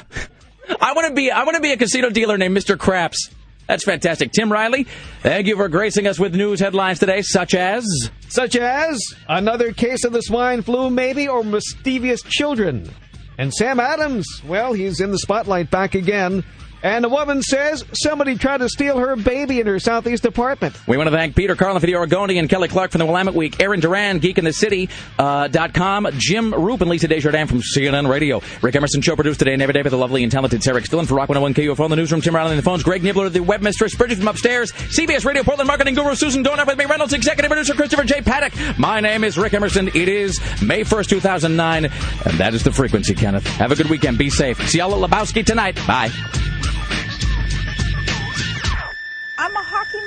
[0.82, 1.32] I want to be.
[1.32, 2.77] I want to be a casino dealer named Mr.
[2.77, 3.30] Craps.
[3.72, 4.33] That's fantastic.
[4.33, 4.85] Tim Riley,
[5.22, 7.85] thank you for gracing us with news headlines today, such as.
[8.27, 12.90] Such as another case of the swine flu, maybe, or mischievous children.
[13.38, 16.43] And Sam Adams, well, he's in the spotlight back again.
[16.84, 20.76] And a woman says somebody tried to steal her baby in her southeast apartment.
[20.88, 23.35] We want to thank Peter Carlin for the Oregonian, and Kelly Clark from the Willamette
[23.35, 28.42] Week, Aaron Duran, GeekInTheCity.com, uh, Jim Roope, and Lisa Desjardins from CNN Radio.
[28.61, 31.06] Rick Emerson Show produced today and every day by the lovely and talented Sarah Dillon
[31.06, 33.40] for Rock 101 KUFO in the newsroom, Tim Riley in the phones, Greg Nibler, the
[33.40, 37.50] webmistress, Bridget from upstairs, CBS Radio Portland marketing guru Susan Donut with me, Reynolds, executive
[37.50, 38.22] producer Christopher J.
[38.22, 38.53] Paddock.
[38.80, 39.90] My name is Rick Emerson.
[39.90, 41.93] It is May 1st, 2009, and
[42.38, 43.45] that is the frequency, Kenneth.
[43.48, 44.18] Have a good weekend.
[44.18, 44.68] Be safe.
[44.69, 45.80] See y'all at Lebowski tonight.
[45.88, 46.10] Bye.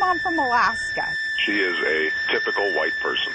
[0.05, 1.16] Mom from Alaska.
[1.39, 3.33] She is a typical white person.